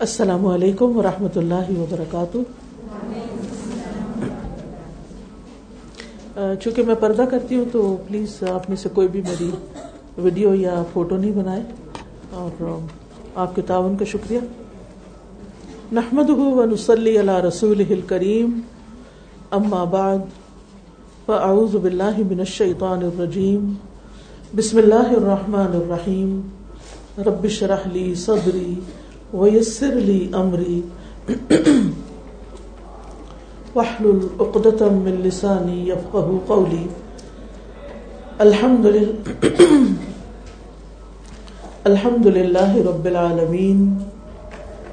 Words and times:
السلام 0.00 0.46
علیکم 0.46 0.96
ورحمۃ 0.96 1.36
اللہ 1.36 1.78
وبرکاتہ۔ 1.78 2.38
چونکہ 6.60 6.82
میں 6.82 6.94
پردہ 7.00 7.22
کرتی 7.30 7.56
ہوں 7.56 7.64
تو 7.72 7.96
پلیز 8.08 8.42
آپ 8.42 8.68
میں 8.68 8.76
سے 8.76 8.88
کوئی 8.88 9.08
بھی 9.08 9.20
میری 9.20 9.50
ویڈیو 10.18 10.54
یا 10.54 10.82
فوٹو 10.92 11.16
نہیں 11.16 11.32
بنائے۔ 11.32 11.62
اور 12.32 12.78
آپ 13.34 13.56
کے 13.56 13.62
تعاون 13.62 13.96
کا 13.96 14.04
شکریہ۔ 14.04 14.40
نحمد 15.92 16.30
ونسلی 16.30 17.20
علی 17.20 17.48
رسول 17.48 18.00
کریم 18.06 18.60
اما 19.50 19.84
بعد، 19.84 20.18
فاعوذ 21.26 21.76
باللہ 21.76 22.18
من 22.18 22.38
الشیطان 22.38 22.98
الرجیم۔ 23.02 23.72
بسم 24.56 24.78
اللہ 24.78 25.10
الرحمن 25.16 25.70
الرحیم۔ 25.74 26.40
رب 27.18 27.48
شرح 27.48 27.88
لی 27.92 28.14
صدری۔ 28.14 28.74
ويسر 29.34 29.94
لي 29.94 30.30
أمري. 30.34 30.82
واحلل 33.74 34.20
عقدة 34.40 34.88
من 34.88 35.20
لساني 35.24 35.88
يفقه 35.88 36.40
قولي. 36.48 36.86
الحمد 38.40 38.86
لله 38.86 39.14
الحمد 41.86 42.26
لله 42.26 42.70
رب 42.84 43.06
العالمين. 43.06 43.78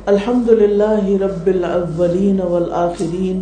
الحمد 0.07 0.49
لله 0.49 1.03
رب 1.17 1.47
الأولين 1.47 2.39
والآخرين. 2.41 3.37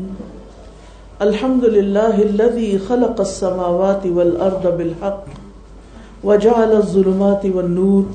الحمد 1.21 1.65
لله 1.65 2.15
الذي 2.21 2.79
خلق 2.79 3.17
السماوات 3.21 4.03
والأرض 4.05 4.77
بالحق 4.77 5.25
وجعل 6.23 6.71
الظلمات 6.71 7.43
والنور. 7.45 8.05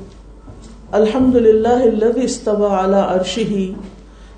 الحمد 0.91 1.35
للہ 1.35 1.81
الذي 1.83 2.23
استوى 2.23 2.69
على 2.71 2.97
عرشه 2.97 3.57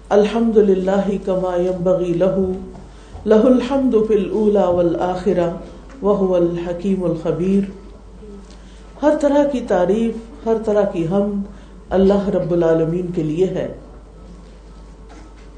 الحمد 0.10 0.58
للہ 0.58 1.12
كما 1.26 1.56
ينبغي 1.56 2.14
له 2.14 2.52
له 3.26 3.48
الحمد 3.48 3.96
في 4.08 4.14
الاولى 4.14 4.64
والآخرة 4.68 5.50
وهو 6.02 6.36
الحكيم 6.36 7.04
الخبير 7.04 7.62
ہر 9.04 9.18
طرح 9.22 9.44
کی 9.52 9.60
تعریف، 9.68 10.46
ہر 10.46 10.54
طرح 10.66 10.82
کی 10.82 11.06
حمد 11.12 11.44
اللہ 11.90 12.30
رب 12.30 12.52
العالمین 12.52 13.08
کے 13.16 13.24
لیے 13.24 13.46
ہے۔ 13.46 13.74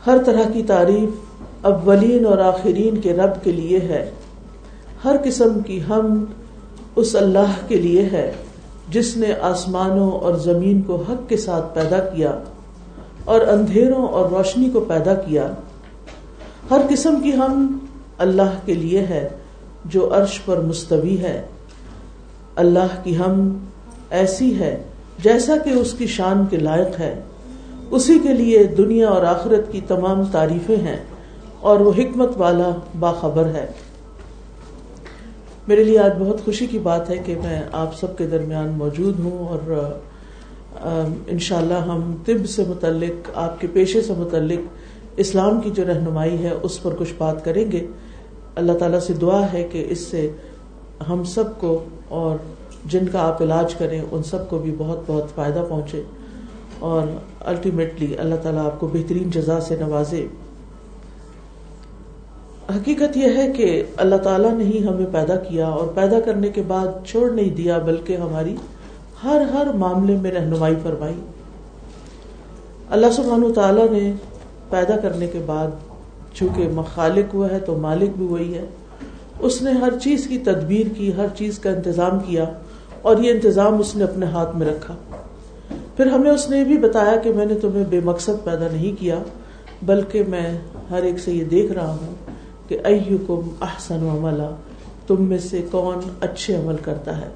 ہر 0.08 0.18
طرح 0.26 0.50
کی 0.54 0.64
تعریف 0.64 1.10
اولین 1.62 2.26
اور 2.26 2.38
آخرین 2.38 2.98
کے 2.98 3.14
رب 3.14 3.44
کے 3.44 3.52
لیے 3.52 3.80
ہے۔ 3.80 4.12
ہر 5.04 5.16
قسم 5.24 5.60
کی 5.60 5.80
حمد 5.90 6.26
اس 6.96 7.16
اللہ 7.16 7.54
کے 7.68 7.76
لیے 7.76 8.02
ہے۔ 8.02 8.32
جس 8.90 9.18
نے 9.18 9.34
آسمانوں 9.42 10.12
اور 10.12 10.36
زمین 10.36 10.82
کو 10.82 11.04
حق 11.10 11.30
کے 11.30 11.38
ساتھ 11.38 11.76
پیدا 11.76 12.00
کیا 12.00 12.40
اور 13.26 13.40
اندھیروں 13.42 14.08
اور 14.08 14.30
روشنی 14.30 14.70
کو 14.70 14.80
پیدا 14.80 15.14
کیا، 15.14 15.54
ہر 16.72 16.82
قسم 16.90 17.16
کی 17.24 17.34
ہم 17.34 17.78
اللہ 18.18 18.58
کے 18.66 18.74
لیے 18.74 19.00
ہے 19.00 19.30
جو 19.86 20.14
عرش 20.16 20.40
پر 20.46 20.60
مستوی 20.60 21.18
ہے۔ 21.18 21.42
اللہ 22.56 23.04
کی 23.04 23.18
ہم 23.18 23.58
ایسی 24.10 24.60
ہے 24.60 24.84
جیسا 25.24 25.58
کہ 25.64 25.70
اس 25.70 25.94
کی 25.94 26.08
شان 26.08 26.46
کے 26.50 26.58
لائق 26.58 27.00
ہے۔ 27.00 27.22
اسی 27.92 28.20
کے 28.20 28.34
لیے 28.34 28.64
دنیا 28.64 29.10
اور 29.10 29.22
آخرت 29.22 29.72
کی 29.72 29.82
تمام 29.88 30.24
تعریفیں 30.32 30.76
ہیں 30.76 30.98
اور 31.60 31.80
وہ 31.80 31.92
حکمت 31.98 32.30
والا 32.38 32.70
باخبر 33.00 33.46
ہے۔ 33.46 33.66
میرے 35.68 35.84
لیے 35.84 36.00
آج 36.00 36.12
بہت 36.20 36.46
خوشی 36.46 36.68
کی 36.68 36.80
بات 36.80 37.10
ہے 37.10 37.18
کہ 37.18 37.36
میں 37.44 37.62
آپ 37.72 37.96
سب 37.96 38.18
کے 38.18 38.28
درمیان 38.28 38.68
موجود 38.68 39.20
ہوں 39.20 39.48
اور 39.48 39.92
انشاءاللہ 41.28 41.74
ہم 41.74 42.16
طب 42.26 42.50
سے 42.50 42.64
متعلق، 42.68 43.30
آپ 43.36 43.62
کے 43.62 43.68
پیشے 43.74 44.02
سے 44.02 44.14
متعلق 44.18 44.60
اسلام 45.18 45.62
کی 45.62 45.70
جو 45.70 45.84
رہنمائی 45.88 46.44
ہے، 46.44 46.50
اس 46.64 46.84
پر 46.84 46.96
کچھ 46.98 47.14
بات 47.18 47.46
کریں 47.46 47.72
گے۔ 47.72 47.86
اللہ 48.56 48.72
تعالیٰ 48.72 49.00
سے 49.00 49.14
دعا 49.14 49.54
ہے 49.54 49.68
کہ 49.72 49.86
اس 49.90 50.00
سے 50.00 50.32
ہم 51.10 51.24
سب 51.24 51.44
کو 51.60 51.84
اور 52.10 52.38
جن 52.86 53.08
کا 53.08 53.28
آپ 53.28 53.42
علاج 53.42 53.76
کریں، 53.76 54.02
ان 54.12 54.24
سب 54.24 54.50
کو 54.50 54.58
بھی 54.58 54.76
بہت 54.78 55.00
بہت 55.08 55.26
فائدہ 55.36 55.66
پہنچے۔ 55.70 56.02
اور 56.80 57.08
الٹیمیٹلی 57.40 58.18
اللہ 58.18 58.36
تعالیٰ 58.36 58.66
آپ 58.66 58.80
کو 58.80 58.88
بہترین 58.88 59.32
جزا 59.32 59.60
سے 59.60 59.76
نوازے۔ 59.80 60.28
حقیقت 62.70 63.18
یہ 63.18 63.38
ہے 63.38 63.52
کہ 63.52 63.84
اللہ 63.98 64.16
تعالیٰ 64.16 64.52
نے 64.54 64.64
ہی 64.64 64.84
ہمیں 64.88 65.06
پیدا 65.12 65.36
کیا 65.36 65.68
اور 65.68 65.88
پیدا 65.88 66.20
کرنے 66.20 66.50
کے 66.50 66.62
بعد 66.68 66.88
چھوڑ 67.06 67.30
نہیں 67.32 67.50
دیا، 67.50 67.78
بلکہ 67.78 68.18
ہماری 68.18 68.56
ہر 69.24 69.42
ہر 69.54 69.68
معاملے 69.74 70.16
میں 70.18 70.32
رہنمائی 70.32 70.76
فرمائی۔ 70.84 71.20
اللہ 72.90 73.12
سبحانہ 73.12 73.52
تعالیٰ 73.54 73.90
نے 73.92 74.12
پیدا 74.70 74.98
کرنے 74.98 75.28
کے 75.28 75.40
بعد 75.46 75.68
چونکہ 76.34 76.68
مخالق 76.68 77.34
ہوا 77.34 77.48
ہے 77.52 77.60
تو 77.60 77.76
مالک 77.78 78.18
بھی 78.18 78.26
وہی 78.26 78.54
ہے، 78.54 78.66
اس 79.40 79.62
نے 79.62 79.72
ہر 79.72 80.00
چیز 80.02 80.28
کی 80.28 80.38
تدبیر 80.38 80.94
کی، 80.98 81.12
ہر 81.18 81.28
چیز 81.38 81.60
کا 81.60 81.70
انتظام 81.70 82.20
کیا 82.20 82.46
اور 83.02 83.18
یہ 83.18 83.32
انتظام 83.32 83.80
اس 83.80 83.96
نے 83.96 84.04
اپنے 84.04 84.26
ہاتھ 84.26 84.56
میں 84.56 84.68
رکھا۔ 84.68 84.96
پھر 85.98 86.06
ہمیں 86.06 86.32
اس 86.32 86.50
نے 86.50 86.64
بھی 86.64 86.78
بتایا 86.78 87.16
کہ 87.16 87.34
میں 87.34 87.46
نے 87.46 87.56
تمہیں 87.56 87.84
بے 87.90 88.00
مقصد 88.04 88.44
پیدا 88.44 88.68
نہیں 88.74 89.00
کیا، 89.00 89.20
بلکہ 89.84 90.24
میں 90.28 90.58
ہر 90.92 91.04
ایک 91.04 91.20
سے 91.20 91.32
یہ 91.32 91.44
دیکھ 91.44 91.72
رہا 91.72 91.92
ہوں 91.92 92.23
کہ 92.74 92.88
ایکم 92.88 93.50
احسن 93.62 94.10
عملا، 94.12 94.50
تم 95.08 95.24
میں 95.24 95.38
سے 95.38 95.62
کون 95.72 96.10
اچھے 96.22 96.56
عمل 96.56 96.76
کرتا 96.82 97.22
ہے؟ 97.22 97.30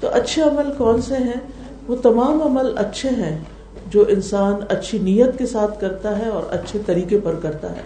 تو 0.00 0.08
اچھے 0.12 0.42
عمل 0.42 0.72
کون 0.78 1.02
سے 1.02 1.14
ہیں؟ 1.14 1.40
وہ 1.88 1.96
تمام 1.96 2.42
عمل 2.42 2.78
اچھے 2.78 3.08
ہیں 3.08 3.38
جو 3.90 4.04
انسان 4.08 4.54
اچھی 4.68 4.98
نیت 4.98 5.38
کے 5.38 5.46
ساتھ 5.46 5.80
کرتا 5.80 6.18
ہے 6.18 6.28
اور 6.28 6.42
اچھے 6.50 6.78
طریقے 6.86 7.18
پر 7.18 7.34
کرتا 7.42 7.76
ہے۔ 7.76 7.80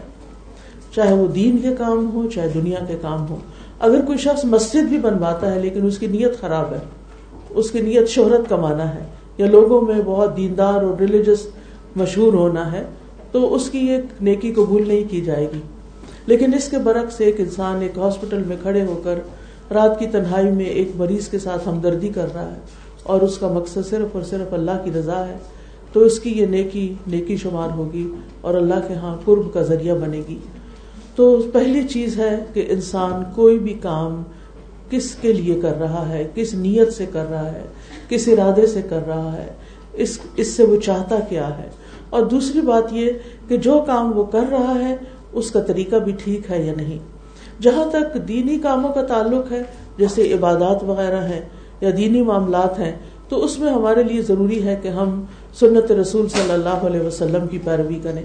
چاہے 0.94 1.14
وہ 1.14 1.26
دین 1.26 1.58
کے 1.58 1.68
کام 1.78 2.10
ہو، 2.14 2.30
چاہے 2.30 2.48
دنیا 2.54 2.84
کے 2.88 2.96
کام 3.02 3.26
ہو۔ 3.30 3.36
اگر 3.80 4.00
کوئی 4.00 4.18
شخص 4.18 4.44
مسجد 4.44 4.88
بھی 4.88 4.98
بنواتا 4.98 5.54
ہے 5.54 5.58
لیکن 5.58 5.86
اس 5.86 5.98
کی 5.98 6.06
نیت 6.06 6.40
خراب 6.40 6.72
ہے، 6.72 6.78
اس 7.50 7.70
کی 7.70 7.80
نیت 7.80 8.08
شہرت 8.08 8.48
کمانا 8.48 8.94
ہے 8.94 9.04
یا 9.38 9.46
لوگوں 9.46 9.80
میں 9.80 10.02
بہت 10.04 10.36
دیندار 10.36 10.82
اور 10.82 11.00
ریلیجس 11.00 11.46
مشہور 11.96 12.32
ہونا 12.32 12.72
ہے، 12.72 12.84
تو 13.32 13.54
اس 13.54 13.70
کی 13.70 13.78
ایک 13.78 14.22
نیکی 14.22 14.52
قبول 14.52 14.88
نہیں 14.88 15.10
کی 15.10 15.20
جائے 15.20 15.48
گی۔ 15.54 15.60
لیکن 16.26 16.54
اس 16.54 16.68
کے 16.68 16.78
برعکس 16.78 17.20
ایک 17.20 17.40
انسان 17.40 17.82
ایک 17.82 17.98
ہاسپٹل 17.98 18.42
میں 18.46 18.56
کھڑے 18.62 18.82
ہو 18.82 19.00
کر 19.04 19.18
رات 19.72 19.98
کی 19.98 20.06
تنہائی 20.06 20.50
میں 20.50 20.64
ایک 20.64 20.88
مریض 20.96 21.28
کے 21.28 21.38
ساتھ 21.38 21.68
ہمدردی 21.68 22.08
کر 22.08 22.26
رہا 22.34 22.50
ہے 22.50 22.60
اور 23.02 23.20
اس 23.20 23.38
کا 23.38 23.48
مقصد 23.48 23.86
صرف 23.90 24.08
اور 24.12 24.22
صرف 24.22 24.52
اللہ 24.54 24.84
کی 24.84 24.90
رضا 24.98 25.26
ہے، 25.28 25.36
تو 25.92 26.00
اس 26.00 26.20
کی 26.20 26.30
یہ 26.30 26.46
نیکی 26.46 26.94
نیکی 27.06 27.36
شمار 27.36 27.68
ہوگی 27.76 28.14
اور 28.40 28.54
اللہ 28.54 28.86
کے 28.88 28.94
ہاں 28.94 29.16
قرب 29.24 29.52
کا 29.52 29.62
ذریعہ 29.62 29.94
بنے 29.94 30.22
گی۔ 30.28 30.38
تو 31.16 31.42
پہلی 31.52 31.88
چیز 31.88 32.18
ہے 32.18 32.44
کہ 32.52 32.66
انسان 32.68 33.22
کوئی 33.34 33.58
بھی 33.58 33.74
کام 33.74 34.22
کس 34.90 35.14
کے 35.14 35.32
لیے 35.32 35.60
کر 35.60 35.78
رہا 35.80 36.08
ہے، 36.08 36.28
کس 36.34 36.54
نیت 36.54 36.92
سے 36.92 37.06
کر 37.12 37.30
رہا 37.30 37.52
ہے، 37.52 37.62
کس 38.08 38.28
ارادے 38.28 38.66
سے 38.66 38.82
کر 38.82 39.06
رہا 39.06 39.32
ہے، 39.32 39.52
اس 39.92 40.18
اس 40.36 40.48
سے 40.48 40.64
وہ 40.64 40.76
چاہتا 40.76 41.18
کیا 41.28 41.58
ہے۔ 41.58 41.68
اور 42.10 42.22
دوسری 42.22 42.60
بات 42.60 42.92
یہ 42.92 43.10
کہ 43.48 43.56
جو 43.56 43.84
کام 43.86 44.18
وہ 44.18 44.24
کر 44.24 44.44
رہا 44.50 44.74
ہے 44.88 44.96
اس 45.32 45.50
کا 45.50 45.60
طریقہ 45.60 45.96
بھی 45.96 46.12
ٹھیک 46.24 46.50
ہے 46.50 46.62
یا 46.62 46.72
نہیں؟ 46.76 46.98
جہاں 47.62 47.84
تک 47.90 48.28
دینی 48.28 48.58
کاموں 48.58 48.92
کا 48.92 49.02
تعلق 49.02 49.52
ہے، 49.52 49.62
جیسے 49.98 50.32
عبادات 50.32 50.84
وغیرہ 50.84 51.20
ہے 51.20 51.40
یا 51.80 51.90
دینی 51.96 52.22
معاملات 52.22 52.78
ہیں، 52.78 52.92
تو 53.28 53.44
اس 53.44 53.58
میں 53.58 53.72
ہمارے 53.72 54.02
لیے 54.02 54.22
ضروری 54.22 54.66
ہے 54.66 54.76
کہ 54.82 54.88
ہم 54.88 55.24
سنت 55.60 55.92
رسول 55.92 56.28
صلی 56.28 56.52
اللہ 56.52 56.68
علیہ 56.68 57.00
وسلم 57.00 57.46
کی 57.46 57.58
پیروی 57.64 57.98
کریں۔ 58.02 58.22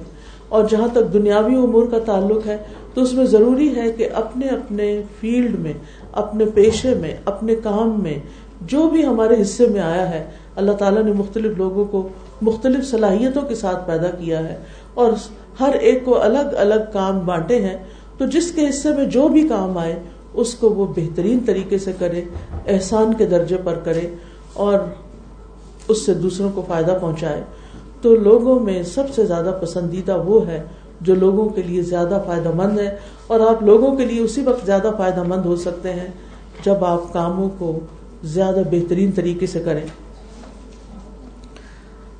اور 0.49 0.65
جہاں 0.69 0.87
تک 0.93 1.13
دنیاوی 1.13 1.55
امور 1.55 1.87
کا 1.91 1.99
تعلق 1.99 2.47
ہے، 2.47 2.57
تو 2.93 3.01
اس 3.01 3.13
میں 3.13 3.25
ضروری 3.25 3.75
ہے 3.75 3.91
کہ 3.91 4.09
اپنے 4.13 4.47
اپنے 4.47 5.01
فیلڈ 5.19 5.59
میں، 5.59 5.73
اپنے 6.11 6.45
پیشے 6.45 6.93
میں، 6.93 7.15
اپنے 7.25 7.55
کام 7.55 8.03
میں، 8.03 8.19
جو 8.61 8.89
بھی 8.89 9.05
ہمارے 9.05 9.41
حصے 9.41 9.67
میں 9.67 9.81
آیا 9.81 10.09
ہے، 10.09 10.29
اللہ 10.55 10.71
تعالیٰ 10.71 11.03
نے 11.03 11.11
مختلف 11.13 11.57
لوگوں 11.57 11.85
کو 11.85 12.07
مختلف 12.41 12.87
صلاحیتوں 12.87 13.41
کے 13.41 13.55
ساتھ 13.55 13.87
پیدا 13.87 14.09
کیا 14.09 14.49
ہے۔ 14.49 14.55
اور 14.93 15.11
ہر 15.59 15.73
ایک 15.79 16.03
کو 16.05 16.21
الگ 16.21 16.55
الگ 16.57 16.91
کام 16.93 17.19
بانٹے 17.25 17.61
ہیں، 17.61 17.77
تو 18.17 18.25
جس 18.25 18.51
کے 18.51 18.67
حصے 18.69 18.93
میں 18.93 19.05
جو 19.05 19.27
بھی 19.27 19.47
کام 19.47 19.77
آئے، 19.77 19.95
اس 20.33 20.53
کو 20.53 20.69
وہ 20.69 20.85
بہترین 20.95 21.39
طریقے 21.45 21.77
سے 21.77 21.91
کرے، 21.99 22.23
احسان 22.67 23.13
کے 23.13 23.25
درجے 23.25 23.57
پر 23.63 23.79
کرے، 23.83 24.07
اور 24.53 24.79
اس 25.87 26.05
سے 26.05 26.13
دوسروں 26.13 26.49
کو 26.55 26.63
فائدہ 26.67 26.97
پہنچائے۔ 27.01 27.41
تو 28.01 28.15
لوگوں 28.15 28.59
میں 28.59 28.81
سب 28.83 29.13
سے 29.15 29.25
زیادہ 29.25 29.57
پسندیدہ 29.61 30.17
وہ 30.25 30.47
ہے 30.47 30.61
جو 31.01 31.15
لوگوں 31.15 31.49
کے 31.49 31.61
لیے 31.61 31.81
زیادہ 31.81 32.21
فائدہ 32.25 32.51
مند 32.55 32.79
ہے، 32.79 32.95
اور 33.27 33.39
آپ 33.39 33.63
لوگوں 33.63 33.95
کے 33.95 34.05
لیے 34.05 34.21
اسی 34.21 34.41
وقت 34.41 34.65
زیادہ 34.65 34.91
فائدہ 34.97 35.23
مند 35.23 35.45
ہو 35.45 35.55
سکتے 35.55 35.93
ہیں 35.93 36.07
جب 36.65 36.83
آپ 36.85 37.13
کاموں 37.13 37.49
کو 37.57 37.79
زیادہ 38.23 38.61
بہترین 38.71 39.11
طریقے 39.11 39.45
سے 39.45 39.59
کریں۔ 39.59 39.85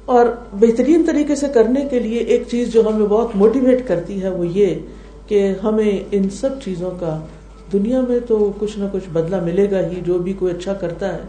اور 0.08 0.26
بہترین 0.54 1.04
طریقے 1.08 1.36
سے 1.36 1.46
کرنے 1.54 1.82
کے 1.82 2.00
لیے 2.00 2.20
ایک 2.20 2.44
چیز 2.52 2.74
جو 2.74 2.88
ہمیں 2.88 3.08
بہت 3.08 3.36
موٹیویٹ 3.36 3.88
کرتی 3.88 4.24
ہے 4.24 4.30
وہ 4.30 4.48
یہ 4.48 4.76
کہ 5.28 5.54
ہمیں 5.64 6.04
ان 6.12 6.30
سب 6.30 6.50
چیزوں 6.66 6.92
کا 7.00 7.20
دنیا 7.74 8.02
میں 8.02 8.20
تو 8.28 8.52
کچھ 8.60 8.80
نہ 8.80 8.86
کچھ 8.92 9.10
بدلہ 9.14 9.44
ملے 9.44 9.72
گا 9.72 9.80
ہی، 9.80 10.02
جو 10.06 10.20
بھی 10.20 10.34
کوئی 10.34 10.54
اچھا 10.54 10.74
کرتا 10.74 11.14
ہے، 11.14 11.20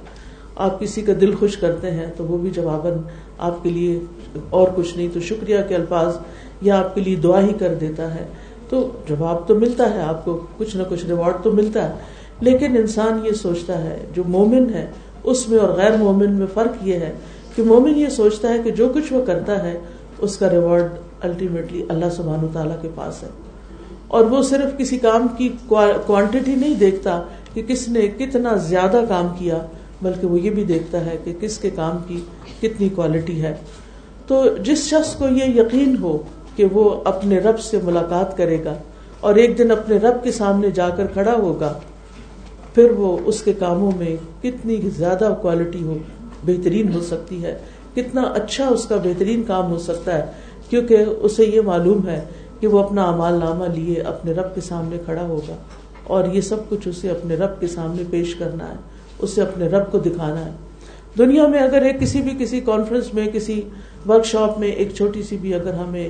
آپ 0.56 0.80
کسی 0.80 1.02
کا 1.02 1.12
دل 1.20 1.34
خوش 1.34 1.56
کرتے 1.56 1.90
ہیں 1.90 2.06
تو 2.16 2.25
وہ 2.25 2.38
بھی 2.38 2.50
جواباً 2.50 2.92
آپ 3.38 3.62
کے 3.62 3.70
لیے 3.70 4.00
اور 4.50 4.69
کچھ 4.76 4.96
نہیں۔ 4.96 5.08
تو 5.12 5.20
شکریہ 5.20 5.58
کے 5.69 5.75
الفاظ 5.75 6.16
یا 6.62 6.78
آپ 6.78 6.94
کے 6.94 7.00
لیے 7.00 7.16
دعا 7.16 7.42
ہی 7.42 7.52
کر 7.58 7.75
دیتا 7.75 8.14
ہے۔ 8.14 8.25
تو 8.69 8.90
جواب 9.08 9.48
تو 9.48 9.54
ملتا 9.54 9.94
ہے، 9.94 10.00
آپ 10.00 10.25
کو 10.25 10.46
کچھ 10.58 10.76
نہ 10.76 10.82
کچھ 10.88 11.06
ریوارڈ 11.06 11.34
تو 11.42 11.52
ملتا 11.52 11.88
ہے۔ 11.88 11.94
لیکن 12.40 12.76
انسان 12.76 13.20
یہ 13.25 13.32
سوچتا 13.32 13.84
ہے، 13.84 13.98
جو 14.14 14.22
مومن 14.26 14.75
ہے، 14.75 14.86
اس 15.25 15.48
میں 15.48 15.58
اور 15.58 15.69
غیر 15.69 15.96
مومن 15.96 16.32
میں 16.32 16.46
فرق 16.54 16.72
یہ 16.82 16.94
ہے 16.94 17.12
کہ 17.58 17.64
مومن 17.64 17.99
یہ 17.99 18.06
سوچتا 18.06 18.49
ہے 18.49 18.58
کہ 18.64 18.70
جو 18.70 18.88
کچھ 18.88 19.12
وہ 19.12 19.25
کرتا 19.25 19.64
ہے، 19.64 19.78
اس 20.19 20.37
کا 20.37 20.50
ریوارڈ 20.50 20.93
الٹیمیٹلی 21.20 21.84
اللہ 21.88 22.10
سبحان 22.16 22.46
تعالیٰ 22.52 22.76
کے 22.82 22.88
پاس 22.94 23.22
ہے۔ 23.22 23.28
اور 24.08 24.25
وہ 24.25 24.43
صرف 24.43 24.78
کسی 24.78 24.99
کام 24.99 25.26
کی 25.38 25.49
کوانٹٹی 26.06 26.55
نہیں 26.55 26.75
دیکھتا 26.75 27.22
کہ 27.55 27.62
کس 27.62 27.88
نے 27.88 28.00
کتنا 28.00 28.56
زیادہ 28.56 29.00
کام 29.08 29.28
کیا، 29.38 29.58
بلکہ 30.02 30.26
وہ 30.26 30.40
یہ 30.40 30.50
بھی 30.50 30.64
دیکھتا 30.64 31.05
ہے 31.05 31.16
کہ 31.25 31.34
کس 31.40 31.58
کے 31.58 31.70
کام 31.70 31.96
کی 32.06 32.20
کتنی 32.60 32.88
کوالٹی 32.88 33.43
ہے۔ 33.43 33.55
تو 34.26 34.44
جس 34.62 34.78
شخص 34.78 35.14
کو 35.14 35.26
یہ 35.28 35.61
یقین 35.61 35.96
ہو 36.00 36.19
کہ 36.56 36.64
وہ 36.72 37.00
اپنے 37.04 37.38
رب 37.38 37.61
سے 37.61 37.78
ملاقات 37.82 38.37
کرے 38.37 38.64
گا 38.64 38.75
اور 39.20 39.34
ایک 39.34 39.58
دن 39.58 39.70
اپنے 39.70 39.96
رب 39.96 40.25
کے 40.25 40.32
سامنے 40.32 40.70
جا 40.70 40.88
کر 40.88 41.06
کھڑا 41.06 41.34
ہوگا، 41.34 41.81
پھر 42.75 42.90
وہ 42.90 43.19
اس 43.25 43.43
کے 43.43 43.52
کاموں 43.52 43.93
میں 43.96 44.16
کتنی 44.43 44.76
زیادہ 44.96 45.34
کوالٹی 45.43 45.82
ہو۔ 45.82 45.99
بہترین 46.44 46.93
ہو 46.93 47.00
سکتی 47.00 47.43
ہے۔ 47.44 47.58
کتنا 47.94 48.23
اچھا 48.23 48.69
اس 48.69 48.85
کا 48.85 48.96
بہترین 48.96 49.43
کام 49.43 49.70
ہو 49.70 49.79
سکتا 49.79 50.19
ہے، 50.19 50.32
کیونکہ 50.69 51.05
اسے 51.20 51.44
یہ 51.44 51.61
معلوم 51.61 52.08
ہے 52.08 52.20
کہ 52.61 52.67
وہ 52.67 52.79
اپنا 52.79 53.05
امال 53.05 53.35
نامہ 53.35 53.64
لیے 53.64 54.00
اپنے 54.00 54.32
رب 54.32 54.55
کے 54.55 54.61
سامنے 54.61 54.96
کھڑا 55.05 55.23
ہوگا۔ 55.23 55.56
اور 56.05 56.25
یہ 56.32 56.40
سب 56.40 56.69
کچھ 56.69 56.88
اسے 56.88 57.11
اپنے 57.11 57.35
رب 57.35 57.61
کے 57.61 57.67
سامنے 57.67 58.02
پیش 58.11 58.35
کرنا 58.35 58.69
ہے، 58.69 58.76
اسے 59.19 59.43
اپنے 59.43 59.69
رب 59.69 59.93
کو 59.93 59.99
دکھانا 59.99 60.44
ہے۔ 60.44 60.50
دنیا 61.19 61.46
میں 61.46 61.61
اگر 61.61 61.82
ایک 61.82 62.00
کسی 62.00 62.23
بھی 62.23 62.35
کسی 62.38 62.61
کانفرنس 62.61 63.14
میں، 63.14 63.26
کسی 63.26 63.61
ورک 64.08 64.25
شاپ 64.25 64.58
میں 64.58 64.69
ایک 64.69 64.94
چھوٹی 64.94 65.23
سی 65.23 65.37
بھی 65.37 65.55
اگر 65.55 65.75
ہمیں 65.75 66.08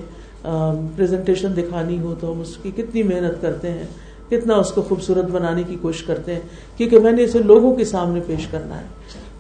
پریزنٹیشن 0.97 1.57
دکھانی 1.57 1.99
ہو 1.99 2.15
تو 2.21 2.33
ہم 2.33 2.41
اس 2.41 2.57
کی 2.63 2.71
کتنی 2.77 3.03
محنت 3.03 3.43
کرتے 3.43 3.71
ہیں، 3.71 3.87
کتنا 4.31 4.55
اس 4.55 4.73
کو 4.73 4.83
خوبصورت 4.83 5.25
بنانے 5.25 5.63
کی 5.63 5.77
کوشش 5.83 6.03
کرتے 6.03 6.33
ہیں، 6.33 6.41
کیونکہ 6.77 6.99
میں 6.99 7.13
نے 7.13 7.25
اسے 7.25 7.39
لوگوں 7.39 7.75
کے 7.75 7.85
سامنے 7.85 8.21
پیش 8.27 8.47
کرنا 8.47 8.81
ہے۔ 8.81 8.87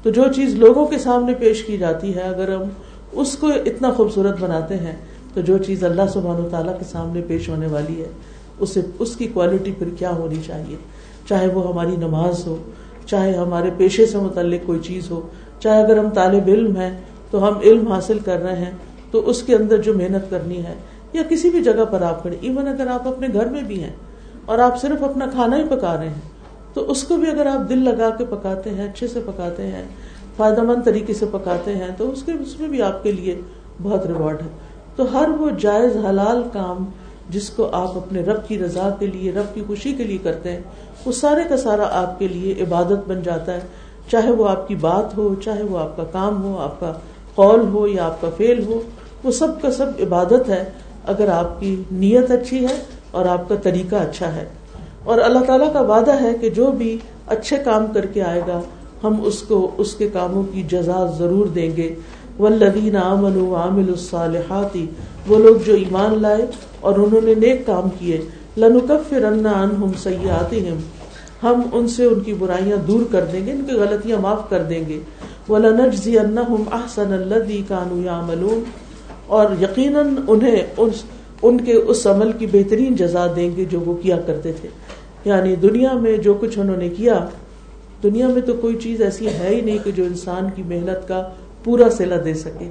تو 0.02 0.10
جو 0.10 0.22
چیز 0.34 0.54
لوگوں 0.54 0.86
کے 0.86 0.98
سامنے 0.98 1.34
پیش 1.34 1.62
کی 1.62 1.76
جاتی 1.76 2.14
ہے، 2.16 2.20
اگر 2.20 2.52
ہم 2.54 2.68
اس 3.12 3.36
کو 3.36 3.46
اتنا 3.46 3.90
خوبصورت 3.90 4.40
بناتے 4.40 4.76
ہیں، 4.76 4.92
تو 5.34 5.40
جو 5.40 5.58
چیز 5.58 5.84
اللہ 5.84 6.08
سبحانہ 6.12 6.40
و 6.40 6.48
تعالیٰ 6.48 6.78
کے 6.78 6.84
سامنے 6.84 7.22
پیش 7.26 7.48
ہونے 7.48 7.66
والی 7.66 8.00
ہے، 8.00 8.08
اسے، 8.58 8.80
اس 8.98 9.16
کی 9.16 9.26
کوالٹی 9.26 9.72
پھر 9.78 9.88
کیا 9.98 10.10
ہونی 10.10 10.40
چاہیے؟ 10.46 10.76
چاہے 11.28 11.46
وہ 11.46 11.68
ہماری 11.68 11.96
نماز 11.96 12.46
ہو، 12.46 12.56
چاہے 13.06 13.36
ہمارے 13.36 13.70
پیشے 13.76 14.06
سے 14.06 14.18
متعلق 14.18 14.66
کوئی 14.66 14.80
چیز 14.82 15.10
ہو، 15.10 15.20
چاہے 15.60 15.82
اگر 15.82 15.98
ہم 15.98 16.10
طالب 16.10 16.46
علم 16.46 16.76
ہیں، 16.76 16.90
تو 17.30 17.48
ہم 17.48 17.58
علم 17.62 17.88
حاصل 17.88 18.18
کر 18.18 18.42
رہے 18.42 18.56
ہیں، 18.56 18.70
تو 19.10 19.28
اس 19.30 19.42
کے 19.42 19.54
اندر 19.54 19.82
جو 19.82 19.94
محنت 19.94 20.30
کرنی 20.30 20.64
ہے، 20.64 20.74
یا 21.12 21.22
کسی 21.28 21.50
بھی 21.50 21.62
جگہ 21.62 21.84
پر 21.84 22.02
آپ 22.02 22.22
کریں 22.22 22.36
ایون 22.40 22.68
اگر 22.68 22.86
آپ 22.86 23.08
اپنے 23.08 23.28
گھر 23.34 23.46
میں 23.46 23.62
بھی 23.62 23.82
ہیں 23.82 23.92
اور 24.46 24.58
آپ 24.58 24.80
صرف 24.80 25.02
اپنا 25.02 25.26
کھانا 25.26 25.56
ہی 25.56 25.62
پکا 25.70 25.96
رہے 25.96 26.08
ہیں 26.08 26.38
تو 26.78 26.90
اس 26.90 27.02
کو 27.04 27.16
بھی 27.16 27.30
اگر 27.30 27.46
آپ 27.46 27.69
دل 27.69 27.78
لگا 27.78 28.10
کے 28.10 28.25
پکاتے 28.25 28.70
ہیں، 28.70 28.88
اچھے 28.88 29.06
سے 29.06 29.20
پکاتے 29.26 29.66
ہیں 29.66 29.84
فائدہ 30.36 30.62
مند 30.62 30.84
طریقے 30.84 31.14
سے 31.14 31.26
پکاتے 31.26 31.75
ہیں، 31.75 31.86
تو 31.96 32.10
اس 32.10 32.22
کے، 32.22 32.32
اس 32.32 32.60
میں 32.60 32.69
بھی 32.69 32.82
آپ 32.82 33.02
کے 33.02 33.12
لیے 33.12 33.40
بہت 33.82 34.06
ریوارڈ 34.06 34.42
ہے۔ 34.42 34.46
تو 34.96 35.04
ہر 35.12 35.28
وہ 35.38 35.50
جائز 35.50 35.96
حلال 35.96 36.42
کام 36.52 36.84
جس 37.30 37.50
کو 37.50 37.69
آپ 37.72 37.96
اپنے 37.96 38.22
رب 38.22 38.48
کی 38.48 38.58
رضا 38.58 38.90
کے 38.98 39.06
لیے، 39.06 39.32
رب 39.32 39.54
کی 39.54 39.62
خوشی 39.66 39.92
کے 39.92 40.04
لیے 40.04 40.19
کرتے 40.19 40.52
ہیں، 40.52 40.60
وہ 41.06 41.12
سارے 41.12 41.40
کا 41.48 41.56
سارا 41.56 41.88
آپ 41.90 42.19
کے 42.19 42.28
لیے 42.28 42.54
عبادت 42.60 43.08
بن 43.08 43.22
جاتا 43.22 43.54
ہے۔ 43.54 43.60
چاہے 44.10 44.30
وہ 44.30 44.48
آپ 44.48 44.69
کی 44.69 44.75
بات 44.75 45.19
ہو، 45.19 45.34
چاہے 45.34 45.62
وہ 45.62 45.78
آپ 45.78 45.96
کا 45.96 46.04
کام 46.04 46.42
ہو، 46.42 46.58
آپ 46.58 46.80
کا 46.80 46.92
قول 47.34 47.60
ہو 47.60 47.86
یا 47.86 48.06
آپ 48.06 48.20
کا 48.20 48.28
فیل 48.36 48.64
ہو، 48.66 48.80
وہ 49.25 49.30
سب 49.30 49.62
کا 49.62 49.70
سب 49.70 49.86
عبادت 50.00 50.48
ہے۔ 50.48 50.64
اگر 51.06 51.28
آپ 51.28 51.60
کی 51.60 51.82
نیت 51.90 52.30
اچھی 52.30 52.64
ہے 52.64 52.80
اور 53.10 53.26
آپ 53.26 53.48
کا 53.48 53.54
طریقہ 53.54 53.96
اچھا 53.96 54.34
ہے 54.34 54.44
اور 55.04 55.18
اللہ 55.18 55.38
تعالیٰ 55.38 55.72
کا 55.72 55.80
وعدہ 55.80 56.22
ہے 56.22 56.32
کہ 56.40 56.50
جو 56.50 56.70
بھی 56.70 56.98
اچھے 57.26 57.56
کام 57.64 57.86
کر 57.94 58.06
کے 58.06 58.22
آئے 58.22 58.40
گا، 58.46 58.60
ہم 59.04 59.14
اس 59.22 59.42
کو، 59.42 59.70
اس 59.78 59.94
کے 59.94 60.08
کاموں 60.08 60.42
کی 60.52 60.62
جزا 60.62 61.06
ضرور 61.18 61.46
دیں 61.46 61.76
گے۔ 61.76 61.94
ولدین 62.40 62.96
امن 62.96 63.54
عامل 63.54 63.88
الصالحاتی 63.88 64.86
وہ 65.28 65.38
لوگ 65.38 65.56
جو 65.66 65.74
ایمان 65.74 66.22
لائے 66.22 66.46
اور 66.80 66.98
انہوں 66.98 67.20
نے 67.24 67.34
نیک 67.34 67.66
کام 67.66 67.88
کیے 67.98 68.20
لنکف 68.56 69.12
عنہم 69.12 69.90
سیئاتہم 69.98 70.78
ہم 71.42 71.60
ان 71.72 71.88
سے 71.88 72.04
ان 72.04 72.20
کی 72.20 72.34
برائیاں 72.34 72.76
دور 72.76 73.00
کر 73.12 73.24
دیں 73.32 73.46
گے، 73.46 73.52
ان 73.52 73.64
کی 73.68 73.74
غلطیاں 73.74 74.18
معاف 74.18 74.50
کر 74.50 74.62
دیں 74.62 74.82
گے۔ 74.88 74.98
وَلَنَجْزِيَنَّهُمْ 75.48 76.72
أَحْسَنَ 76.72 77.14
الَّذِي 77.14 77.62
كَانُوا 77.68 78.04
يَعْمَلُونَ۔ 78.04 78.60
اور 79.26 79.46
یقیناً 79.62 80.14
انہیں 80.28 80.62
اس 80.76 81.02
ان 81.43 81.61
کے 81.61 81.73
اس 81.73 82.06
عمل 82.06 82.32
کی 82.32 82.46
بہترین 82.46 82.96
جزا 82.96 83.26
دیں 83.37 83.56
گے 83.56 83.64
جو 83.70 83.81
وہ 83.81 83.94
کیا 84.02 84.20
کرتے 84.26 84.52
تھے۔ 84.52 84.69
یعنی 85.25 85.56
دنیا 85.56 85.93
میں 85.93 86.17
جو 86.17 86.35
کچھ 86.35 86.58
انہوں 86.58 86.76
نے 86.76 86.88
کیا، 86.88 87.29
دنیا 88.02 88.29
میں 88.29 88.43
تو 88.43 88.52
کوئی 88.55 88.76
چیز 88.76 89.02
ایسی 89.02 89.26
ہے 89.26 89.49
ہی 89.49 89.61
نہیں 89.61 89.79
کہ 89.85 89.90
جو 89.90 90.05
انسان 90.05 90.49
کی 90.55 90.62
محنت 90.67 91.08
کا 91.08 91.29
پورا 91.64 91.90
سلا 91.90 92.17
دے 92.25 92.35
سکے۔ 92.35 92.70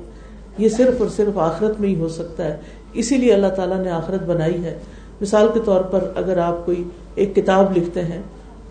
یہ 0.58 0.69
صرف 0.69 1.02
اور 1.02 1.10
صرف 1.10 1.38
آخرت 1.38 1.81
میں 1.81 1.90
ہی 1.90 1.96
ہو 1.96 2.08
سکتا 2.08 2.46
ہے۔ 2.46 2.58
اسی 2.94 3.18
لیے 3.18 3.34
اللہ 3.34 3.48
تعالیٰ 3.48 3.84
نے 3.84 3.92
آخرت 3.92 4.24
بنائی 4.24 4.64
ہے۔ 4.64 4.78
مثال 5.22 5.48
کے 5.54 5.60
طور 5.66 5.81
پر 5.81 6.12
اگر 6.16 6.38
آپ 6.38 6.66
کوئی 6.66 6.84
ایک 7.16 7.36
کتاب 7.36 7.78
لکھتے 7.78 8.04
ہیں، 8.04 8.22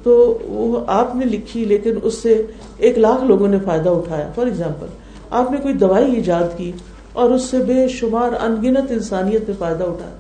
تو 0.03 0.39
وہ 0.45 0.81
آپ 0.87 1.17
نے 1.17 1.25
لکھی 1.25 1.65
لیکن 1.65 1.95
اس 2.03 2.15
سے 2.15 2.43
ایک 2.77 2.99
لاکھ 2.99 3.25
لوگوں 3.25 3.49
نے 3.49 3.59
فائدہ 3.65 3.89
اٹھایا۔ 3.89 4.31
فار 4.35 4.47
ایگزامپل 4.47 4.87
آپ 5.31 5.51
نے 5.51 5.57
کوئی 5.57 5.75
دوائی 5.75 6.15
ایجاد 6.15 6.45
کی 6.57 6.73
اور 7.17 7.31
اس 7.31 7.43
سے 7.43 7.59
بے 7.59 7.89
شمار 7.89 8.45
انگنت 8.45 8.91
انسانیت 8.91 9.49
میں 9.49 9.57
فائدہ 9.59 9.85
اٹھایا 9.85 10.15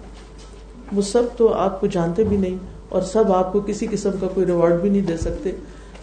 وہ 0.92 1.02
سب 1.02 1.22
تو 1.36 1.54
آپ 1.54 1.80
کو 1.80 1.86
جانتے 1.86 2.24
بھی 2.24 2.36
نہیں 2.36 2.56
اور 2.88 3.02
سب 3.02 3.32
آپ 3.32 3.52
کو 3.52 3.60
کسی 3.60 3.86
قسم 3.90 4.10
کا 4.20 4.26
کوئی 4.34 4.46
ریوارڈ 4.46 4.80
بھی 4.80 4.90
نہیں 4.90 5.02
دے 5.02 5.16
سکتے۔ 5.16 5.52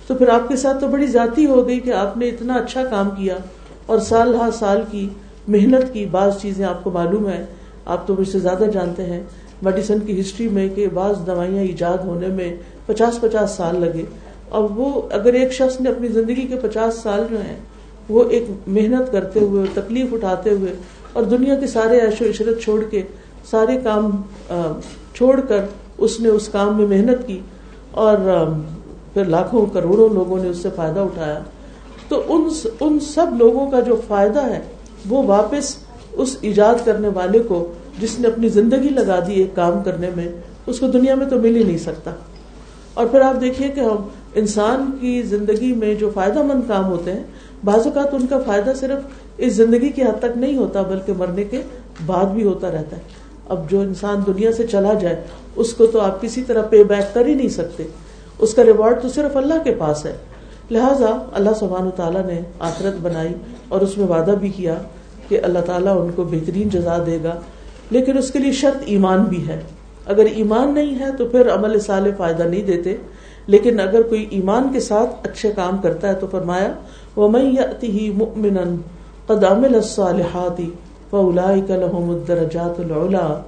تو 0.07 0.15
پھر 0.15 0.29
آپ 0.29 0.49
کے 0.49 0.55
ساتھ 0.55 0.81
تو 0.81 0.87
بڑی 0.87 1.07
زیادتی 1.07 1.45
ہو 1.45 1.67
گئی 1.67 1.79
کہ 1.79 1.93
آپ 1.93 2.17
نے 2.17 2.29
اتنا 2.29 2.53
اچھا 2.53 2.85
کام 2.85 3.09
کیا 3.09 3.37
اور 3.85 3.99
سال 3.99 4.35
ہر 4.35 4.49
سال 4.53 4.81
کی 4.91 5.09
محنت 5.47 5.93
کی 5.93 6.05
بعض 6.05 6.41
چیزیں 6.41 6.65
آپ 6.65 6.83
کو 6.83 6.91
معلوم 6.91 7.29
ہے 7.29 7.45
آپ 7.85 8.07
تو 8.07 8.15
مجھ 8.19 8.29
سے 8.29 8.39
زیادہ 8.39 8.63
جانتے 8.63 9.03
ہیں۔ 9.03 9.23
میڈیسن 9.61 9.99
کی 9.99 10.21
ہسٹری 10.21 10.47
میں 10.47 10.69
کہ 10.69 10.87
بعض 10.93 11.27
دوائیاں 11.27 11.63
ایجاد 11.63 11.97
ہونے 11.97 12.27
میں 12.27 12.55
پچاس 12.85 13.21
پچاس 13.21 13.51
سال 13.51 13.81
لگے۔ 13.81 14.03
اور 14.49 14.69
وہ 14.75 15.01
اگر 15.11 15.33
ایک 15.33 15.53
شخص 15.53 15.81
نے 15.81 15.89
اپنی 15.89 16.07
زندگی 16.07 16.47
کے 16.47 16.55
پچاس 16.55 16.95
سال 16.95 17.23
جو 17.29 17.37
ہیں 17.37 17.57
وہ 18.09 18.23
ایک 18.29 18.43
محنت 18.67 19.11
کرتے 19.11 19.39
ہوئے 19.39 19.65
تکلیف 19.73 20.13
اٹھاتے 20.13 20.49
ہوئے 20.49 20.73
اور 21.13 21.23
دنیا 21.23 21.55
کے 21.55 21.67
سارے 21.67 21.99
عیش 21.99 22.21
و 22.21 22.25
عشرت 22.29 22.61
چھوڑ 22.61 22.83
کے 22.83 23.01
سارے 23.49 23.77
کام 23.83 24.21
چھوڑ 25.15 25.41
کر 25.41 25.65
اس 25.97 26.19
نے 26.19 26.29
اس 26.29 26.47
کام 26.47 26.77
میں 26.77 26.87
محنت 26.87 27.27
کی 27.27 27.39
اور 27.91 28.17
پھر 29.13 29.25
لاکھوں، 29.25 29.65
کروڑوں 29.65 30.09
لوگوں 30.09 30.43
نے 30.43 30.49
اس 30.49 30.57
سے 30.57 30.69
فائدہ 30.75 30.99
اٹھایا۔ 30.99 31.39
تو 32.07 32.23
ان 32.27 32.47
ان 32.79 32.99
سب 32.99 33.27
لوگوں 33.37 33.71
کا 33.71 33.79
جو 33.79 34.01
فائدہ 34.07 34.45
ہے، 34.45 34.61
وہ 35.09 35.23
واپس 35.23 35.75
اس 36.13 36.37
ایجاد 36.41 36.75
کرنے 36.85 37.07
والے 37.07 37.39
کو، 37.39 37.73
جس 37.99 38.19
نے 38.19 38.27
اپنی 38.27 38.49
زندگی 38.49 38.89
لگا 38.89 39.19
دی 39.27 39.33
ایک 39.33 39.55
کام 39.55 39.83
کرنے 39.83 40.09
میں، 40.15 40.27
اس 40.65 40.79
کو 40.79 40.87
دنیا 40.87 41.15
میں 41.15 41.27
تو 41.29 41.39
مل 41.39 41.55
ہی 41.55 41.63
نہیں 41.63 41.77
سکتا۔ 41.77 42.11
اور 42.93 43.05
پھر 43.05 43.21
آپ 43.21 43.41
دیکھیے 43.41 43.67
کہ 43.67 43.79
ہم 43.79 44.07
انسان 44.35 44.91
کی 45.01 45.21
زندگی 45.21 45.73
میں 45.73 45.95
جو 45.95 46.11
فائدہ 46.13 46.43
مند 46.43 46.61
کام 46.67 46.85
ہوتے 46.85 47.13
ہیں 47.13 47.23
بعض 47.65 47.87
اوقات 47.87 48.13
ان 48.13 48.27
کا 48.27 48.39
فائدہ 48.45 48.71
صرف 48.75 48.99
اس 49.37 49.53
زندگی 49.53 49.89
کی 49.89 50.03
حد 50.03 50.19
تک 50.19 50.37
نہیں 50.37 50.57
ہوتا، 50.57 50.81
بلکہ 50.81 51.13
مرنے 51.17 51.43
کے 51.43 51.61
بعد 52.05 52.25
بھی 52.25 52.43
ہوتا 52.43 52.71
رہتا 52.71 52.97
ہے۔ 52.97 53.01
اب 53.49 53.69
جو 53.69 53.79
انسان 53.79 54.15
دنیا 54.27 54.51
سے 54.51 54.67
چلا 54.67 54.93
جائے، 54.93 55.21
اس 55.55 55.73
کو 55.73 55.85
تو 55.85 55.99
آپ 55.99 56.21
کسی 56.21 56.41
طرح 56.41 56.61
پے 56.61 56.83
بیک 56.83 57.13
کر 57.13 57.25
ہی 57.25 57.33
نہیں 57.33 57.49
سکتے۔ 57.49 57.83
اس 58.39 58.53
کا 58.53 58.63
ریوارڈ 58.63 59.01
تو 59.01 59.09
صرف 59.09 59.37
اللہ 59.37 59.53
کے 59.63 59.75
پاس 59.79 60.05
ہے۔ 60.05 60.17
لہٰذا 60.71 61.25
اللہ 61.33 61.49
سبحان 61.59 61.89
تعالیٰ 61.95 62.25
نے 62.25 62.41
آخرت 62.59 62.93
بنائی 63.01 63.33
اور 63.67 63.81
اس 63.81 63.97
میں 63.97 64.07
وعدہ 64.07 64.31
بھی 64.31 64.49
کیا 64.49 64.75
کہ 65.27 65.39
اللہ 65.43 65.59
تعالیٰ 65.59 66.01
ان 66.01 66.11
کو 66.15 66.23
بہترین 66.23 66.69
جزا 66.69 67.03
دے 67.05 67.19
گا۔ 67.23 67.39
لیکن 67.91 68.17
اس 68.17 68.31
کے 68.31 68.39
لیے 68.39 68.51
شرط 68.51 68.83
ایمان 68.85 69.23
بھی 69.23 69.47
ہے۔ 69.47 69.61
اگر 70.05 70.25
ایمان 70.25 70.73
نہیں 70.73 70.99
ہے 70.99 71.11
تو 71.17 71.25
پھر 71.25 71.49
عمل 71.53 71.79
سال 71.79 72.11
فائدہ 72.17 72.43
نہیں 72.43 72.63
دیتے۔ 72.63 72.95
لیکن 73.47 73.79
اگر 73.79 74.01
کوئی 74.01 74.27
ایمان 74.29 74.73
کے 74.73 74.79
ساتھ 74.79 75.27
اچھے 75.27 75.51
کام 75.55 75.77
کرتا 75.77 76.07
ہے 76.07 76.13
تو 76.13 76.27
فرمایا 76.31 76.73
ومن 77.17 77.55
يأته 77.55 78.17
مؤمنا 78.17 78.63
قد 79.27 79.43
عمل 79.43 79.75
الصالحات 79.75 80.61
فأولئك 81.11 81.71
لهم 81.71 82.09
الدرجات 82.09 82.79
العلا. 82.79 83.41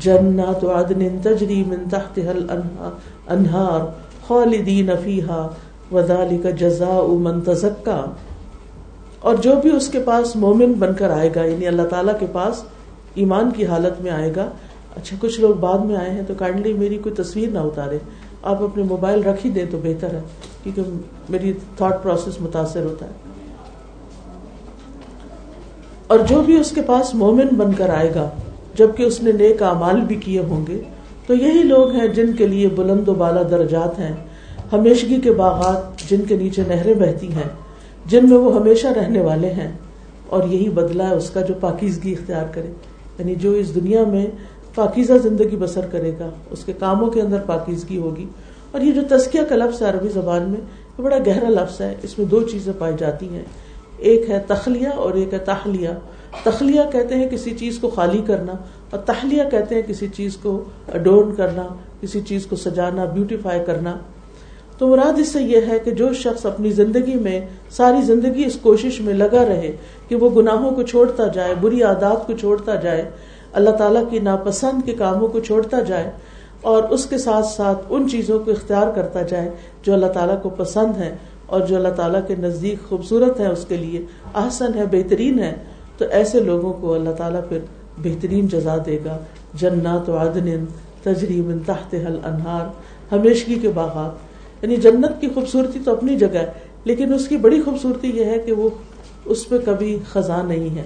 جنات 0.00 0.64
عدن 0.64 1.18
تجري 1.22 1.62
من 1.66 1.88
تحتها 1.90 2.32
الأنهار 2.32 3.80
خالدين 4.28 4.90
فيها، 5.04 5.48
وذلك 5.92 6.46
جزاء 6.46 7.06
من 7.06 7.40
تزكى 7.40 8.00
اور 9.20 9.34
جو 9.34 9.52
بھی 9.62 9.76
اس 9.76 9.88
کے 9.88 9.98
پاس 9.98 10.36
مومن 10.36 10.72
بن 10.72 10.94
کر 10.94 11.10
آئے 11.10 11.30
گا 11.34 11.44
یعنی 11.44 11.66
اللہ 11.66 11.82
تعالیٰ 11.82 12.14
کے 12.20 12.26
پاس 12.32 12.62
ایمان 13.14 13.50
کی 13.56 13.66
حالت 13.66 14.02
میں 14.02 14.10
آئے 14.10 14.32
گا 14.36 14.50
اچھا 14.96 15.16
کچھ 15.20 15.40
لوگ 15.40 15.54
بعد 15.54 15.78
میں 15.78 15.96
آئے 15.96 16.10
ہیں 16.10 16.22
تو 16.26 16.34
کائنڈلی 16.38 16.72
میری 16.72 16.98
کوئی 16.98 17.14
تصویر 17.14 17.48
نہ 17.48 17.58
اتارے۔ 17.58 17.98
آپ 18.42 18.62
اپنے 18.62 18.82
موبائل 18.82 19.24
رکھ 19.24 19.46
ہی 19.46 19.50
دیں 19.50 19.64
تو 19.70 19.78
بہتر 19.82 20.14
ہے، 20.14 20.20
کیونکہ 20.62 20.82
میری 21.28 21.52
تھاٹ 21.76 22.02
پروسیس 22.02 22.40
متاثر 22.40 22.84
ہوتا 22.84 23.06
ہے۔ 23.06 23.10
اور 26.06 26.18
جو 26.18 26.42
بھی 26.42 26.60
اس 26.60 26.70
کے 26.70 26.82
پاس 26.82 27.14
مومن 27.14 27.56
بن 27.56 27.72
کر 27.72 27.90
آئے 27.90 28.14
گا، 28.14 28.30
جبکہ 28.74 29.02
اس 29.02 29.22
نے 29.22 29.32
نیک 29.32 29.62
اعمال 29.62 30.00
بھی 30.00 30.16
کیے 30.16 30.40
ہوں 30.40 30.66
گے، 30.66 30.82
تو 31.26 31.34
یہی 31.34 31.62
لوگ 31.62 31.90
ہیں 31.90 32.08
جن 32.08 32.36
کے 32.36 32.46
لیے 32.46 32.68
بلند 32.68 33.08
و 33.08 33.14
بالا 33.14 33.42
درجات 33.42 33.98
ہیں۔ 33.98 34.16
ہمیشگی 34.72 35.20
کے 35.20 35.32
باغات 35.32 36.10
جن 36.10 36.20
کے 36.28 36.36
نیچے 36.36 36.62
نہریں 36.68 36.94
بہتی 36.94 37.32
ہیں، 37.32 37.48
جن 38.06 38.28
میں 38.28 38.38
وہ 38.38 38.56
ہمیشہ 38.56 38.86
رہنے 38.86 39.20
والے 39.20 39.52
ہیں۔ 39.52 39.72
اور 40.26 40.44
یہی 40.44 40.68
بدلا 40.68 41.08
ہے 41.08 41.14
اس 41.14 41.30
کا 41.30 41.40
جو 41.40 41.54
پاکیزگی 41.60 42.12
اختیار 42.12 42.44
کرے۔ 42.52 42.72
یعنی 43.18 43.34
جو 43.34 43.50
اس 43.50 43.74
دنیا 43.74 44.04
میں 44.04 44.26
پاکیزہ 44.74 45.12
زندگی 45.12 45.56
بسر 45.56 45.86
کرے 45.92 46.12
گا، 46.20 46.30
اس 46.50 46.64
کے 46.64 46.72
کاموں 46.72 47.10
کے 47.10 47.20
اندر 47.20 47.38
پاکیزگی 47.46 47.98
ہوگی۔ 47.98 48.26
اور 48.72 48.80
یہ 48.80 48.92
جو 48.92 49.00
تسکیہ 49.08 49.42
کا 49.48 49.56
لفظ 49.56 49.82
ہے 49.82 49.86
عربی 49.86 50.08
زبان 50.08 50.42
میں، 50.42 50.60
یہ 50.98 51.02
بڑا 51.02 51.16
گہرا 51.26 51.48
لفظ 51.48 51.80
ہے۔ 51.80 51.94
اس 52.02 52.18
میں 52.18 52.26
دو 52.26 52.42
چیزیں 52.42 52.72
پائی 52.78 52.94
جاتی 52.98 53.28
ہیں۔ 53.28 53.42
ایک 53.98 54.30
ہے 54.30 54.40
تخلیہ 54.46 54.88
اور 54.88 55.14
ایک 55.14 55.34
ہے 55.34 55.38
تحلیہ۔ 55.38 55.88
تخلیہ 56.44 56.80
کہتے 56.92 57.14
ہیں 57.14 57.28
کسی 57.30 57.50
چیز 57.50 57.78
کو 57.78 57.88
خالی 57.88 58.22
کرنا 58.26 58.52
اور 58.90 58.98
تحلیہ 58.98 59.42
کہتے 59.50 59.74
ہیں 59.74 59.82
کسی 59.82 60.06
چیز 60.08 60.36
کو 60.36 60.64
اڈورن 60.94 61.34
کرنا، 61.34 61.62
کسی 62.00 62.20
چیز 62.20 62.46
کو 62.46 62.56
سجانا 62.56 63.04
بیوٹیفائی 63.04 63.60
کرنا۔ 63.66 63.96
تو 64.78 64.88
مراد 64.88 65.18
اس 65.18 65.28
سے 65.28 65.42
یہ 65.42 65.60
ہے 65.68 65.78
کہ 65.78 65.90
جو 65.90 66.12
شخص 66.12 66.46
اپنی 66.46 66.70
زندگی 66.70 67.14
میں 67.14 67.40
ساری 67.70 68.02
زندگی 68.02 68.44
اس 68.46 68.58
کوشش 68.62 69.00
میں 69.00 69.14
لگا 69.14 69.44
رہے 69.48 69.76
کہ 70.08 70.16
وہ 70.16 70.30
گناہوں 70.30 70.70
کو 70.70 70.82
چھوڑتا 70.82 71.26
جائے، 71.26 71.54
بری 71.60 71.82
عادات 71.82 72.26
کو 72.26 72.32
چھوڑتا 72.32 72.74
جائے 72.74 73.10
اللہ 73.52 73.70
تعالیٰ 73.70 74.02
کی 74.10 74.18
ناپسند 74.18 74.86
کے 74.86 74.92
کاموں 74.92 75.28
کو 75.28 75.40
چھوڑتا 75.40 75.80
جائے 75.80 76.10
اور 76.60 76.82
اس 76.82 77.06
کے 77.06 77.18
ساتھ 77.18 77.46
ساتھ 77.46 77.78
ان 77.88 78.08
چیزوں 78.10 78.38
کو 78.38 78.50
اختیار 78.50 78.86
کرتا 78.94 79.22
جائے 79.22 79.50
جو 79.82 79.94
اللہ 79.94 80.06
تعالیٰ 80.06 80.42
کو 80.42 80.48
پسند 80.48 80.96
ہے 80.96 81.16
اور 81.46 81.60
جو 81.60 81.76
اللہ 81.76 81.88
تعالیٰ 81.88 82.20
کے 82.26 82.34
نزدیک 82.36 82.88
خوبصورت 82.88 83.40
ہے 83.40 83.46
اس 83.46 83.64
کے 83.68 83.76
لیے 83.76 84.04
آسن 84.34 84.74
ہے، 84.74 84.84
بہترین 84.90 85.38
ہے۔ 85.38 85.54
تو 85.98 86.04
ایسے 86.10 86.40
لوگوں 86.40 86.72
کو 86.72 86.94
اللہ 86.94 87.10
تعالیٰ 87.10 87.40
پھر 87.48 87.58
بہترین 87.98 88.46
جزا 88.46 88.76
دے 88.86 88.98
گا۔ 89.04 89.18
جنات 89.54 90.08
و 90.08 90.16
عدن 90.16 90.64
تجریم 91.02 91.58
تحت 91.66 91.94
حل 91.94 92.18
انہار 92.24 92.66
ہمیشگی 93.14 93.54
کے 93.54 93.68
باغات۔ 93.68 94.28
یعنی 94.62 94.76
جنت 94.76 95.20
کی 95.20 95.28
خوبصورتی 95.34 95.78
تو 95.84 95.92
اپنی 95.92 96.16
جگہ 96.16 96.34
ہے، 96.34 96.52
لیکن 96.84 97.14
اس 97.14 97.28
کی 97.28 97.36
بڑی 97.36 97.62
خوبصورتی 97.62 98.10
یہ 98.10 98.24
ہے 98.24 98.38
کہ 98.38 98.52
وہ 98.52 98.68
اس 99.24 99.48
پہ 99.48 99.56
کبھی 99.64 99.98
خزاں 100.12 100.42
نہیں 100.42 100.78
ہے۔ 100.78 100.82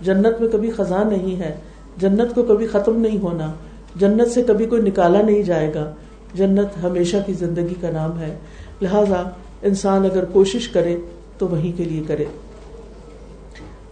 جنت 0.00 0.40
میں 0.40 0.48
کبھی 0.48 0.70
خزاں 0.70 1.04
نہیں 1.04 1.40
ہے۔ 1.40 1.54
جنت 1.96 2.34
کو 2.34 2.42
کبھی 2.42 2.66
ختم 2.66 3.00
نہیں 3.00 3.18
ہونا، 3.18 3.52
جنت 3.96 4.30
سے 4.30 4.42
کبھی 4.42 4.66
کوئی 4.66 4.82
نکالا 4.82 5.22
نہیں 5.22 5.42
جائے 5.42 5.72
گا۔ 5.74 5.92
جنت 6.34 6.82
ہمیشہ 6.82 7.16
کی 7.26 7.32
زندگی 7.32 7.74
کا 7.80 7.90
نام 7.90 8.18
ہے۔ 8.18 8.34
لہذا 8.82 9.22
انسان 9.62 10.04
اگر 10.04 10.24
کوشش 10.24 10.68
کرے 10.68 10.96
تو 11.38 11.48
وہیں 11.48 11.76
کے 11.76 11.84
لیے 11.84 12.02
کرے۔ 12.06 12.24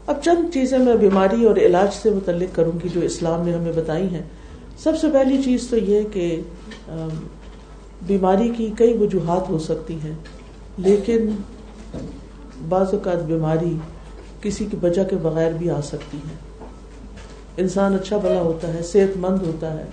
اب 0.06 0.22
چند 0.22 0.52
چیزیں 0.54 0.78
میں 0.78 0.94
بیماری 0.94 1.44
اور 1.44 1.56
علاج 1.56 1.88
سے 1.92 2.10
متعلق 2.10 2.56
کروں 2.56 2.72
گی 2.84 2.88
جو 2.88 3.00
اسلام 3.00 3.44
نے 3.46 3.52
ہمیں 3.52 3.72
بتائی 3.72 4.08
ہیں۔ 4.08 4.22
سب 4.78 4.92
سے 5.00 5.06
پہلی 5.12 5.42
چیز 5.42 5.66
تو 5.68 5.76
یہ 5.76 6.02
کہ 6.12 6.40
بیماری 8.06 8.48
کی 8.56 8.70
کئی 8.76 8.96
وجوہات 8.98 9.48
ہو 9.48 9.58
سکتی 9.58 9.98
ہیں، 10.04 10.14
لیکن 10.78 11.28
بعض 12.68 12.94
اوقات 12.94 13.22
بیماری 13.24 13.76
کسی 14.42 14.64
کی 14.64 14.76
وجہ 14.82 15.04
کے 15.04 15.16
بغیر 15.16 15.52
بھی 15.52 15.70
آ 15.70 15.80
سکتی 15.80 16.18
ہے۔ 16.18 16.49
انسان 17.60 17.94
اچھا 17.94 18.16
بلا 18.16 18.40
ہوتا 18.40 18.74
ہے 18.74 18.82
صحت 18.82 19.16
مند 19.16 19.42
ہوتا 19.42 19.74
ہے۔ 19.74 19.84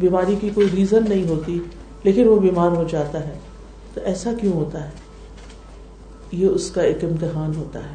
بیماری 0.00 0.36
کی 0.40 0.50
کوئی 0.54 0.66
ریزن 0.76 1.04
نہیں 1.08 1.28
ہوتی، 1.28 1.60
لیکن 2.04 2.28
وہ 2.28 2.36
بیمار 2.36 2.70
ہو 2.70 2.84
جاتا 2.90 3.26
ہے۔ 3.26 3.38
تو 3.94 4.00
ایسا 4.04 4.32
کیوں 4.40 4.52
ہوتا 4.52 4.84
ہے؟ 4.84 4.90
یہ 6.32 6.46
اس 6.46 6.70
کا 6.70 6.82
ایک 6.82 7.04
امتحان 7.04 7.52
ہوتا 7.56 7.80
ہے۔ 7.80 7.94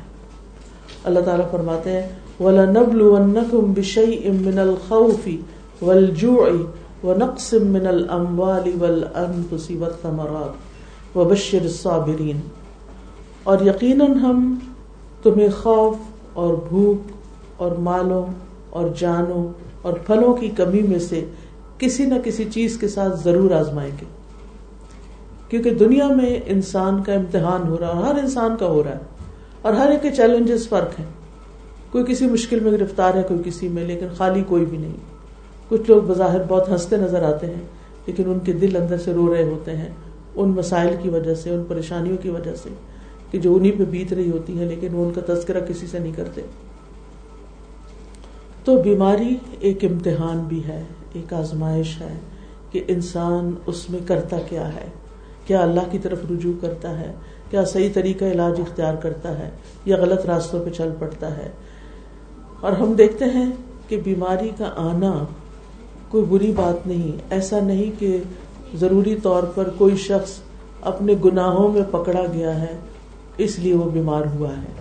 اللہ 1.04 1.20
تعالیٰ 1.20 1.52
فرماتے 1.52 1.92
ہیں، 1.92 2.10
وَلَنَبْلُوَنَّكُمْ 2.44 3.74
بِشَيْءٍ 3.74 4.34
مِّنَ 4.34 4.60
الْخَوْفِ 4.60 5.36
وَالْجُوعِ 5.82 6.52
وَنَقْصٍ 7.04 7.60
مِّنَ 7.60 7.88
الْأَمْوَالِ 7.88 8.82
وَالْأَنفُسِ 8.82 9.76
وَالثَّمَرَاتِ 9.76 10.56
وَبَشِّرِ 11.18 11.62
الصَّابِرِينَ۔ 11.62 12.40
اور 13.44 13.58
یقیناً 13.66 14.14
ہم 14.14 14.60
تمہیں 15.24 15.50
خوف 15.62 15.96
اور 16.34 16.54
بھوک 16.70 17.12
اور 17.58 17.72
مالوں 17.72 18.51
اور 18.72 18.90
جانوں 18.98 19.48
اور 19.82 19.94
پھلوں 19.94 20.34
کی 20.34 20.50
کمی 20.50 20.82
میں 20.82 21.00
سے 21.00 21.26
کسی 21.78 22.06
نہ 22.06 22.16
کسی 22.24 22.46
چیز 22.54 22.78
کے 22.78 22.88
ساتھ 22.88 23.24
ضرور 23.24 23.52
آزمائیں 23.52 23.92
گے۔ 24.02 24.06
کیونکہ 25.50 25.70
دنیا 25.70 26.08
میں 26.08 26.40
انسان 26.46 27.04
کا 27.04 27.14
امتحان 27.14 27.68
ہو 27.68 27.78
رہا 27.80 27.88
ہے، 27.88 28.02
ہر 28.02 28.16
انسان 28.24 28.56
کا 28.60 28.66
ہو 28.66 28.84
رہا 28.84 28.92
ہے 28.92 29.00
اور 29.62 29.74
ہر 29.74 29.92
ایک 29.92 30.02
کے 30.02 30.12
چیلنجز 30.12 30.70
فرق 30.70 31.00
ہیں۔ 31.00 31.06
کوئی 31.92 32.04
کسی 32.08 32.28
مشکل 32.28 32.60
میں 32.60 32.72
گرفتار 32.72 33.14
ہے، 33.14 33.22
کوئی 33.28 33.40
کسی 33.46 33.68
میں، 33.68 33.84
لیکن 33.84 34.08
خالی 34.18 34.44
کوئی 34.48 34.66
بھی 34.66 34.78
نہیں۔ 34.78 34.96
کچھ 35.70 35.82
لوگ 35.88 36.02
بظاہر 36.02 36.42
بہت 36.48 36.70
ہنستے 36.70 36.98
نظر 36.98 37.24
آتے 37.24 37.48
ہیں، 37.48 37.62
لیکن 38.06 38.24
ان 38.28 38.40
کے 38.40 38.52
دل 38.52 38.76
اندر 38.76 38.98
سے 38.98 39.14
رو 39.14 39.34
رہے 39.34 39.44
ہوتے 39.44 39.78
ہیں، 39.78 39.90
ان 40.36 40.50
مسائل 40.50 40.96
کی 41.02 41.10
وجہ 41.10 41.34
سے، 41.34 41.50
ان 41.50 41.64
پریشانیوں 41.68 42.18
کی 42.18 42.30
وجہ 42.30 42.56
سے 42.64 42.70
کہ 43.32 43.40
جو 43.40 43.56
انہیں 43.56 43.72
پہ 43.78 43.84
بیت 43.86 44.14
رہی 44.14 44.32
ہوتی 44.32 44.60
ہیں، 44.60 44.66
لیکن 44.66 44.88
وہ 44.92 45.06
ان 45.06 45.12
کا 45.14 45.34
تذکرہ 45.34 45.60
کسی 45.60 45.88
سے 45.88 46.00
نہیں 46.00 46.14
کرتے۔ 46.16 46.42
تو 48.64 48.82
بیماری 48.82 49.38
ایک 49.60 49.84
امتحان 49.84 50.40
بھی 50.40 50.64
ہے، 50.64 50.84
ایک 51.14 51.34
آزمائش 51.34 52.02
ہے 52.02 52.20
کہ 52.72 52.84
انسان 52.88 53.52
اس 53.66 53.90
میں 53.90 54.00
کرتا 54.06 54.38
کیا 54.50 54.68
ہے۔ 54.68 54.86
کیا 55.48 55.62
اللہ 55.62 55.82
کی 55.92 55.98
طرف 55.98 56.18
رجوع 56.32 56.54
کرتا 56.62 57.00
ہے؟ 57.00 57.14
کیا 57.50 57.66
صحیح 57.66 57.90
طریقہ 57.94 58.26
علاج 58.26 58.62
اختیار 58.62 58.94
کرتا 58.94 59.40
ہے؟ 59.40 59.50
یا 59.86 59.98
غلط 59.98 60.26
راستوں 60.26 60.66
پہ 60.66 60.70
چل 60.70 60.90
پڑتا 61.00 61.38
ہے؟ 61.38 61.50
اور 62.60 62.72
ہم 62.72 62.94
دیکھتے 62.94 63.26
ہیں 63.26 63.52
کہ 63.88 63.98
بیماری 63.98 64.50
کا 64.58 64.72
آنا 64.76 65.26
کوئی 66.10 66.26
بری 66.26 66.52
بات 66.56 66.88
نہیں، 66.88 67.12
ایسا 67.30 67.60
نہیں 67.60 68.00
کہ 68.00 68.18
ضروری 68.76 69.16
طور 69.24 69.44
پر 69.44 69.70
کوئی 69.78 69.96
شخص 69.96 70.40
اپنے 70.82 71.14
گناہوں 71.26 71.72
میں 71.72 71.82
پکڑا 71.92 72.24
گیا 72.34 72.62
ہے، 72.62 72.76
اس 73.38 73.60
لیے 73.60 73.74
وہ 73.74 73.90
بیمار 73.90 74.22
ہوا 74.36 74.50
ہے۔ 74.50 74.81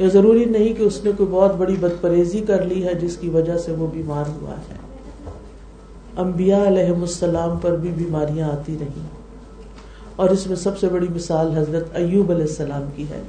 یا 0.00 0.08
ضروری 0.08 0.44
نہیں 0.44 0.74
کہ 0.74 0.82
اس 0.82 1.04
نے 1.04 1.10
کوئی 1.16 1.28
بہت 1.30 1.56
بڑی 1.56 1.76
بد 1.80 2.00
پریزی 2.00 2.40
کر 2.40 2.62
لی 2.64 2.84
ہے 2.84 2.94
جس 2.94 3.16
کی 3.16 3.28
وجہ 3.28 3.56
سے 3.58 3.72
وہ 3.72 3.86
بیمار 3.92 4.24
ہوا 4.28 4.50
ہے۔ 4.50 4.76
انبیاء 6.16 6.66
علیہ 6.66 6.92
السلام 7.00 7.58
پر 7.58 7.76
بھی 7.76 7.90
بیماریاں 7.96 8.48
آتی 8.48 8.76
رہی 8.80 9.02
اور 10.16 10.30
اس 10.30 10.46
میں 10.46 10.56
سب 10.56 10.78
سے 10.78 10.88
بڑی 10.88 11.06
مثال 11.14 11.52
حضرت 11.56 11.96
ایوب 11.96 12.30
علیہ 12.30 12.42
السلام 12.42 12.88
کی 12.96 13.04
ہے۔ 13.10 13.22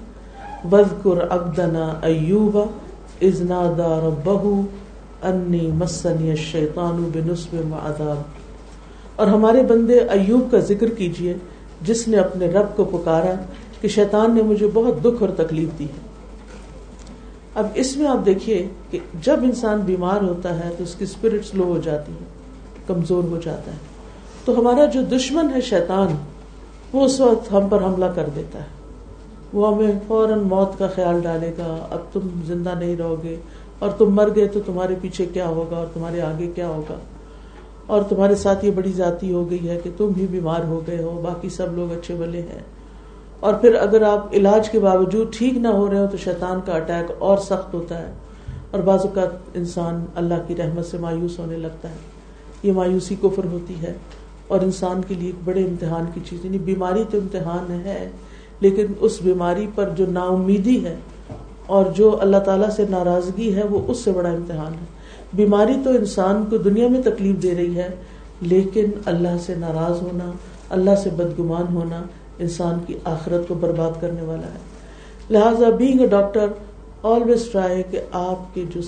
وزقر 0.72 1.20
ابدنا 1.30 1.94
ایوب 2.02 2.58
ازنا 3.22 3.62
دار 3.78 4.10
بہو 4.24 4.62
انی 5.24 5.70
مسنی 5.74 6.36
شیطان 6.36 7.10
بنسب 7.14 7.56
معذاب 7.66 8.22
اور 9.16 9.28
ہمارے 9.28 9.64
بندے 9.64 10.00
ایوب 10.00 10.52
کا 10.52 10.60
ذکر 10.60 10.90
کیجیے، 10.90 11.34
جس 11.82 12.08
نے 12.08 12.18
اپنے 12.18 12.48
رب 12.48 12.76
کو 12.76 12.86
پکارا 12.86 13.34
کہ 13.82 13.88
شیطان 13.88 14.36
نے 14.36 14.42
مجھے 14.42 14.68
بہت 14.74 15.04
دکھ 15.04 15.24
اور 15.24 15.30
تکلیف 15.30 15.80
دی 15.80 15.86
ہے۔ 15.86 16.01
اب 17.56 17.68
اس 17.76 17.98
میں 17.98 18.08
آپ 18.08 18.26
دیکھیے 18.26 18.68
کہ 18.90 19.00
جب 19.22 19.40
انسان 19.44 19.80
بیمار 19.80 20.22
ہوتا 20.22 20.66
ہے 20.66 20.70
تو 20.78 20.84
اس 20.84 20.96
کی 20.96 21.04
اسپرٹ 21.04 21.46
سلو 21.46 21.64
ہو 21.64 21.80
جاتی 21.84 22.12
ہے 22.12 22.26
کمزور 22.88 23.24
ہو 23.24 23.40
جاتا 23.44 23.72
ہے۔ 23.72 23.78
تو 24.46 24.60
ہمارا 24.60 24.86
جو 24.86 25.02
دشمن 25.02 25.54
ہے 25.56 25.62
شیطان، 25.62 26.08
وہ 26.94 27.06
اس 27.06 27.20
وقت 27.20 27.52
ہم 27.52 27.68
پر 27.70 27.84
حملہ 27.84 28.06
کر 28.16 28.30
دیتا 28.36 28.60
ہے۔ 28.60 28.82
وہ 29.54 29.76
ہمیں 29.76 29.92
فوراً 30.08 30.40
موت 30.40 30.80
کا 30.80 30.88
خیال 30.88 31.22
ڈالے 31.22 31.52
گا، 31.58 31.88
اب 31.90 32.00
تم 32.14 32.20
زندہ 32.46 32.74
نہیں 32.80 32.96
رہو 32.96 33.16
گے، 33.24 33.36
اور 33.80 33.90
تم 33.90 34.16
مر 34.16 34.30
گئے 34.36 34.48
تو 34.48 34.60
تمہارے 34.66 34.96
پیچھے 35.02 35.26
کیا 35.26 35.48
ہوگا، 35.48 35.78
اور 35.78 35.88
تمہارے 35.94 36.22
آگے 36.22 36.52
کیا 36.56 36.68
ہوگا۔ 36.68 36.98
اور 37.88 38.02
تمہارے 38.02 38.36
ساتھ 38.36 38.66
یہ 38.66 38.72
بڑی 38.72 38.92
ذاتی 38.92 39.34
ہو 39.34 39.50
گئی 39.50 39.70
ہے 39.70 39.80
کہ 39.84 39.90
تم 39.98 40.12
ہی 40.18 40.28
بیمار 40.32 40.64
ہو 40.64 40.82
گئے 40.88 41.04
ہو، 41.04 41.22
باقی 41.24 41.50
سب 41.50 41.78
لوگ 41.78 41.92
اچھے 41.92 42.16
بلے 42.16 42.42
ہیں۔ 42.42 42.60
اور 43.42 43.54
پھر 43.54 43.76
اگر 43.76 44.02
آپ 44.02 44.34
علاج 44.34 44.70
کے 44.70 44.80
باوجود 44.80 45.34
ٹھیک 45.34 45.58
نہ 45.58 45.68
ہو 45.68 45.90
رہے 45.92 46.00
ہو 46.00 46.08
تو 46.12 46.18
شیطان 46.18 46.60
کا 46.66 46.74
اٹیک 46.74 47.12
اور 47.20 47.38
سخت 47.38 47.74
ہوتا 47.74 47.98
ہے 48.00 48.12
اور 48.72 48.80
بعض 48.80 49.00
اوقات 49.00 49.58
انسان 49.58 50.06
اللہ 50.16 50.42
کی 50.48 50.56
رحمت 50.56 50.86
سے 50.86 50.98
مایوس 50.98 51.40
ہونے 51.40 51.58
لگتا 51.58 51.90
ہے۔ 51.90 51.96
یہ 52.64 52.72
مایوسی 52.72 53.16
کفر 53.22 53.46
ہوتی 53.52 53.76
ہے 53.82 53.94
اور 54.48 54.62
انسان 54.62 55.02
کے 55.08 55.14
لیے 55.14 55.28
ایک 55.28 55.44
بڑے 55.46 55.64
امتحان 55.66 56.06
کی 56.14 56.22
چیز 56.30 56.46
یعنی 56.46 56.58
بیماری 56.58 57.04
تو 57.12 57.18
امتحان 57.18 57.72
ہے، 57.86 58.10
لیکن 58.60 58.94
اس 59.00 59.22
بیماری 59.22 59.68
پر 59.76 59.90
جو 59.96 60.06
نا 60.10 60.24
امیدی 60.30 60.84
ہے 60.86 60.96
اور 61.66 61.86
جو 61.96 62.16
اللہ 62.22 62.38
تعالیٰ 62.38 62.70
سے 62.70 62.86
ناراضگی 62.90 63.54
ہے، 63.56 63.64
وہ 63.64 63.80
اس 63.88 64.04
سے 64.04 64.12
بڑا 64.12 64.30
امتحان 64.30 64.74
ہے۔ 64.74 64.86
بیماری 65.34 65.76
تو 65.84 65.90
انسان 65.90 66.44
کو 66.50 66.58
دنیا 66.58 66.88
میں 66.88 67.02
تکلیف 67.02 67.42
دے 67.44 67.56
رہی 67.56 67.76
ہے، 67.76 67.90
لیکن 68.42 68.86
اللہ 69.06 69.38
سے 69.46 69.56
ناراض 69.56 70.02
ہونا، 70.02 70.32
اللہ 70.70 70.96
سے 70.96 71.10
بدگمان 71.10 71.74
ہونا 71.74 72.02
انسان 72.42 72.80
کی 72.88 72.94
آخرت 73.04 73.48
کو 73.48 73.54
برباد 73.54 74.02
کرنے 74.02 74.22
والا 74.22 74.48
ہے۔ 74.48 74.60
لہٰذا 75.30 75.70
being 75.70 76.00
a 76.00 76.08
doctor 76.08 76.48
always 77.04 77.50
try 77.52 77.84
کہ 77.92 78.00
آپ 78.12 78.56
کے 78.56 78.66
جو 78.76 78.82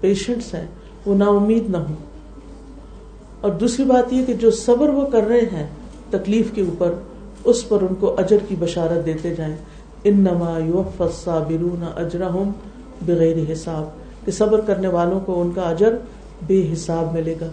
پیشنٹس 0.00 0.54
ہیں 0.54 0.66
وہ 1.06 1.14
نا 1.14 1.24
امید 1.24 1.70
نہ 1.70 1.76
ہوں۔ 1.76 1.94
اور 3.40 3.50
دوسری 3.50 3.84
بات 3.84 4.12
یہ 4.12 4.24
کہ 4.24 4.34
جو 4.34 4.50
صبر 4.50 4.88
وہ 4.88 5.06
کر 5.06 5.22
رہے 5.22 5.40
ہیں 5.40 5.66
تکلیف 6.10 6.50
کے 6.54 6.62
اوپر، 6.62 6.92
اس 7.44 7.68
پر 7.68 7.82
ان 7.82 7.94
کو 7.94 8.14
اجر 8.18 8.36
کی 8.48 8.56
بشارت 8.58 9.06
دیتے 9.06 9.34
جائیں۔ 9.34 9.56
ان 10.04 10.20
نما 10.20 10.58
صابرون 11.24 11.84
اجرا 11.96 12.28
بغیر 13.02 13.52
حساب۔ 13.52 13.84
کہ 14.26 14.32
صبر 14.32 14.60
کرنے 14.60 14.88
والوں 14.88 15.20
کو 15.20 15.40
ان 15.40 15.50
کا 15.54 15.62
اجر 15.62 15.96
بے 16.46 16.68
حساب 16.72 17.12
ملے 17.12 17.34
گا۔ 17.40 17.46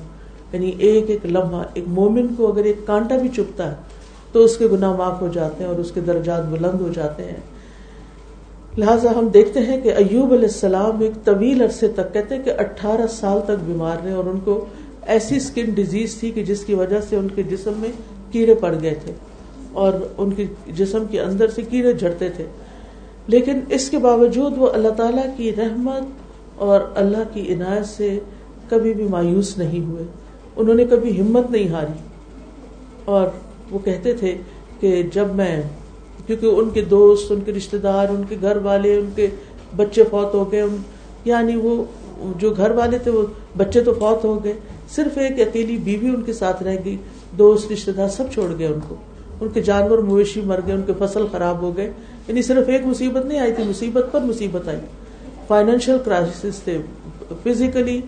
یعنی 0.51 0.71
ایک 0.77 1.09
ایک 1.09 1.25
لمحہ، 1.25 1.63
ایک 1.73 1.83
مومن 1.87 2.27
کو 2.37 2.51
اگر 2.51 2.63
ایک 2.63 2.87
کانٹا 2.87 3.17
بھی 3.17 3.29
چپتا 3.29 3.71
ہے 3.71 3.75
تو 4.31 4.43
اس 4.43 4.57
کے 4.57 4.67
گناہ 4.71 4.95
معاف 4.95 5.21
ہو 5.21 5.27
جاتے 5.27 5.63
ہیں 5.63 5.71
اور 5.71 5.79
اس 5.79 5.91
کے 5.91 6.01
درجات 6.01 6.45
بلند 6.45 6.81
ہو 6.81 6.89
جاتے 6.95 7.23
ہیں۔ 7.23 7.57
لہٰذا 8.77 9.11
ہم 9.15 9.27
دیکھتے 9.27 9.59
ہیں 9.59 9.81
کہ 9.81 9.93
ایوب 9.93 10.33
علیہ 10.33 10.43
السلام 10.43 11.01
ایک 11.01 11.25
طویل 11.25 11.61
عرصے 11.61 11.87
تک 11.87 12.13
کہتے 12.13 12.35
ہیں 12.35 12.43
کہ 12.43 12.51
اٹھارہ 12.57 13.07
سال 13.09 13.39
تک 13.45 13.63
بیمار 13.65 13.97
رہے 14.03 14.11
اور 14.11 14.25
ان 14.25 14.39
کو 14.39 14.65
ایسی 15.01 15.35
اسکن 15.35 15.65
ڈیزیز 15.65 16.15
تھی 16.15 16.31
کہ 16.31 16.43
جس 16.43 16.65
کی 16.65 16.73
وجہ 16.73 16.99
سے 17.09 17.15
ان 17.15 17.27
کے 17.27 17.43
جسم 17.43 17.71
میں 17.77 17.89
کیڑے 18.31 18.55
پڑ 18.55 18.75
گئے 18.81 18.95
تھے 19.03 19.11
اور 19.71 19.93
ان 20.17 20.31
کے 20.31 20.45
جسم 20.67 21.03
کے 21.11 21.21
اندر 21.21 21.47
سے 21.47 21.61
کیڑے 21.61 21.93
جھڑتے 21.93 22.29
تھے۔ 22.29 22.45
لیکن 23.27 23.59
اس 23.69 23.89
کے 23.89 23.97
باوجود 23.97 24.53
وہ 24.57 24.69
اللہ 24.73 24.89
تعالیٰ 24.89 25.37
کی 25.37 25.55
رحمت 25.55 26.03
اور 26.55 26.79
اللہ 26.95 27.23
کی 27.33 27.53
عنایت 27.53 27.85
سے 27.85 28.19
کبھی 28.69 28.93
بھی 28.93 29.03
مایوس 29.03 29.57
نہیں 29.57 29.85
ہوئے۔ 29.85 30.03
انہوں 30.55 30.75
نے 30.75 30.85
کبھی 30.85 31.21
ہمت 31.21 31.51
نہیں 31.51 31.67
ہاری 31.67 31.99
اور 33.05 33.27
وہ 33.71 33.79
کہتے 33.79 34.13
تھے 34.13 34.37
کہ 34.79 35.03
جب 35.13 35.27
میں 35.35 35.61
کیونکہ 36.25 36.45
ان 36.45 36.69
کے 36.69 36.81
دوست، 36.81 37.31
ان 37.31 37.39
کے 37.45 37.51
رشتے 37.53 37.77
دار، 37.77 38.09
ان 38.09 38.23
کے 38.29 38.35
گھر 38.41 38.57
والے، 38.57 38.95
ان 38.97 39.09
کے 39.15 39.27
بچے 39.75 40.03
فوت 40.03 40.33
ہو 40.33 40.51
گئے 40.51 40.63
یعنی 41.25 41.55
وہ 41.55 41.83
جو 42.39 42.53
گھر 42.53 42.71
والے 42.71 42.97
تھے، 42.97 43.11
وہ 43.11 43.23
بچے 43.57 43.81
تو 43.81 43.93
فوت 43.93 44.23
ہو 44.25 44.43
گئے، 44.43 44.53
صرف 44.89 45.17
ایک 45.17 45.47
اکیلی 45.47 45.77
بیوی 45.77 46.09
ان 46.09 46.21
کے 46.21 46.33
ساتھ 46.33 46.63
رہ 46.63 46.75
گئی، 46.85 46.97
دوست 47.37 47.71
رشتے 47.71 47.91
دار 47.91 48.07
سب 48.07 48.31
چھوڑ 48.33 48.49
گئے 48.59 48.67
ان 48.67 48.79
کو۔ 48.87 48.95
ان 49.41 49.49
کے 49.49 49.61
جانور 49.61 49.97
مویشی 49.97 50.41
مر 50.41 50.59
گئے، 50.65 50.75
ان 50.75 50.81
کے 50.81 50.93
فصل 50.99 51.25
خراب 51.31 51.61
ہو 51.61 51.77
گئے 51.77 51.91
یعنی 52.27 52.41
صرف 52.41 52.69
ایک 52.69 52.85
مصیبت 52.85 53.25
نہیں 53.25 53.39
آئی 53.39 53.53
تھی، 53.53 53.63
مصیبت 53.63 54.11
پر 54.11 54.21
مصیبت 54.21 54.67
آئی۔ 54.67 54.79
فائنینشیل 55.47 55.97
کرائسس 56.05 56.59
تھے 56.63 56.77
فزیکلی 57.43 58.01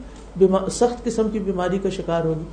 سخت 0.72 1.04
قسم 1.04 1.30
کی 1.30 1.40
بیماری 1.40 1.78
کا 1.84 1.90
شکار 1.90 2.26
ہوگی 2.26 2.44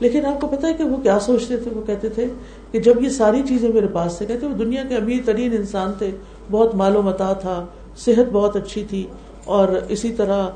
لیکن 0.00 0.26
آپ 0.26 0.40
کو 0.40 0.46
پتا 0.46 0.68
ہے 0.68 0.72
کہ 0.72 0.84
وہ 0.84 0.96
کیا 0.96 1.18
سوچتے 1.20 1.56
تھے؟ 1.56 1.70
وہ 1.70 1.86
کہتے 1.86 2.08
تھے 2.08 2.26
کہ 2.72 2.80
جب 2.80 3.02
یہ 3.02 3.08
ساری 3.08 3.42
چیزیں 3.48 3.68
میرے 3.68 3.86
پاس 3.86 4.12
سے 4.12 4.26
کہتے 4.26 4.46
وہ 4.46 4.54
دنیا 4.54 4.82
کے 4.88 4.96
امیر 4.96 5.18
ترین 5.24 5.52
انسان 5.52 5.92
تھے، 5.98 6.10
بہت 6.50 6.74
مال 6.74 6.96
و 6.96 7.02
متا 7.02 7.32
تھا، 7.32 7.66
صحت 7.96 8.32
بہت 8.32 8.56
اچھی 8.56 8.84
تھی، 8.90 9.06
اور 9.44 9.68
اسی 9.88 10.12
طرح 10.12 10.48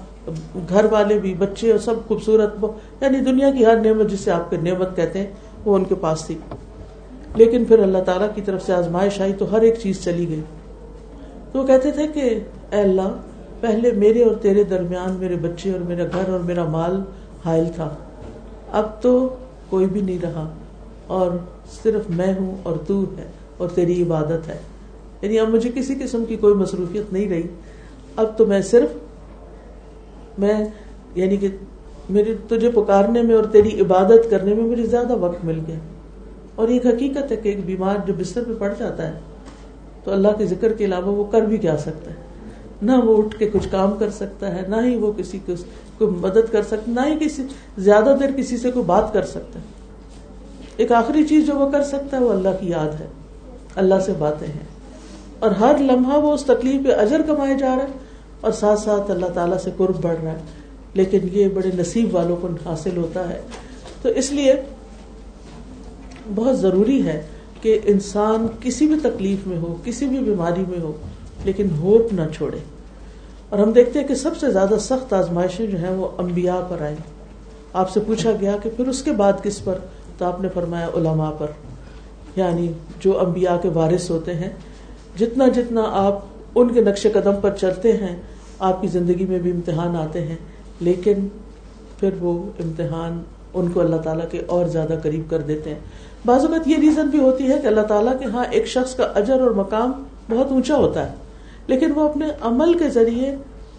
گھر 0.68 0.84
والے 0.90 1.18
بھی، 1.18 1.34
بچے 1.34 1.70
اور 1.70 1.78
سب 1.78 1.94
خوبصورت 2.08 2.64
یعنی 3.00 3.18
دنیا 3.18 3.50
کی 3.50 3.66
ہر 3.66 3.76
نعمت 3.76 4.11
جسے 4.11 4.30
آپ 4.30 4.50
کے 4.50 4.56
نعمت 4.56 4.96
کہتے 4.96 5.18
ہیں، 5.18 5.26
وہ 5.64 5.75
ان 5.75 5.84
کے 5.84 5.94
پاس 5.94 6.25
تھی۔ 6.26 6.38
لیکن 7.37 7.64
پھر 7.64 7.78
اللہ 7.78 7.99
تعالیٰ 7.99 8.28
کی 8.34 8.40
طرف 8.40 8.66
سے 8.66 8.72
آزمائش 8.72 9.20
آئی 9.20 9.32
تو 9.32 9.52
ہر 9.52 9.61
ایک 9.61 9.75
چیز 9.78 10.04
چلی 10.04 10.28
گئی۔ 10.28 10.40
تو 11.52 11.58
وہ 11.58 11.66
کہتے 11.66 11.90
تھے 11.90 12.06
کہ، 12.06 12.38
اے 12.70 12.80
اللہ، 12.80 13.16
پہلے 13.61 13.92
میرے 13.92 14.25
اور 14.25 14.34
تیرے 14.34 14.64
درمیان 14.64 15.12
میرے 15.12 15.34
بچے 15.34 15.72
اور 15.72 15.80
میرا 15.80 16.04
گھر 16.04 16.32
اور 16.32 16.40
میرا 16.40 16.64
مال 16.64 17.02
حائل 17.44 17.64
تھا۔ 17.75 17.94
اب 18.73 19.02
تو 19.02 19.37
کوئی 19.71 19.87
بھی 19.87 20.00
نہیں 20.00 20.19
رہا 20.23 20.55
اور 21.07 21.31
صرف 21.83 22.11
میں 22.11 22.35
ہوں 22.41 22.57
اور 22.62 22.76
تو 22.87 23.05
ہے 23.19 23.26
اور 23.57 23.69
تیری 23.69 24.02
عبادت 24.02 24.49
ہے۔ 24.49 24.59
یعنی 25.23 25.38
اب 25.38 25.49
مجھے 25.49 25.71
کسی 25.75 25.95
قسم 25.95 26.25
کی 26.25 26.37
کوئی 26.37 26.55
مصروفیت 26.55 27.12
نہیں 27.12 27.29
رہی۔ 27.29 27.43
اب 28.17 28.38
تو 28.38 28.47
میں 28.47 28.62
صرف 28.62 28.88
میں 30.38 30.64
یعنی 31.14 31.37
کہ 31.37 31.49
میری 32.11 32.37
تجھے 32.49 32.71
پکارنے 32.71 33.23
میں 33.23 33.35
اور 33.35 33.45
تیری 33.45 33.81
عبادت 33.81 34.31
کرنے 34.31 34.55
میں 34.55 34.64
مجھے 34.64 34.87
زیادہ 34.87 35.17
وقت 35.17 35.45
مل 35.45 35.61
گیا۔ 35.67 35.76
اور 36.55 36.69
ایک 36.69 36.87
حقیقت 36.87 37.33
ہے 37.33 37.37
کہ 37.37 37.49
ایک 37.49 37.67
بیمار 37.67 37.97
جو 38.07 38.12
بستر 38.19 38.45
پہ 38.45 38.52
پڑ 38.59 38.73
جاتا 38.79 39.09
ہے 39.09 39.19
تو 40.05 40.12
اللہ 40.12 40.29
کے 40.38 40.47
ذکر 40.47 40.73
کے 40.73 40.85
علاوہ 40.85 41.07
وہ 41.07 41.25
کر 41.25 41.41
بھی 41.41 41.57
کیا 41.57 41.76
سکتا 41.76 42.11
ہے؟ 42.11 42.17
نہ 42.83 42.93
وہ 42.93 43.19
اٹھ 43.19 43.38
کے 43.38 43.50
کچھ 43.52 43.69
کام 43.71 43.91
کر 43.99 44.11
سکتا 44.11 44.57
ہے، 44.57 44.69
نہ 44.69 44.76
ہی 44.85 44.97
وہ 44.97 45.12
کسی 45.17 45.38
کو 45.47 45.52
کوئی 45.99 46.11
مدد 46.11 46.52
کر 46.52 46.62
سکتا، 46.62 46.92
نہ 46.92 47.00
ہی 47.06 47.26
کسی، 47.26 47.42
زیادہ 47.78 48.16
دیر 48.20 48.30
کسی 48.37 48.56
سے 48.56 48.70
کوئی 48.70 48.84
بات 48.84 49.12
کر 49.12 49.22
سکتا۔ 49.22 49.58
ہے 49.58 49.64
ایک 50.76 50.92
آخری 50.92 51.24
چیز 51.24 51.46
جو 51.46 51.55
وہ 51.55 51.70
کر 51.70 51.83
سکتا 51.83 52.16
ہے، 52.16 52.22
وہ 52.22 52.33
اللہ 52.33 52.48
کی 52.61 52.68
یاد 52.68 53.00
ہے۔ 53.00 53.07
اللہ 53.74 53.94
سے 54.07 54.12
باتیں 54.18 54.46
ہیں۔ 54.46 54.72
اور 55.38 55.50
ہر 55.50 55.76
لمحہ 55.78 56.18
وہ 56.18 56.33
اس 56.33 56.44
تکلیف 56.44 56.87
پہ 56.87 56.92
اجر 56.92 57.22
کمائے 57.22 57.55
جا 57.55 57.76
رہا 57.76 57.83
ہے 57.83 57.98
اور 58.40 58.52
ساتھ 58.52 58.81
ساتھ 58.81 59.11
اللہ 59.11 59.26
تعالیٰ 59.26 59.59
سے 59.59 59.70
قرب 59.76 60.02
بڑھ 60.02 60.20
رہا 60.22 60.33
ہے۔ 60.33 60.37
لیکن 60.94 61.18
یہ 61.33 61.48
بڑے 61.48 61.70
نصیب 61.78 62.14
والوں 62.14 62.37
کو 62.37 62.48
حاصل 62.64 62.96
ہوتا 62.96 63.28
ہے۔ 63.28 63.40
تو 64.02 64.09
اس 64.09 64.33
لیے 64.33 64.55
بہت 66.35 66.59
ضروری 66.59 67.07
ہے 67.07 67.22
کہ 67.61 67.78
انسان 67.85 68.46
کسی 68.61 68.87
بھی 68.87 68.96
تکلیف 69.02 69.46
میں 69.46 69.59
ہو، 69.59 69.76
کسی 69.85 70.07
بھی 70.07 70.18
بیماری 70.18 70.64
میں 70.68 70.81
ہو، 70.81 70.92
لیکن 71.44 71.66
ہوپ 71.70 72.12
نہ 72.12 72.22
چھوڑے۔ 72.37 72.59
اور 73.53 73.61
ہم 73.61 73.73
دیکھتے 73.73 74.01
ہیں 74.01 74.09
کہ 74.09 74.15
سب 74.15 74.37
سے 74.37 74.51
زیادہ 74.51 74.75
سخت 74.81 75.12
آزمائشیں 75.12 75.67
جو 75.67 75.79
ہیں 75.79 75.91
وہ 75.91 76.09
انبیاء 76.19 76.61
پر 76.69 76.83
آئی 76.83 76.95
آپ 77.73 77.91
سے 77.91 78.01
پوچھا 78.01 78.31
گیا 78.41 78.57
کہ 78.62 78.71
پھر 78.77 78.88
اس 78.88 79.03
کے 79.03 79.12
بعد 79.12 79.33
کس 79.43 79.65
پر؟ 79.65 79.75
تو 80.19 80.25
آپ 80.25 80.41
نے 80.41 80.49
فرمایا 80.55 80.87
علماء 80.97 81.31
پر۔ 81.38 81.47
یعنی 82.37 82.73
جو 83.01 83.21
انبیاء 83.21 83.57
کے 83.62 83.69
وارث 83.69 84.11
ہوتے 84.11 84.35
ہیں، 84.35 84.51
جتنا 85.19 85.49
جتنا 85.49 85.83
آپ 85.87 86.19
ان 86.55 86.75
کے 86.75 86.81
نقش 86.81 87.07
قدم 87.15 87.33
پر 87.41 87.51
چلتے 87.51 87.93
ہیں، 87.93 88.23
آپ 88.59 88.81
کی 88.81 88.88
زندگی 88.88 89.27
میں 89.27 89.38
بھی 89.38 89.51
امتحان 89.51 89.97
آتے 89.97 90.27
ہیں۔ 90.27 90.37
لیکن 90.81 91.29
پھر 92.01 92.11
وہ 92.21 92.43
امتحان 92.65 93.23
ان 93.55 93.71
کو 93.71 93.81
اللہ 93.81 93.97
تعالیٰ 93.97 94.31
کے 94.31 94.43
اور 94.47 94.67
زیادہ 94.67 94.95
قریب 95.03 95.31
کر 95.31 95.38
دیتے 95.38 95.71
ہیں۔ 95.71 95.81
بعض 96.27 96.45
اوقات 96.45 96.69
یہ 96.69 96.77
ریزن 96.77 97.07
بھی 97.07 97.19
ہوتی 97.19 97.51
ہے 97.51 97.59
کہ 97.62 97.67
اللہ 97.67 97.81
تعالیٰ 97.81 98.19
کے 98.19 98.25
ہاں 98.25 98.45
ایک 98.51 98.67
شخص 98.67 98.95
کا 98.95 99.05
اجر 99.05 99.41
اور 99.41 99.51
مقام 99.51 100.05
بہت 100.31 100.53
اونچا 100.53 100.77
ہوتا 100.77 101.11
ہے۔ 101.11 101.15
لیکن 101.72 101.92
وہ 101.94 102.08
اپنے 102.08 102.26
عمل 102.40 102.78
کے 102.78 102.90
ذریعے 102.90 103.37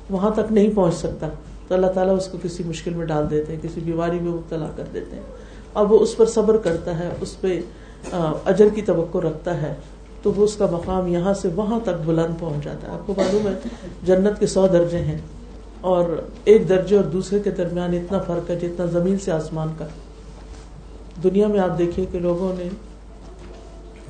وہاں 0.10 0.32
تک 0.32 0.52
نہیں 0.52 0.70
پہنچ 0.76 0.96
سکتا۔ 0.96 1.30
تو 1.68 1.76
اللہ 1.76 1.88
تعالیٰ 1.88 2.16
اس 2.16 2.28
کو 2.28 2.38
کسی 2.44 2.64
مشکل 2.64 2.94
میں 2.94 3.06
ڈال 3.06 3.30
دیتے 3.32 3.54
ہیں، 3.54 3.60
کسی 3.64 3.82
بیماری 3.82 4.20
میں 4.20 4.32
مبتلا 4.32 4.68
کر 4.76 4.84
دیتے 4.94 5.16
ہیں۔ 5.16 5.24
اور 5.74 5.86
وہ 5.86 6.00
اس 6.00 6.18
پر 6.18 6.26
صبر 6.26 6.58
کرتا 6.58 7.00
ہے، 7.00 7.10
اس 7.22 7.42
پہ 7.42 7.62
اجر 8.46 8.66
کی 8.76 8.82
توقع 8.82 9.18
رکھتا 9.18 9.62
ہے۔ 9.62 9.74
تو 10.22 10.34
وہ 10.34 10.44
اس 10.44 10.56
کا 10.56 10.68
مقام 10.72 11.08
یہاں 11.08 11.34
سے 11.34 11.48
وہاں 11.56 11.80
تک 11.80 12.06
بلند 12.06 12.40
پہنچ 12.40 12.64
جاتا 12.64 12.88
ہے۔ 12.88 12.94
آپ 12.94 13.08
کو 13.08 13.14
معلوم 13.18 13.48
ہے، 13.48 13.54
جنت 14.04 14.40
کے 14.40 14.48
سو 14.48 14.68
درجے 14.68 14.98
ہیں۔ 14.98 15.18
اور 15.82 16.04
ایک 16.44 16.70
درجے 16.70 16.96
اور 16.96 17.04
دوسرے 17.04 17.40
کے 17.40 17.50
درمیان 17.50 17.94
اتنا 17.94 18.20
فرق 18.20 18.50
ہے 18.50 18.56
جتنا 18.56 18.86
زمین 18.86 19.20
سے 19.20 19.32
آسمان 19.32 19.68
کا۔ 19.78 19.88
دنیا 21.24 21.48
میں 21.48 21.60
آپ 21.60 21.78
دیکھیے 21.78 22.06
کہ 22.12 22.20
لوگوں 22.20 22.54
نے 22.58 22.70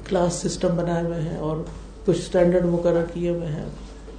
کلاس 0.09 0.33
سسٹم 0.33 0.69
بنائے 0.75 1.03
ہوئے 1.03 1.21
ہیں 1.21 1.37
اور 1.37 1.57
کچھ 2.05 2.17
اسٹینڈرڈ 2.17 2.65
مقرر 2.65 3.03
کیے 3.13 3.29
ہوئے 3.29 3.47
ہیں۔ 3.47 3.65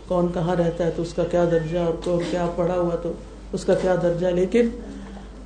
کون 0.08 0.26
کہاں 0.34 0.56
رہتا 0.56 0.84
ہے 0.84 0.90
تو 0.96 1.02
اس 1.02 1.14
کا 1.14 1.24
کیا 1.24 1.44
درجہ 1.44 1.78
اور 1.78 1.94
کون 2.04 2.18
کیا 2.30 2.46
پڑھا 2.56 2.74
ہوا 2.74 2.96
تو 2.96 3.12
اس 3.52 3.64
کا 3.64 3.74
کیا 3.74 3.94
درجہ۔ 4.02 4.26
لیکن 4.26 4.68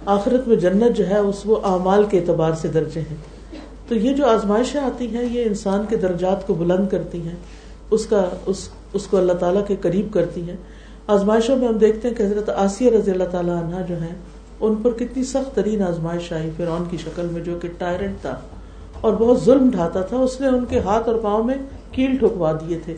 آخرت 0.06 0.48
میں 0.48 0.56
جنت 0.56 0.96
جو 0.96 1.08
ہے 1.08 1.18
اس 1.18 1.42
وہ 1.44 1.56
اعمال 1.64 2.04
کے 2.10 2.18
اعتبار 2.18 2.52
سے 2.52 2.68
درجے 2.68 3.00
ہیں۔ 3.00 3.16
تو 3.88 3.94
یہ 3.94 4.12
جو 4.12 4.26
آزمائشیں 4.26 4.80
آتی 4.80 5.16
ہیں، 5.16 5.24
یہ 5.32 5.44
انسان 5.44 5.84
کے 5.88 5.96
درجات 5.96 6.46
کو 6.46 6.54
بلند 6.54 6.88
کرتی 6.88 7.22
ہیں۔ 7.22 7.36
اس 7.90 8.06
کا، 8.06 8.28
اس 8.46 8.68
اس 8.92 9.06
کو 9.06 9.16
اللہ 9.16 9.32
تعالیٰ 9.32 9.66
کے 9.66 9.76
قریب 9.80 10.12
کرتی 10.12 10.50
ہیں۔ 10.50 10.56
آزمائشوں 11.06 11.56
میں 11.56 11.68
ہم 11.68 11.78
دیکھتے 11.78 12.08
ہیں 12.08 12.14
کہ 12.14 12.22
حضرت 12.22 12.48
آسیہ 12.48 12.90
رضی 12.90 13.10
اللہ 13.10 13.24
تعالیٰ 13.24 13.62
عنہ 13.62 13.76
جو 13.88 14.02
ہیں، 14.02 14.14
ان 14.60 14.74
پر 14.74 14.90
کتنی 14.90 15.24
سخت 15.24 15.56
ترین 15.56 15.82
آزمائش 15.82 16.32
آئی 16.32 16.50
فرعون 16.56 16.84
کی 16.90 16.96
شکل 16.96 17.26
میں، 17.32 17.42
جو 17.42 17.58
کہ 17.62 17.68
ٹائرنٹ 17.78 18.20
تھا 18.20 18.40
اور 19.00 19.12
بہت 19.12 19.42
ظلم 19.42 19.70
ڈھاتا 19.70 20.00
تھا۔ 20.00 20.16
اس 20.16 20.40
نے 20.40 20.46
ان 20.46 20.64
کے 20.64 20.80
ہاتھ 20.80 21.08
اور 21.08 21.18
پاؤں 21.18 21.44
میں 21.44 21.54
کیل 21.92 22.16
ٹھکوا 22.16 22.52
دیے 22.52 22.78
تھے 22.84 22.94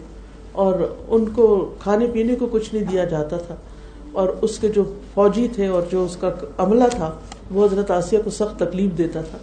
اور 0.53 0.74
ان 1.09 1.24
کو 1.26 1.74
کھانے 1.83 2.07
پینے 2.12 2.35
کو 2.35 2.46
کچھ 2.50 2.74
نہیں 2.74 2.85
دیا 2.85 3.05
جاتا 3.05 3.37
تھا 3.37 3.55
اور 4.12 4.29
اس 4.42 4.59
کے 4.59 4.68
جو 4.68 4.85
فوجی 5.14 5.48
تھے 5.55 5.66
اور 5.66 5.83
جو 5.90 6.05
اس 6.05 6.16
کا 6.16 6.31
عملہ 6.59 6.85
تھا، 6.90 7.11
وہ 7.50 7.64
حضرت 7.64 7.90
آسیہ 7.90 8.18
کو 8.24 8.31
سخت 8.31 8.59
تکلیف 8.59 8.98
دیتا 8.98 9.20
تھا۔ 9.20 9.38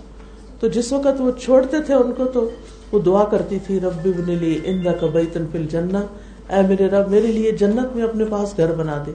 تو 0.60 0.67
جس 0.67 0.93
وقت 0.93 1.21
وہ 1.21 1.31
چھوڑتے 1.39 1.81
تھے 1.81 1.93
ان 1.93 2.12
کو 2.17 2.25
تو 2.25 2.49
وہ 2.91 2.99
دعا 2.99 3.23
کرتی 3.23 3.60
تھی، 3.65 3.79
رب 3.79 4.05
بن 4.05 4.31
لی 4.31 4.60
اندا 4.65 4.91
کبئی 5.01 5.25
تنفل 5.25 5.65
جنا 5.71 6.01
اے 6.49 6.67
میرے 6.67 6.88
رب، 6.88 7.10
میرے 7.10 7.27
لیے 7.27 7.51
جنت 7.51 7.95
میں 7.95 8.03
اپنے 8.03 8.25
پاس 8.25 8.57
گھر 8.57 8.71
بنا 8.71 9.03
دے۔ 9.05 9.12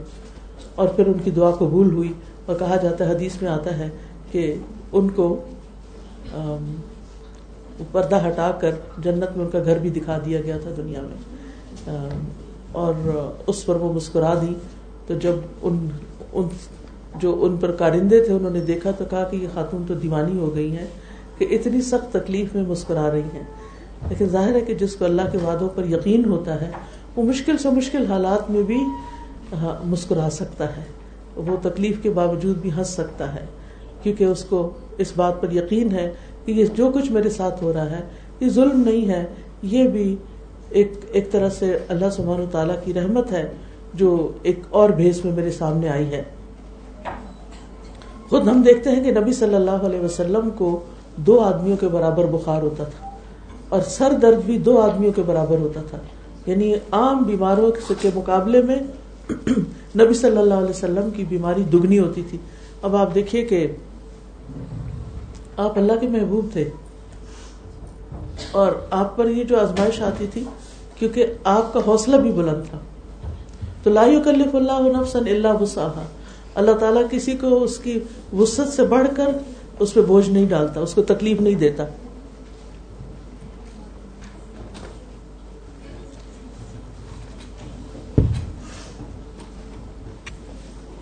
اور 0.75 0.89
پھر 0.89 1.07
ان 1.07 1.19
کی 1.25 1.31
دعا 1.31 1.51
قبول 1.51 1.93
ہوئی 1.93 2.13
اور 2.47 2.57
کہا 2.59 2.77
جاتا 2.77 3.09
ہے، 3.09 3.15
حدیث 3.15 3.43
میں 3.43 3.51
آتا 3.51 3.79
ہے 3.79 3.89
کہ 4.33 4.55
ان 4.93 5.09
کو 5.09 5.43
پردہ 7.93 8.29
ہٹا 8.29 8.51
کر 8.61 8.71
جنت 8.99 9.37
میں 9.37 9.45
ان 9.45 9.51
کا 9.51 9.65
گھر 9.65 9.79
بھی 9.79 9.91
دکھا 9.91 10.19
دیا 10.25 10.41
گیا 10.41 10.59
تھا 10.63 10.71
دنیا 10.77 11.01
میں۔ 11.01 11.43
اور 12.73 12.95
اس 13.47 13.67
پر 13.67 13.75
وہ 13.75 13.93
مسکرا 13.93 14.35
دی۔ 14.35 14.55
تو 15.07 15.15
جب 15.15 15.33
ان 15.63 15.89
ان 16.33 16.49
جو 17.17 17.39
ان 17.43 17.57
پر 17.57 17.71
کارندے 17.71 18.25
تھے، 18.25 18.33
انہوں 18.33 18.51
نے 18.51 18.61
دیکھا 18.61 18.91
تو 18.91 19.05
کہا 19.11 19.25
کہ 19.25 19.37
یہ 19.37 19.49
خاتون 19.55 19.83
تو 19.89 19.95
دیوانی 19.95 20.39
ہو 20.39 20.55
گئی 20.55 20.77
ہیں 20.77 20.87
کہ 21.39 21.47
اتنی 21.51 21.81
سخت 21.81 22.13
تکلیف 22.13 22.55
میں 22.55 22.63
مسکرا 22.63 23.11
رہی 23.13 23.29
ہیں۔ 23.35 23.43
لیکن 24.09 24.27
ظاہر 24.27 24.55
ہے 24.55 24.61
کہ 24.61 24.75
جس 24.75 24.97
کو 24.97 25.05
اللہ 25.05 25.23
کے 25.33 25.39
وعدوں 25.39 25.69
پر 25.75 25.85
یقین 25.85 26.25
ہوتا 26.25 26.61
ہے، 26.61 26.71
وہ 27.17 27.23
مشکل 27.23 27.59
سے 27.59 27.71
مشکل 27.71 28.07
حالات 28.07 28.51
میں 28.51 28.63
بھی 28.63 28.81
مسکرا 29.85 30.29
سکتا 30.33 30.77
ہے۔ 30.77 30.83
وہ 31.37 31.57
تکلیف 31.63 32.03
کے 32.03 32.11
باوجود 32.11 32.57
بھی 32.57 32.71
ہنس 32.73 32.89
سکتا 32.89 33.35
ہے، 33.35 33.47
کیونکہ 34.03 34.25
اس 34.25 34.45
کو 34.45 34.71
اس 34.99 35.13
بات 35.17 35.41
پر 35.41 35.53
یقین 35.53 35.93
ہے 35.93 36.13
کہ 36.47 36.53
یہ 36.53 36.65
جو 36.75 36.91
کچھ 36.95 37.13
میرے 37.13 37.31
ساتھ 37.31 37.65
ہو 37.65 37.73
رہا 37.73 37.91
ہے، 37.91 38.01
یہ 38.41 38.49
ظلم 38.49 38.81
نہیں 38.81 39.09
ہے، 39.09 39.27
یہ 39.63 39.89
بھی 39.89 40.17
ایک 40.71 40.93
ایک 41.13 41.33
طرح 41.33 41.49
سے 41.49 41.79
اللہ 41.89 42.11
سبحان 42.13 42.41
و 42.41 42.47
تعالیٰ 42.51 42.75
کی 42.85 42.95
رحمت 42.95 43.33
ہے 43.33 43.53
جو 43.95 44.33
ایک 44.43 44.61
اور 44.71 44.91
بھیس 44.91 45.25
میں 45.25 45.33
میرے 45.33 45.51
سامنے 45.51 45.89
آئی 45.89 46.07
ہے۔ 46.07 46.23
خود 48.29 48.49
ہم 48.49 48.63
دیکھتے 48.63 48.91
ہیں 48.91 49.05
کہ 49.05 49.21
نبی 49.21 49.33
صلی 49.33 49.55
اللہ 49.55 49.71
علیہ 49.71 50.01
وسلم 50.01 50.51
کو 50.51 50.81
دو 51.17 51.41
آدمیوں 51.41 51.77
کے 51.77 51.89
برابر 51.89 52.25
بخار 52.25 52.63
ہوتا 52.63 52.85
تھا 52.85 53.11
اور 53.69 53.81
سر 53.81 54.13
درد 54.23 54.45
بھی 54.45 54.59
دو 54.59 54.81
آدمیوں 54.81 55.13
کے 55.13 55.23
برابر 55.27 55.59
ہوتا 55.59 55.81
تھا۔ 55.91 55.99
یعنی 56.47 56.75
عام 56.91 57.23
بیماروں 57.23 57.71
کے 58.01 58.11
مقابلے 58.15 58.63
میں 58.63 58.77
نبی 59.99 60.15
صلی 60.15 60.37
اللہ 60.37 60.55
علیہ 60.55 60.71
وسلم 60.71 61.11
کی 61.11 61.25
بیماری 61.29 61.63
دگنی 61.63 61.99
ہوتی 61.99 62.23
تھی۔ 62.31 62.39
اب 62.83 62.97
آپ 62.97 63.15
دیکھیے 63.15 63.43
کہ 63.43 63.67
آپ 65.57 65.79
اللہ 65.79 65.93
کے 66.01 66.09
محبوب 66.09 66.47
تھے۔ 66.53 66.71
اور 68.53 68.73
آپ 68.91 69.17
پر 69.17 69.29
یہ 69.29 69.45
جو 69.45 69.61
آزمائش 69.61 70.01
آتی 70.01 70.27
تھی، 70.27 70.45
کیونکہ 70.99 71.27
آپ 71.45 71.73
کا 71.73 71.81
حوصلہ 71.87 72.17
بھی 72.17 72.33
بلند 72.33 72.65
تھا۔ 72.71 72.79
تو 73.83 73.91
لا 73.91 74.07
يكلف 74.07 74.55
اللہ 74.55 74.99
نفسا 74.99 75.19
الا 75.19 75.53
وسعها 75.53 76.05
اللہ 76.55 76.73
تعالیٰ 76.73 77.03
کسی 77.11 77.33
کو 77.33 77.63
اس 77.63 77.79
کی 77.79 78.01
وسط 78.33 78.75
سے 78.77 78.83
بڑھ 78.83 79.09
کر 79.17 79.25
اس 79.79 79.95
پہ 79.95 80.01
بوجھ 80.01 80.31
نہیں 80.31 80.47
ڈالتا، 80.47 80.81
اس 80.81 80.95
کو 80.95 81.03
تکلیف 81.03 81.41
نہیں 81.41 81.55
دیتا۔ 81.55 81.85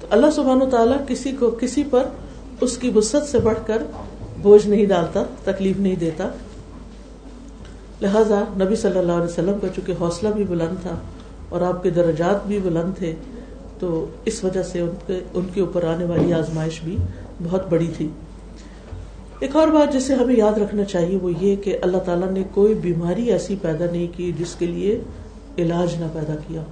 تو 0.00 0.06
اللہ 0.10 0.30
سبحانہ 0.34 0.64
تعالیٰ 0.64 1.06
کسی 1.08 1.32
کو، 1.32 1.50
کسی 1.50 1.84
پر 1.90 2.04
اس 2.60 2.78
کی 2.78 2.90
وسط 2.94 3.30
سے 3.30 3.38
بڑھ 3.38 3.58
کر 3.66 3.82
بوجھ 4.42 4.66
نہیں 4.66 4.87
ڈالتا، 4.87 5.22
تکلیف 5.44 5.79
نہیں 5.79 5.96
دیتا۔ 5.96 6.29
لہذا 8.03 8.44
نبی 8.61 8.76
صلی 8.76 8.98
اللہ 8.98 9.12
علیہ 9.12 9.24
وسلم 9.24 9.59
کا 9.62 9.68
چونکہ 9.76 9.94
حوصلہ 10.00 10.29
بھی 10.29 10.44
بلند 10.44 10.83
تھا 10.83 10.94
اور 11.48 11.61
آپ 11.61 11.83
کے 11.83 11.90
درجات 11.90 12.46
بھی 12.46 12.59
بلند 12.59 12.98
تھے، 12.98 13.14
تو 13.79 14.07
اس 14.24 14.44
وجہ 14.44 14.62
سے 14.62 14.81
ان 14.81 14.90
کے 15.07 15.20
ان 15.35 15.46
کے 15.55 15.61
اوپر 15.61 15.85
آنے 15.85 16.05
والی 16.05 16.33
آزمائش 16.33 16.81
بھی 16.85 16.96
بہت 17.44 17.68
بڑی 17.68 17.90
تھی۔ 17.96 18.09
ایک 19.40 19.57
اور 19.57 19.68
بات 19.68 19.92
جسے 19.92 20.14
ہمیں 20.14 20.37
یاد 20.37 20.59
رکھنا 20.59 20.85
چاہیے 20.85 21.18
وہ 21.22 21.31
یہ 21.40 21.57
کہ 21.57 21.79
اللہ 21.83 21.96
تعالیٰ 21.96 22.31
نے 22.31 22.42
کوئی 22.55 22.74
بیماری 22.74 23.33
ایسی 23.33 23.57
پیدا 23.62 23.85
نہیں 23.92 24.07
کی 24.16 24.33
جس 24.38 24.55
کے 24.55 24.66
لیے 24.66 25.00
علاج 25.59 25.94
نہ 26.00 26.07
پیدا 26.12 26.35
کیا۔ 26.48 26.62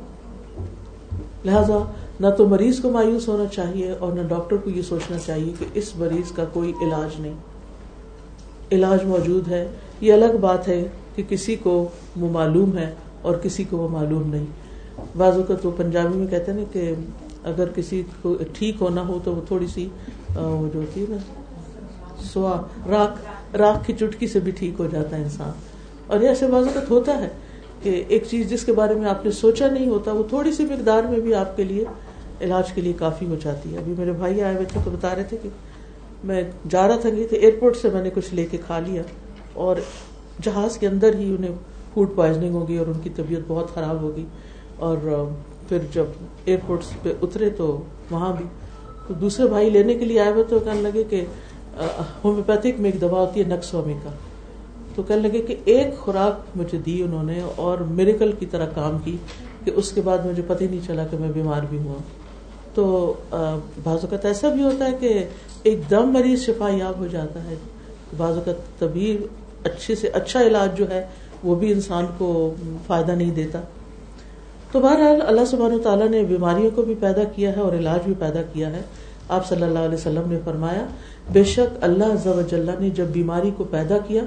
لہذا 1.44 1.78
نہ 2.20 2.26
تو 2.30 2.48
مریض 2.48 2.80
کو 2.80 2.90
مایوس 2.90 3.28
ہونا 3.28 3.46
چاہیے 3.46 3.92
اور 3.98 4.12
نہ 4.12 4.22
ڈاکٹر 4.28 4.56
کو 4.56 4.70
یہ 4.70 4.82
سوچنا 4.82 5.18
چاہیے 5.18 5.52
کہ 5.58 5.64
اس 5.74 5.96
مریض 5.96 6.32
کا 6.32 6.44
کوئی 6.52 6.70
علاج 6.70 7.20
نہیں۔ 7.20 7.34
علاج 8.72 9.04
موجود 9.04 9.48
ہے۔ 9.48 9.68
یہ 10.00 10.12
الگ 10.12 10.36
بات 10.40 10.68
ہے 10.68 10.84
کہ 11.16 11.22
کسی 11.28 11.56
کو 11.56 11.88
وہ 12.20 12.28
معلوم 12.30 12.78
ہے 12.78 12.94
اور 13.22 13.36
کسی 13.36 13.64
کو 13.64 13.76
وہ 13.76 13.88
معلوم 13.88 14.30
نہیں۔ 14.30 14.46
بعض 15.16 15.36
اوقات 15.36 15.66
وہ 15.66 15.70
پنجابی 15.76 16.18
میں 16.18 16.26
کہتے 16.26 16.52
ہیں 16.52 16.58
نا 16.58 16.64
کہ 16.72 16.94
اگر 17.44 17.68
کسی 17.74 18.02
کو 18.22 18.36
ٹھیک 18.52 18.76
ہونا 18.80 19.08
ہو 19.08 19.18
تو 19.24 19.34
وہ 19.34 19.40
تھوڑی 19.46 19.66
سی 19.66 19.88
وہ 20.36 20.68
جو 20.74 20.80
ہوتی 20.80 21.00
ہے 21.00 21.06
نا، 21.08 21.16
سوا 22.22 22.62
راک 22.88 23.56
راک 23.56 23.86
کی 23.86 23.92
چٹکی 23.92 24.26
سے 24.26 24.40
بھی 24.40 24.52
ٹھیک 24.52 24.74
ہو 24.78 24.86
جاتا 24.92 25.16
ہے 25.18 25.22
انسان۔ 25.22 25.50
اور 26.06 26.20
یہ 26.20 26.28
ایسے 26.28 26.46
بعض 26.46 26.64
اوقات 26.64 26.90
ہوتا 26.90 27.18
ہے 27.22 27.28
کہ 27.82 28.04
ایک 28.08 28.24
چیز 28.30 28.50
جس 28.50 28.64
کے 28.64 28.72
بارے 28.72 28.94
میں 28.94 29.08
آپ 29.08 29.24
نے 29.24 29.30
سوچا 29.30 29.68
نہیں 29.68 29.88
ہوتا، 29.88 30.12
وہ 30.12 30.22
تھوڑی 30.28 30.52
سی 30.52 30.64
مقدار 30.64 31.02
میں 31.02 31.20
بھی 31.20 31.34
آپ 31.34 31.56
کے 31.56 31.64
لیے 31.64 31.84
علاج 32.40 32.72
کے 32.72 32.80
لیے 32.80 32.92
کافی 32.92 33.26
ہو 33.26 33.36
جاتی 33.44 33.72
ہے۔ 33.72 33.78
ابھی 33.78 33.94
میرے 33.98 34.12
بھائی 34.12 34.42
آئے 34.42 34.54
ہوئے 34.54 34.64
تھے 34.64 34.80
تو 34.84 34.90
بتا 34.90 35.14
رہے 35.14 35.22
تھے 35.22 35.36
کہ 35.42 35.48
میں 36.24 36.42
جا 36.70 36.88
رہا 36.88 36.96
تھا 36.96 37.08
تو 37.30 37.36
ایئرپورٹ 37.36 37.76
سے 37.76 37.88
میں 37.92 38.02
نے 38.02 38.10
کچھ 38.14 38.34
لے 38.34 38.46
کے 38.50 38.56
کھا 38.66 38.78
لیا 38.78 39.02
اور 39.52 39.76
جہاز 40.42 40.78
کے 40.78 40.86
اندر 40.86 41.14
ہی 41.14 41.34
انہیں 41.38 41.52
فوڈ 41.94 42.08
پوائزنگ 42.14 42.54
ہوگی 42.54 42.76
اور 42.76 42.86
ان 42.86 43.00
کی 43.02 43.10
طبیعت 43.16 43.40
بہت 43.46 43.74
خراب 43.74 44.02
ہوگی 44.02 44.24
اور 44.76 45.24
پھر 45.68 45.78
جب 45.92 46.04
ایئرپورٹ 46.44 46.80
پہ 47.02 47.12
اترے 47.22 47.50
تو 47.50 47.82
وہاں 48.10 48.32
بھی 48.36 48.44
تو 49.08 49.14
دوسرے 49.14 49.46
بھائی 49.46 49.70
لینے 49.70 49.94
کے 49.94 50.04
لیے 50.04 50.20
آئے 50.20 50.32
ہوئے 50.32 50.44
تو 50.48 50.58
کہنے 50.58 50.80
لگے 50.80 51.04
کہ 51.04 51.24
ہومیوپیتھک 52.24 52.80
میں 52.80 52.90
ایک 52.90 53.00
دوا 53.00 53.20
ہوتی 53.20 53.40
ہے 53.40 53.48
نقص 53.48 53.74
ہومی 53.74 53.94
کا۔ 54.02 54.10
تو 54.94 55.02
کہنے 55.02 55.28
لگے 55.28 55.42
کہ 55.42 55.56
ایک 55.64 55.98
خوراک 55.98 56.58
مجھے 56.58 56.78
دی 56.78 57.02
انہوں 57.02 57.22
نے 57.22 57.40
اور 57.56 57.78
میریکل 57.78 58.32
کی 58.38 58.46
طرح 58.46 58.66
کام 58.74 58.98
کی 59.04 59.16
کہ 59.64 59.72
اس 59.74 59.92
کے 59.92 60.00
بعد 60.00 60.26
مجھے 60.26 60.42
پتہ 60.46 60.64
نہیں 60.64 60.80
چلا 60.86 61.06
کہ 61.10 61.16
میں 61.20 61.28
بیمار 61.34 61.62
بھی 61.70 61.78
ہوا۔ 61.78 61.98
تو 62.74 63.14
بعض 63.84 63.98
اوقات 64.02 64.24
ایسا 64.24 64.48
بھی 64.48 64.62
ہوتا 64.62 64.84
ہے 64.84 64.96
کہ 65.00 65.24
ایک 65.62 65.90
دم 65.90 66.12
مریض 66.12 66.40
شفا 66.40 66.68
یاب 66.68 66.98
ہو 66.98 67.06
جاتا 67.06 67.44
ہے۔ 67.44 67.54
بعض 68.16 68.34
اوقات 68.34 68.78
طبی 68.78 69.18
اچھے 69.64 69.94
سے 69.94 70.08
اچھا 70.08 70.42
علاج 70.42 70.78
جو 70.78 70.90
ہے، 70.90 71.06
وہ 71.44 71.54
بھی 71.54 71.72
انسان 71.72 72.06
کو 72.18 72.54
فائدہ 72.86 73.12
نہیں 73.12 73.30
دیتا۔ 73.30 73.60
تو 74.72 74.80
بہرحال 74.80 75.22
اللہ 75.26 75.44
سبحانہ 75.44 75.82
تعالیٰ 75.82 76.08
نے 76.08 76.22
بیماریوں 76.22 76.70
کو 76.74 76.82
بھی 76.82 76.94
پیدا 77.00 77.24
کیا 77.24 77.56
ہے 77.56 77.60
اور 77.60 77.72
علاج 77.72 78.00
بھی 78.04 78.14
پیدا 78.18 78.42
کیا 78.52 78.70
ہے۔ 78.70 78.80
آپ 79.28 79.48
صلی 79.48 79.62
اللہ 79.62 79.78
علیہ 79.78 79.94
وسلم 79.94 80.22
نے 80.26 80.38
فرمایا، 80.44 80.86
بے 81.32 81.44
شک 81.44 81.76
اللہ 81.80 82.80
نے 82.80 82.90
جب 82.90 83.04
بیماری 83.04 83.50
کو 83.56 83.64
پیدا 83.64 83.98
کیا، 83.98 84.22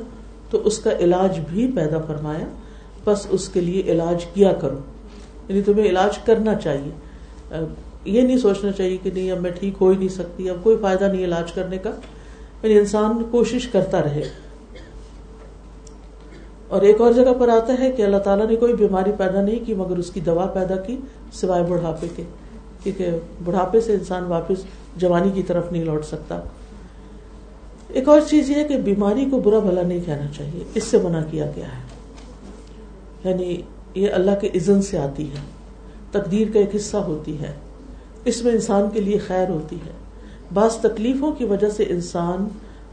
تو 0.49 0.61
اس 0.63 0.79
کا 0.79 0.91
علاج 0.99 1.39
بھی 1.49 1.71
پیدا 1.75 1.97
فرمایا۔ 2.07 2.45
بس 3.03 3.27
اس 3.29 3.49
کے 3.49 3.61
لیے 3.61 3.83
علاج 3.85 4.25
کیا 4.25 4.53
کرو۔ 4.53 4.77
یعنی 5.47 5.61
تمہیں 5.61 5.85
علاج 5.85 6.17
کرنا 6.17 6.55
چاہیے۔ 6.55 6.91
یہ 8.05 8.21
نہیں 8.21 8.37
سوچنا 8.37 8.71
چاہیے 8.71 8.97
کہ 9.03 9.09
نہیں 9.13 9.31
اب 9.31 9.41
میں 9.41 9.51
ٹھیک 9.51 9.73
ہو 9.81 9.89
ہی 9.89 9.97
نہیں 9.97 10.09
سکتی، 10.09 10.49
اب 10.49 10.55
کوئی 10.63 10.77
فائدہ 10.81 11.03
نہیں 11.03 11.23
علاج 11.23 11.51
کرنے 11.51 11.77
کا۔ 11.77 11.89
یعنی 12.63 12.79
انسان 12.79 13.23
کوشش 13.31 13.67
کرتا 13.67 14.01
رہے۔ 14.01 14.23
اور 16.67 16.81
ایک 16.81 17.01
اور 17.01 17.11
جگہ 17.11 17.33
پر 17.39 17.49
آتا 17.49 17.75
ہے 17.79 17.91
کہ 17.91 18.01
اللہ 18.01 18.17
تعالیٰ 18.17 18.47
نے 18.47 18.55
کوئی 18.55 18.73
بیماری 18.73 19.11
پیدا 19.17 19.41
نہیں 19.41 19.65
کی، 19.65 19.73
مگر 19.73 19.97
اس 19.97 20.11
کی 20.11 20.19
دوا 20.19 20.45
پیدا 20.45 20.75
کی، 20.75 20.97
سوائے 21.33 21.63
بڑھاپے 21.63 22.07
کے۔ 22.15 22.23
کیونکہ 22.83 23.09
بڑھاپے 23.45 23.81
سے 23.81 23.93
انسان 23.93 24.23
واپس 24.23 24.57
جوانی 24.95 25.31
کی 25.31 25.43
طرف 25.43 25.71
نہیں 25.71 25.83
لوٹ 25.83 26.05
سکتا۔ 26.05 26.41
ایک 27.87 28.07
اور 28.07 28.21
چیز 28.29 28.49
یہ 28.49 28.55
ہے 28.55 28.63
کہ 28.63 28.77
بیماری 28.77 29.25
کو 29.31 29.39
برا 29.39 29.59
بھلا 29.59 29.81
نہیں 29.81 29.99
کہنا 30.05 30.27
چاہیے۔ 30.37 30.63
اس 30.73 30.83
سے 30.83 30.97
منع 30.97 31.21
کیا 31.31 31.51
گیا 31.55 31.67
ہے۔ 31.67 31.83
یعنی 33.29 33.61
یہ 33.95 34.11
اللہ 34.11 34.31
کے 34.41 34.47
عزن 34.47 34.81
سے 34.81 34.97
آتی 34.97 35.31
ہے۔ 35.31 35.37
تقدیر 36.11 36.47
کا 36.53 36.59
ایک 36.59 36.75
حصہ 36.75 36.97
ہوتی 36.97 37.39
ہے۔ 37.39 37.53
اس 38.25 38.43
میں 38.43 38.51
انسان 38.51 38.83
کے 38.93 39.01
لیے 39.01 39.17
خیر 39.17 39.49
ہوتی 39.49 39.75
ہے۔ 39.75 39.91
بعض 40.53 40.75
تکلیفوں 40.75 41.31
کی 41.31 41.45
وجہ 41.45 41.69
سے 41.69 41.85
انسان 41.89 42.47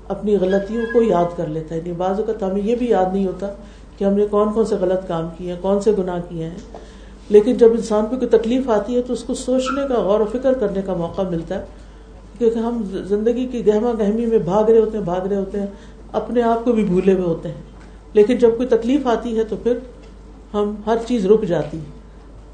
اپنی 0.09 0.37
غلطیوں 0.37 0.87
کو 0.93 1.03
یاد 1.03 1.37
کر 1.37 1.47
لیتا 1.47 1.75
ہے۔ 1.75 1.81
یعنی 1.81 1.93
بعض 1.93 2.21
اوقات 2.21 2.43
ہمیں 2.43 2.63
یہ 2.63 2.77
بھی 2.77 2.91
یاد 2.91 3.15
نہیں 3.15 3.27
ہوتا 3.27 3.47
کہ 3.99 4.05
ہم 4.05 4.13
نے 4.13 4.27
کون 4.27 4.53
کون 4.53 4.65
سے 4.65 4.75
غلط 4.75 5.09
کام 5.09 5.29
کیے 5.39 5.53
ہیں، 5.53 5.63
کون 5.63 5.81
سے 5.81 5.93
گناہ 5.99 6.21
کیے 6.29 6.45
ہیں۔ 6.45 6.59
لیکن 7.29 7.55
جب 7.55 7.71
انسان 7.71 8.07
پہ 8.07 8.17
کوئی 8.17 8.39
تکلیف 8.39 8.69
آتی 8.69 8.97
ہے 8.97 9.03
تو 9.03 9.13
اس 9.13 9.25
کو 9.25 9.35
سوچنے 9.35 9.89
کا 9.89 9.95
غور 9.95 10.21
و 10.21 10.25
فکر 10.25 10.53
کرنے 10.53 10.83
کا 10.83 10.95
موقع 10.95 11.23
ملتا 11.23 11.59
ہے۔ 11.59 11.65
کیونکہ 12.39 12.59
ہم 12.59 12.83
زندگی 12.93 13.47
کی 13.47 13.67
گہما 13.67 13.93
گہمی 13.99 14.27
میں 14.27 14.39
بھاگ 14.39 14.65
رہے 14.65 14.79
ہوتے 14.79 14.99
ہیں، 14.99 15.05
بھاگ 15.05 15.27
رہے 15.27 15.37
ہوتے 15.37 15.61
ہیں، 15.61 15.67
اپنے 16.13 16.43
آپ 16.43 16.65
کو 16.65 16.73
بھی 16.73 16.85
بھولے 16.85 17.13
ہوئے 17.13 17.25
ہوتے 17.25 17.49
ہیں۔ 17.49 17.63
لیکن 18.13 18.37
جب 18.37 18.51
کوئی 18.57 18.69
تکلیف 18.69 19.07
آتی 19.07 19.39
ہے 19.39 19.45
تو 19.45 19.57
پھر 19.63 19.79
ہم 20.55 20.75
ہر 20.87 20.97
چیز 21.07 21.27
رک 21.27 21.43
جاتی 21.43 21.79
ہے 21.79 21.99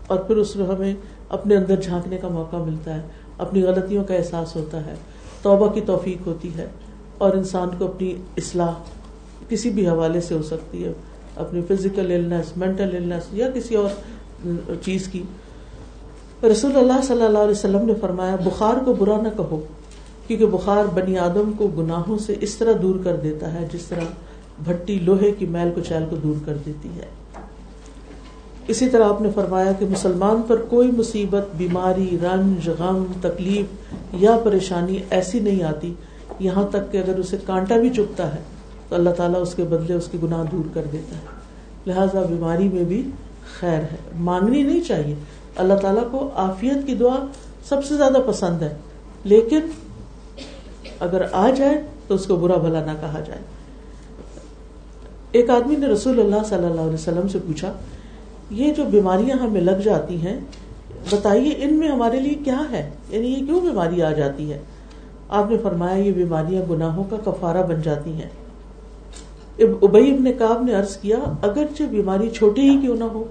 اور 0.07 0.19
پھر 0.19 0.37
اس 0.37 0.57
میں 0.57 0.67
ہمیں 0.67 0.95
اپنے 1.35 1.57
اندر 1.57 1.81
جھانکنے 1.81 2.19
کا 2.19 2.29
موقع 2.29 2.57
ملتا 2.57 2.95
ہے، 2.95 3.01
اپنی 3.39 3.63
غلطیوں 3.63 4.05
کا 4.05 4.15
احساس 4.15 4.55
ہوتا 4.57 4.85
ہے، 4.87 4.95
توبہ 5.43 5.69
کی 5.69 5.81
توفیق 5.87 6.27
ہوتی 6.27 6.51
ہے 6.59 6.67
اور 7.19 7.35
انسان 7.35 7.69
کو 7.79 7.85
اپنی 7.85 8.15
اصلاح 8.37 8.73
کسی 9.49 9.71
بھی 9.71 9.87
حوالے 9.89 10.21
سے 10.21 10.35
ہو 10.35 10.43
سکتی 10.43 10.85
ہے، 10.85 10.93
اپنی 11.37 11.61
فزیکل 11.69 12.13
مینٹل 12.57 13.11
یا 13.33 13.51
کسی 13.55 13.75
اور 13.75 14.45
چیز 14.83 15.09
کی۔ 15.09 15.23
رسول 16.43 16.77
اللہ 16.77 17.01
صلی 17.03 17.25
اللہ 17.25 17.39
علیہ 17.39 17.51
وسلم 17.51 17.85
نے 17.87 17.95
فرمایا، 18.01 18.37
بخار 18.45 18.85
کو 18.85 18.95
برا 18.95 19.21
نہ 19.23 19.29
کہو، 19.37 19.61
کیونکہ 20.27 20.47
بخار 20.47 20.85
بنی 20.95 21.19
آدم 21.19 21.53
کو 21.53 21.67
گناہوں 21.69 22.19
سے 22.19 22.35
اس 22.41 22.55
طرح 22.55 22.73
دور 22.83 22.95
کر 23.05 23.17
دیتا 23.17 23.53
ہے 23.53 23.67
جس 23.73 23.85
طرح 23.85 24.05
بھٹی 24.65 24.99
لوہے 25.03 25.31
کی 25.39 25.47
میل 25.47 25.71
کو 25.75 25.81
چیل 25.81 26.05
کو 26.11 26.17
دور 26.17 26.45
کر 26.47 26.57
دیتی 26.67 26.89
ہے۔ 26.97 27.07
اسی 28.69 28.89
طرح 28.89 29.05
آپ 29.05 29.21
نے 29.21 29.29
فرمایا 29.35 29.73
کہ 29.73 29.87
مسلمان 29.87 30.43
پر 30.49 30.57
کوئی 30.57 30.91
مصیبت، 30.91 31.47
بیماری، 31.57 32.19
رنج، 32.23 32.69
غم، 32.69 33.05
تکلیف 33.21 33.95
یا 34.13 34.39
پریشانی 34.45 34.99
ایسی 35.11 35.41
نہیں 35.41 35.63
آتی، 35.63 35.95
یہاں 36.39 36.67
تک 36.71 36.93
کہ 36.93 36.99
اگر 36.99 37.19
اسے 37.19 37.37
کانٹا 37.47 37.77
بھی 37.77 37.91
چپتا 37.91 38.35
ہے 38.35 38.41
تو 38.89 38.95
اللہ 38.95 39.11
تعالیٰ 39.11 39.41
اس 39.43 39.55
کے 39.55 39.63
بدلے 39.63 39.95
اس 39.95 40.09
کے 40.11 40.19
گناہ 40.23 40.45
دور 40.53 40.69
کر 40.75 40.83
دیتا 40.93 41.17
ہے۔ 41.17 41.27
لہذا 41.87 42.23
بیماری 42.23 42.69
میں 42.69 42.85
بھی 42.85 43.11
خیر 43.61 43.79
ہے۔ 43.79 43.97
مانگنی 44.15 44.63
نہیں 44.63 44.81
چاہیے۔ 44.81 45.15
اللہ 45.57 45.75
تعالیٰ 45.75 46.11
کو 46.11 46.31
آفیت 46.35 46.87
کی 46.87 46.95
دعا 46.95 47.27
سب 47.69 47.85
سے 47.85 47.97
زیادہ 47.97 48.19
پسند 48.27 48.63
ہے۔ 48.63 48.75
لیکن 49.25 49.61
اگر 51.01 51.23
آ 51.33 51.51
جائے 51.57 51.83
تو 52.07 52.15
اس 52.15 52.27
کو 52.27 52.37
برا 52.37 52.57
بھلا 52.57 52.85
نہ 52.85 52.93
کہا 53.01 53.21
جائے۔ 53.27 53.41
ایک 55.33 55.51
آدمی 55.51 55.77
نے 55.77 55.87
رسول 55.87 56.21
اللہ 56.21 56.49
صلی 56.49 56.67
اللہ 56.67 56.81
علیہ 56.81 56.95
وسلم 56.95 57.29
سے 57.29 57.39
پوچھا 57.47 57.73
یہ 58.51 58.73
جو 58.75 58.85
بیماریاں 58.91 59.37
ہمیں 59.37 59.61
لگ 59.61 59.81
جاتی 59.85 60.17
ہیں، 60.17 60.41
بتائیے 61.11 61.55
ان 61.59 61.75
میں 61.75 61.89
ہمارے 61.89 62.21
لیے 62.21 62.35
کیا 62.35 62.63
ہے؟ 62.71 62.91
یعنی 63.09 63.27
یہ 63.27 63.47
کیوں 63.47 63.61
بیماری 63.61 64.03
آ 64.03 64.13
جاتی 64.13 64.53
ہے؟ 64.53 64.59
آپ 65.29 65.51
نے 65.51 65.57
فرمایا 65.63 65.97
یہ 65.97 66.13
بیماریاں 66.13 66.63
گناہوں 66.71 67.05
کا 67.11 67.17
کفارہ 67.25 67.67
بن 67.67 67.83
جاتی 67.83 68.13
ہیں۔ 68.13 68.29
ابئی 69.83 70.15
ابن 70.15 70.33
کاب 70.39 70.63
نے 70.63 70.75
عرض 70.75 70.97
کیا، 70.97 71.17
اگرچہ 71.43 71.83
بیماری 71.83 72.31
چھوٹی 72.31 72.69
ہی 72.69 72.81
کیوں 72.81 72.97
نہ 72.97 73.05
ہو؟ 73.05 73.25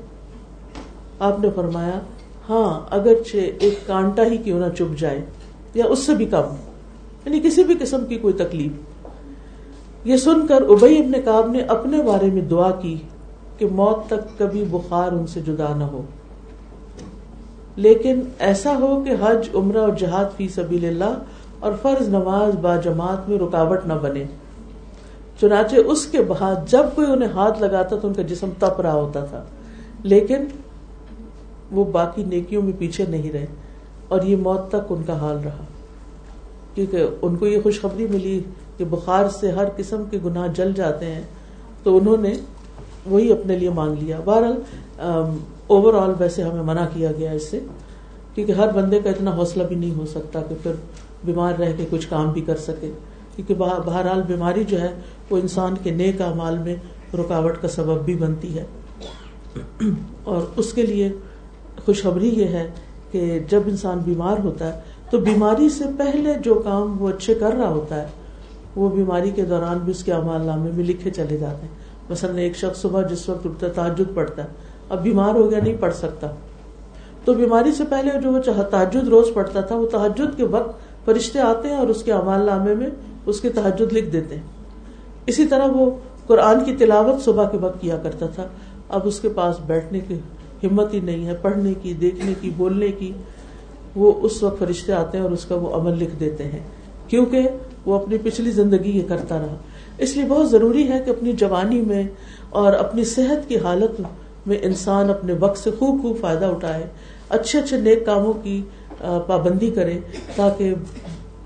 آپ 1.19 1.39
نے 1.39 1.49
فرمایا 1.55 1.99
ہاں 2.49 2.87
اگرچہ 2.89 3.37
ایک 3.59 3.87
کانٹا 3.87 4.25
ہی 4.25 4.37
کیوں 4.37 4.59
نہ 4.59 4.65
چپ 4.77 4.99
جائے، 4.99 5.21
یا 5.73 5.85
اس 5.85 5.99
سے 5.99 6.15
بھی 6.15 6.25
کم 6.25 6.55
یعنی 7.25 7.39
کسی 7.39 7.63
بھی 7.63 7.75
قسم 7.79 8.05
کی 8.05 8.15
کوئی 8.15 8.33
تکلیف۔ 8.33 8.71
یہ 10.07 10.17
سن 10.17 10.47
کر 10.47 10.61
ابئی 10.61 10.99
ابن 10.99 11.11
کاب 11.25 11.51
نے 11.51 11.59
اپنے 11.59 12.01
بارے 12.01 12.25
میں 12.25 12.41
دعا 12.41 12.71
کی۔ 12.71 12.97
کہ 13.63 13.75
موت 13.75 14.07
تک 14.07 14.39
کبھی 14.39 14.65
بخار 14.71 15.11
ان 15.11 15.27
سے 15.27 15.41
جدا 15.41 15.75
نہ 15.75 15.83
ہو۔ 15.83 16.01
لیکن 17.75 18.21
ایسا 18.39 18.77
ہو 18.79 19.03
کہ 19.05 19.13
حج، 19.21 19.49
عمرہ 19.53 19.77
اور 19.77 19.89
جہاد 19.89 20.25
فی 20.37 20.47
سبیل 20.47 20.85
اللہ 20.85 21.17
اور 21.59 21.73
فرض 21.81 22.07
نماز 22.07 22.55
با 22.55 22.75
جماعت 22.75 23.29
میں 23.29 23.39
رکاوٹ 23.39 23.85
نہ 23.85 23.93
بنے۔ 23.93 24.23
چنانچہ 25.41 25.75
اس 25.75 26.05
کے 26.05 26.21
بعد 26.21 26.55
جب 26.67 26.83
کوئی 26.95 27.11
انہیں 27.11 27.29
ہاتھ 27.29 27.61
لگاتا 27.61 27.95
تو 27.95 28.07
ان 28.07 28.13
کا 28.13 28.21
جسم 28.21 28.49
تپ 28.59 28.81
رہا 28.81 28.93
ہوتا 28.93 29.25
تھا۔ 29.25 29.43
لیکن 30.03 30.37
وہ 31.71 31.85
باقی 31.85 32.23
نیکیوں 32.23 32.61
میں 32.61 32.73
پیچھے 32.79 33.05
نہیں 33.09 33.31
رہے 33.31 33.45
اور 34.07 34.21
یہ 34.21 34.35
موت 34.35 34.69
تک 34.69 34.85
ان 34.89 35.03
کا 35.07 35.19
حال 35.19 35.37
رہا۔ 35.45 35.63
کیونکہ 36.75 37.07
ان 37.21 37.35
کو 37.35 37.47
یہ 37.47 37.61
خوشخبری 37.63 38.07
ملی 38.07 38.41
کہ 38.77 38.85
بخار 38.85 39.29
سے 39.29 39.51
ہر 39.51 39.65
قسم 39.77 40.03
کے 40.11 40.19
گناہ 40.25 40.47
جل 40.47 40.73
جاتے 40.73 41.05
ہیں۔ 41.05 41.21
تو 41.83 41.97
انہوں 41.97 42.17
نے 42.17 42.33
وہی 43.05 43.31
اپنے 43.31 43.57
لیے 43.57 43.69
مانگ 43.69 43.95
لیا۔ 43.99 44.19
بہرحال 44.25 44.61
اوور 45.67 45.93
آل 45.93 46.13
ویسے 46.19 46.43
ہمیں 46.43 46.63
منع 46.63 46.85
کیا 46.93 47.11
گیا 47.11 47.31
اس 47.31 47.49
سے، 47.49 47.59
کیونکہ 48.35 48.51
ہر 48.51 48.71
بندے 48.71 48.99
کا 49.03 49.09
اتنا 49.09 49.31
حوصلہ 49.31 49.63
بھی 49.63 49.75
نہیں 49.75 49.95
ہو 49.95 50.05
سکتا 50.05 50.41
کہ 50.41 50.55
پھر 50.63 50.71
بیمار 51.23 51.53
رہ 51.53 51.71
کے 51.77 51.85
کچھ 51.89 52.07
کام 52.09 52.31
بھی 52.31 52.41
کر 52.41 52.57
سکے۔ 52.57 52.91
کیونکہ 53.35 53.53
بہرحال 53.53 54.21
بیماری 54.21 54.63
جو 54.63 54.81
ہے، 54.81 54.89
وہ 55.29 55.37
انسان 55.37 55.75
کے 55.83 55.91
نیک 55.91 56.21
مال 56.35 56.57
میں 56.57 56.75
رکاوٹ 57.13 57.57
کا 57.61 57.67
سبب 57.67 58.01
بھی 58.05 58.15
بنتی 58.15 58.57
ہے۔ 58.57 58.65
اور 60.23 60.41
اس 60.55 60.73
کے 60.73 60.81
لیے 60.81 61.11
خوشخبری 61.85 62.29
یہ 62.29 62.45
ہے 62.45 62.69
کہ 63.11 63.39
جب 63.49 63.61
انسان 63.65 63.97
بیمار 63.97 64.37
ہوتا 64.43 64.73
ہے، 64.73 64.79
تو 65.09 65.17
بیماری 65.17 65.69
سے 65.69 65.83
پہلے 65.97 66.33
جو 66.43 66.55
کام 66.55 67.01
وہ 67.01 67.09
اچھے 67.09 67.35
کر 67.35 67.53
رہا 67.53 67.69
ہوتا 67.69 68.01
ہے، 68.01 68.07
وہ 68.75 68.89
بیماری 68.89 69.31
کے 69.35 69.45
دوران 69.45 69.77
بھی 69.77 69.91
اس 69.91 70.03
کے 70.03 70.13
امال 70.13 70.45
نامے 70.45 70.71
میں 70.73 70.85
لکھے 70.85 71.11
چلے 71.11 71.37
جاتے 71.37 71.61
ہیں۔ 71.61 71.82
مثلاً 72.09 72.37
ایک 72.37 72.57
شخص 72.57 72.81
صبح 72.81 73.01
جس 73.01 73.29
وقت 73.29 73.45
اٹھتا 73.45 73.67
ہے 73.67 73.71
تعجد 73.71 74.15
پڑتا 74.15 74.43
ہے، 74.43 74.47
اب 74.89 75.03
بیمار 75.03 75.35
ہو 75.35 75.51
گیا، 75.51 75.59
نہیں 75.63 75.77
پڑھ 75.79 75.93
سکتا۔ 75.93 76.27
تو 77.25 77.33
بیماری 77.33 77.71
سے 77.71 77.83
پہلے 77.89 78.21
جو 78.21 78.31
وہ 78.33 78.39
تحجد 78.71 79.07
روز 79.07 79.27
پڑھتا 79.33 79.61
تھا، 79.61 79.75
وہ 79.75 79.87
تحجد 79.87 80.37
کے 80.37 80.43
وقت 80.43 80.77
فرشتے 81.05 81.39
آتے 81.39 81.67
ہیں 81.67 81.75
اور 81.75 81.87
اس 81.87 82.03
کے 82.03 82.13
امال 82.13 82.45
نامے 82.45 82.75
میں 82.75 82.87
اس 83.25 83.41
کے 83.41 83.49
تحجد 83.49 83.93
لکھ 83.93 84.09
دیتے 84.09 84.35
ہیں۔ 84.35 84.43
اسی 85.25 85.47
طرح 85.47 85.65
وہ 85.65 85.91
قرآن 86.27 86.65
کی 86.65 86.75
تلاوت 86.75 87.25
صبح 87.25 87.49
کے 87.49 87.57
وقت 87.57 87.81
کیا 87.81 87.97
کرتا 87.97 88.27
تھا۔ 88.27 88.47
اب 88.89 89.01
اس 89.03 89.19
کے 89.19 89.29
پاس 89.29 89.55
بیٹھنے 89.65 89.99
کی 89.99 90.15
ہمت 90.63 90.93
ہی 90.93 90.99
نہیں 90.99 91.25
ہے، 91.25 91.35
پڑھنے 91.41 91.73
کی، 91.81 91.93
دیکھنے 91.93 92.33
کی، 92.41 92.51
بولنے 92.57 92.87
کی۔ 92.87 93.11
وہ 93.95 94.11
اس 94.21 94.43
وقت 94.43 94.59
فرشتے 94.59 94.93
آتے 94.93 95.17
ہیں 95.17 95.23
اور 95.23 95.31
اس 95.31 95.45
کا 95.45 95.55
وہ 95.55 95.75
عمل 95.75 95.97
لکھ 95.97 96.15
دیتے 96.19 96.43
ہیں۔ 96.43 96.59
کیونکہ 97.07 97.49
وہ 97.85 97.99
اپنی 97.99 98.17
پچھلی 98.23 98.51
زندگی 98.51 98.97
یہ 98.97 99.03
کرتا 99.07 99.37
رہا۔ 99.37 99.55
اس 99.97 100.15
لیے 100.15 100.25
بہت 100.27 100.49
ضروری 100.49 100.87
ہے 100.89 100.99
کہ 101.05 101.09
اپنی 101.09 101.31
جوانی 101.33 101.81
میں 101.81 102.03
اور 102.61 102.73
اپنی 102.73 103.03
صحت 103.05 103.47
کی 103.49 103.57
حالت 103.57 103.99
میں 104.47 104.57
انسان 104.61 105.09
اپنے 105.09 105.33
وقت 105.39 105.57
سے 105.57 105.71
خوب 105.79 106.01
خوب 106.01 106.17
فائدہ 106.21 106.45
اٹھائے، 106.45 106.83
اچھے 107.29 107.59
اچھے 107.59 107.77
نیک 107.77 108.05
کاموں 108.05 108.33
کی 108.43 108.61
پابندی 109.27 109.69
کرے 109.71 109.99
تاکہ 110.35 110.73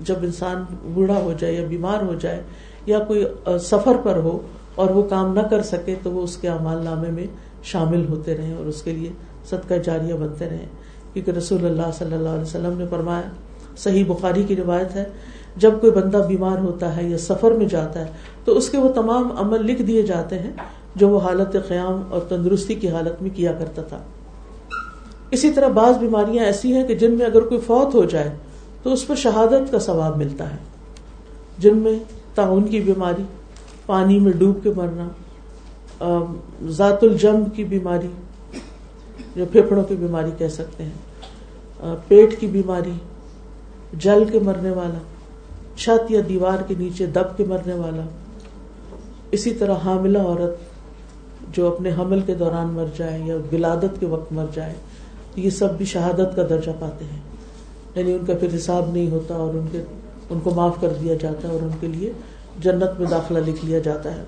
جب 0.00 0.22
انسان 0.22 0.64
بوڑھا 0.94 1.18
ہو 1.22 1.32
جائے 1.38 1.52
یا 1.54 1.66
بیمار 1.68 2.02
ہو 2.02 2.14
جائے 2.20 2.42
یا 2.86 2.98
کوئی 2.98 3.24
سفر 3.60 3.96
پر 4.02 4.16
ہو 4.16 4.38
اور 4.74 4.90
وہ 4.90 5.02
کام 5.08 5.32
نہ 5.34 5.40
کر 5.50 5.62
سکے 5.62 5.94
تو 6.02 6.10
وہ 6.10 6.22
اس 6.22 6.36
کے 6.36 6.48
امال 6.48 6.84
نامے 6.84 7.10
میں 7.10 7.26
شامل 7.62 8.04
ہوتے 8.08 8.36
رہے 8.36 8.52
اور 8.52 8.66
اس 8.66 8.82
کے 8.82 8.92
لیے 8.92 9.12
صدقہ 9.50 9.74
جاریہ 9.84 10.14
بنتے 10.14 10.48
رہے 10.50 10.66
کیونکہ 11.12 11.30
رسول 11.30 11.64
اللہ 11.66 11.90
صلی 11.98 12.14
اللہ 12.14 12.28
علیہ 12.28 12.42
وسلم 12.42 12.78
نے 12.78 12.84
فرمایا، 12.90 13.30
صحیح 13.76 14.04
بخاری 14.08 14.42
کی 14.42 14.56
روایت 14.56 14.94
ہے 14.96 15.04
جب 15.58 15.80
کوئی 15.80 15.92
بندہ 15.92 16.16
بیمار 16.28 16.58
ہوتا 16.58 16.96
ہے 16.96 17.08
یا 17.08 17.18
سفر 17.18 17.50
میں 17.50 17.66
جاتا 17.66 18.00
ہے، 18.00 18.10
تو 18.44 18.56
اس 18.56 18.68
کے 18.70 18.78
وہ 18.78 18.92
تمام 18.92 19.32
عمل 19.36 19.64
لکھ 19.66 19.82
دیے 19.82 20.02
جاتے 20.02 20.38
ہیں 20.38 20.52
جو 20.94 21.08
وہ 21.08 21.20
حالت 21.20 21.56
قیام 21.68 22.02
اور 22.08 22.20
تندرستی 22.28 22.74
کی 22.74 22.88
حالت 22.88 23.22
میں 23.22 23.30
کیا 23.34 23.52
کرتا 23.52 23.82
تھا۔ 23.82 23.98
اسی 25.30 25.50
طرح 25.52 25.68
بعض 25.68 25.98
بیماریاں 25.98 26.44
ایسی 26.44 26.74
ہیں 26.74 26.86
کہ 26.86 26.94
جن 26.94 27.16
میں 27.18 27.26
اگر 27.26 27.42
کوئی 27.42 27.60
فوت 27.60 27.94
ہو 27.94 28.04
جائے 28.04 28.30
تو 28.82 28.92
اس 28.92 29.06
پر 29.06 29.14
شہادت 29.14 29.70
کا 29.72 29.78
ثواب 29.78 30.16
ملتا 30.16 30.50
ہے۔ 30.50 30.56
جن 31.58 31.76
میں 31.76 31.98
تعاون 32.34 32.64
کی 32.64 32.80
بیماری، 32.80 33.22
پانی 33.86 34.18
میں 34.20 34.32
ڈوب 34.32 34.62
کے 34.62 34.70
مرنا 34.76 35.08
ذات 36.68 37.04
الجم 37.04 37.44
کی 37.54 37.64
بیماری 37.64 38.08
جو 39.36 39.44
پھیپڑوں 39.52 39.82
کی 39.84 39.94
بیماری 39.96 40.30
کہہ 40.38 40.48
سکتے 40.48 40.84
ہیں۔ 40.84 41.94
پیٹ 42.08 42.40
کی 42.40 42.46
بیماری، 42.46 42.92
جل 43.98 44.24
کے 44.32 44.38
مرنے 44.38 44.70
والا 44.70 44.98
چھت 45.78 46.10
یا 46.10 46.20
دیوار 46.28 46.62
کے 46.66 46.74
نیچے 46.78 47.06
دب 47.06 47.36
کے 47.36 47.44
مرنے 47.44 47.74
والا۔ 47.74 48.02
اسی 49.30 49.54
طرح 49.54 49.74
حاملہ 49.84 50.18
عورت 50.18 50.54
جو 51.56 51.74
اپنے 51.74 51.90
حمل 51.92 52.20
کے 52.20 52.34
دوران 52.34 52.66
مر 52.66 52.84
جائے 52.96 53.20
یا 53.20 53.36
ولادت 53.52 54.00
کے 54.00 54.06
وقت 54.06 54.32
مر 54.32 54.44
جائے 54.54 54.72
یہ 55.36 55.50
سب 55.50 55.74
بھی 55.76 55.84
شہادت 55.84 56.36
کا 56.36 56.42
درجہ 56.50 56.70
پاتے 56.78 57.04
ہیں۔ 57.04 57.20
یعنی 57.94 58.12
ان 58.12 58.26
کا 58.26 58.32
پھر 58.40 58.48
حساب 58.56 58.90
نہیں 58.92 59.10
ہوتا 59.10 59.34
اور 59.34 59.54
ان 59.54 59.66
کے 59.72 59.82
ان 60.30 60.40
کو 60.40 60.50
معاف 60.50 60.74
کر 60.80 60.88
دیا 61.00 61.14
جاتا 61.14 61.48
ہے 61.48 61.52
اور 61.52 61.62
ان 61.62 61.70
کے 61.80 61.86
لیے 61.86 62.12
جنت 62.58 63.00
میں 63.00 63.06
داخلہ 63.10 63.38
لکھ 63.38 63.64
لیا 63.64 63.78
جاتا 63.78 64.14
ہے۔ 64.14 64.24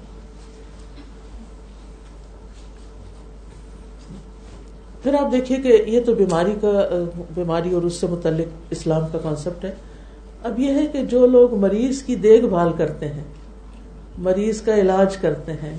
پھر 5.02 5.14
آپ 5.14 5.32
دیکھیے 5.32 5.58
کہ 5.58 5.82
یہ 5.86 6.00
تو 6.06 6.14
بیماری 6.14 6.54
کا 6.60 6.88
بیماری 7.34 7.74
اور 7.74 7.82
اس 7.82 7.94
سے 7.94 8.06
متعلق 8.06 8.46
اسلام 8.70 9.02
کا 9.12 9.18
کانسیپٹ 9.18 9.64
ہے۔ 9.64 9.74
اب 10.42 10.58
یہ 10.60 10.72
ہے 10.72 10.86
کہ 10.92 11.02
جو 11.04 11.26
لوگ 11.26 11.54
مریض 11.54 12.02
کی 12.02 12.14
دیکھ 12.16 12.44
بھال 12.46 12.72
کرتے 12.76 13.08
ہیں، 13.08 13.24
مریض 14.18 14.60
کا 14.60 14.74
علاج 14.76 15.16
کرتے 15.16 15.52
ہیں، 15.62 15.74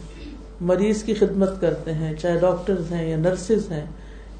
مریض 0.62 1.04
کی 1.04 1.14
خدمت 1.14 1.60
کرتے 1.62 1.94
ہیں، 1.94 2.14
چاہے 2.16 2.40
ڈاکٹر 2.40 2.76
ہیں 2.92 3.10
یا 3.10 3.18
نرسز 3.18 3.72
ہیں 3.72 3.86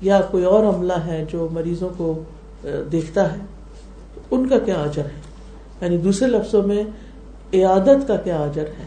یا 0.02 0.20
کوئی 0.32 0.44
اور 0.44 0.64
عملہ 0.64 1.00
ہے 1.06 1.24
جو 1.30 1.48
مریضوں 1.52 1.90
کو 1.98 2.14
دیکھتا 2.92 3.32
ہے، 3.34 3.40
ان 4.32 4.48
کا 4.48 4.60
کیا 4.60 4.82
اجر 4.84 5.06
ہے؟ 5.06 5.20
یعنی 5.82 5.98
دوسرے 5.98 6.28
لفظوں 6.28 6.64
میں، 6.64 6.84
عیادت 7.54 8.08
کا 8.08 8.16
کیا 8.16 8.38
اجر 8.40 8.68
ہے؟ 8.80 8.86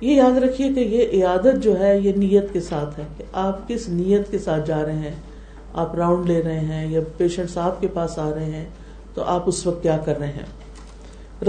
یہ 0.00 0.14
یاد 0.14 0.38
رکھیے 0.38 0.72
کہ 0.74 0.80
یہ 0.80 1.08
عیادت 1.12 1.62
جو 1.62 1.78
ہے، 1.80 1.98
یہ 1.98 2.12
نیت 2.16 2.52
کے 2.52 2.60
ساتھ 2.60 2.98
ہے 3.00 3.04
کہ 3.16 3.24
آپ 3.32 3.68
کس 3.68 3.88
نیت 3.88 4.30
کے 4.30 4.38
ساتھ 4.38 4.66
جا 4.66 4.84
رہے 4.84 4.98
ہیں؟ 4.98 5.14
آپ 5.74 5.94
راؤنڈ 5.94 6.26
لے 6.26 6.42
رہے 6.42 6.60
ہیں 6.60 6.86
یا 6.86 7.00
پیشنٹ 7.16 7.58
آپ 7.58 7.80
کے 7.80 7.88
پاس 7.88 8.18
آ 8.18 8.30
رہے 8.34 8.44
ہیں 8.44 8.64
تو 9.14 9.22
آپ 9.24 9.42
اس 9.46 9.66
وقت 9.66 9.82
کیا 9.82 9.96
کر 10.04 10.18
رہے 10.18 10.26
ہیں؟ 10.26 10.46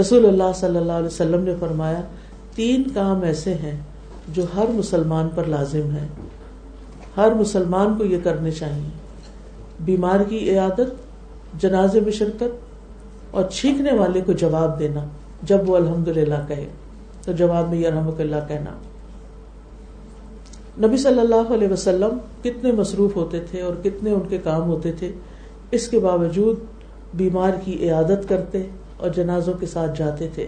رسول 0.00 0.26
اللہ 0.26 0.52
صلی 0.54 0.76
اللہ 0.76 0.92
علیہ 0.92 1.06
وسلم 1.06 1.42
نے 1.42 1.54
فرمایا، 1.60 2.00
تین 2.54 2.82
کام 2.94 3.22
ایسے 3.22 3.54
ہیں 3.54 3.80
جو 4.28 4.42
ہر 4.56 4.64
مسلمان 4.68 5.28
پر 5.34 5.44
لازم 5.44 5.90
ہے 5.90 6.06
ہر 7.16 7.34
مسلمان 7.34 7.98
کو 7.98 8.04
یہ 8.04 8.18
کرنے 8.24 8.50
چاہیے۔ 8.50 8.88
بیمار 9.80 10.20
کی 10.20 10.50
عیادت، 10.50 11.04
جنازے 11.60 12.00
میں 12.00 12.12
شرکت 12.12 12.54
اور 13.30 13.44
چھینکنے 13.44 13.92
والے 13.92 14.20
کو 14.20 14.32
جواب 14.32 14.78
دینا، 14.78 15.04
جب 15.42 15.70
وہ 15.70 15.76
الحمد 15.76 16.08
للہ 16.08 16.34
کہے۔ 16.48 16.68
تو 17.24 17.32
جواب 17.32 17.68
میں 17.70 17.78
یہ 17.78 17.88
اللہ 17.88 18.36
کہنا۔ 18.48 18.70
نبی 20.86 20.96
صلی 20.96 21.20
اللہ 21.20 21.54
علیہ 21.54 21.68
وسلم 21.68 22.18
کتنے 22.42 22.72
مصروف 22.72 23.16
ہوتے 23.16 23.40
تھے 23.40 23.60
اور 23.60 23.74
کتنے 23.84 24.10
ان 24.10 24.20
کے 24.28 24.38
کام 24.38 24.62
ہوتے 24.62 24.92
تھے۔ 24.92 25.12
اس 25.70 25.88
کے 25.88 25.98
باوجود 25.98 26.56
بیمار 27.16 27.50
کی 27.64 27.76
عیادت 27.82 28.28
کرتے 28.28 28.62
اور 28.96 29.10
جنازوں 29.10 29.54
کے 29.54 29.66
ساتھ 29.66 29.98
جاتے 29.98 30.28
تھے۔ 30.34 30.46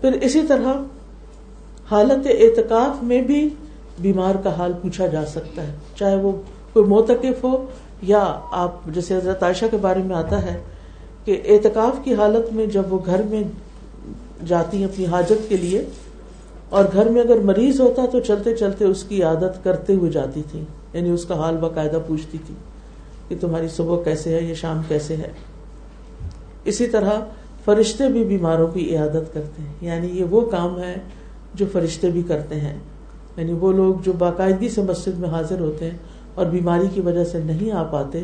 پھر 0.00 0.12
اسی 0.12 0.42
طرح 0.48 0.72
حالت 1.90 2.26
اعتکاف 2.26 3.02
میں 3.02 3.22
بھی 3.22 3.48
بیمار 3.98 4.34
کا 4.44 4.56
حال 4.56 4.72
پوچھا 4.82 5.06
جا 5.06 5.26
سکتا 5.26 5.66
ہے۔ 5.66 5.74
چاہے 5.96 6.16
وہ 6.16 6.32
کوئی 6.72 6.86
موتقف 6.86 7.44
ہو 7.44 7.66
یا 8.02 8.40
آپ، 8.50 8.72
جیسے 8.86 9.16
حضرت 9.16 9.42
عائشہ 9.42 9.64
کے 9.70 9.76
بارے 9.76 10.02
میں 10.02 10.16
آتا 10.16 10.42
ہے 10.42 10.62
کہ 11.24 11.40
اعتکاف 11.44 12.04
کی 12.04 12.14
حالت 12.14 12.52
میں 12.52 12.66
جب 12.66 12.92
وہ 12.92 12.98
گھر 13.06 13.22
میں 13.22 13.42
جاتی 14.46 14.76
ہیں 14.76 14.84
اپنی 14.84 15.06
حاجت 15.06 15.48
کے 15.48 15.56
لیے 15.56 15.84
اور 16.68 16.84
گھر 16.92 17.08
میں 17.08 17.22
اگر 17.22 17.36
مریض 17.36 17.80
ہوتا 17.80 18.06
تو 18.12 18.20
چلتے 18.20 18.56
چلتے 18.56 18.84
اس 18.84 19.02
کی 19.02 19.22
عادت 19.22 19.64
کرتے 19.64 19.94
ہوئے 19.94 20.10
جاتی 20.10 20.42
تھی 20.50 20.64
یعنی 20.92 21.10
اس 21.10 21.24
کا 21.24 21.34
حال 21.34 21.56
باقاعدہ 21.56 21.98
پوچھتی 22.06 22.38
تھی 22.46 22.54
کہ 23.32 23.38
تمہاری 23.40 23.68
صبح 23.68 24.02
کیسے 24.02 24.34
ہے 24.34 24.42
یا 24.42 24.54
شام 24.54 24.80
کیسے 24.88 25.16
ہے۔ 25.16 25.28
اسی 26.64 26.86
طرح 26.86 27.10
فرشتے 27.64 28.08
بھی 28.08 28.24
بیماروں 28.24 28.68
کی 28.68 28.96
عیادت 28.96 29.34
کرتے 29.34 29.62
ہیں۔ 29.62 29.72
یعنی 29.80 30.06
یہ 30.06 30.24
وہ 30.24 30.40
کام 30.40 30.78
ہے 30.78 30.94
جو 31.54 31.66
فرشتے 31.72 32.10
بھی 32.10 32.22
کرتے 32.22 32.60
ہیں۔ 32.60 32.78
یعنی 33.36 33.52
وہ 33.52 33.72
لوگ 33.72 33.94
جو 34.02 34.12
باقاعدگی 34.12 34.68
سے 34.68 34.82
مسجد 34.82 35.18
میں 35.18 35.28
حاضر 35.28 35.60
ہوتے 35.60 35.90
ہیں 35.90 35.96
اور 36.34 36.46
بیماری 36.46 36.86
کی 36.94 37.00
وجہ 37.00 37.24
سے 37.24 37.40
نہیں 37.44 37.72
آ 37.72 37.82
پاتے، 37.82 38.22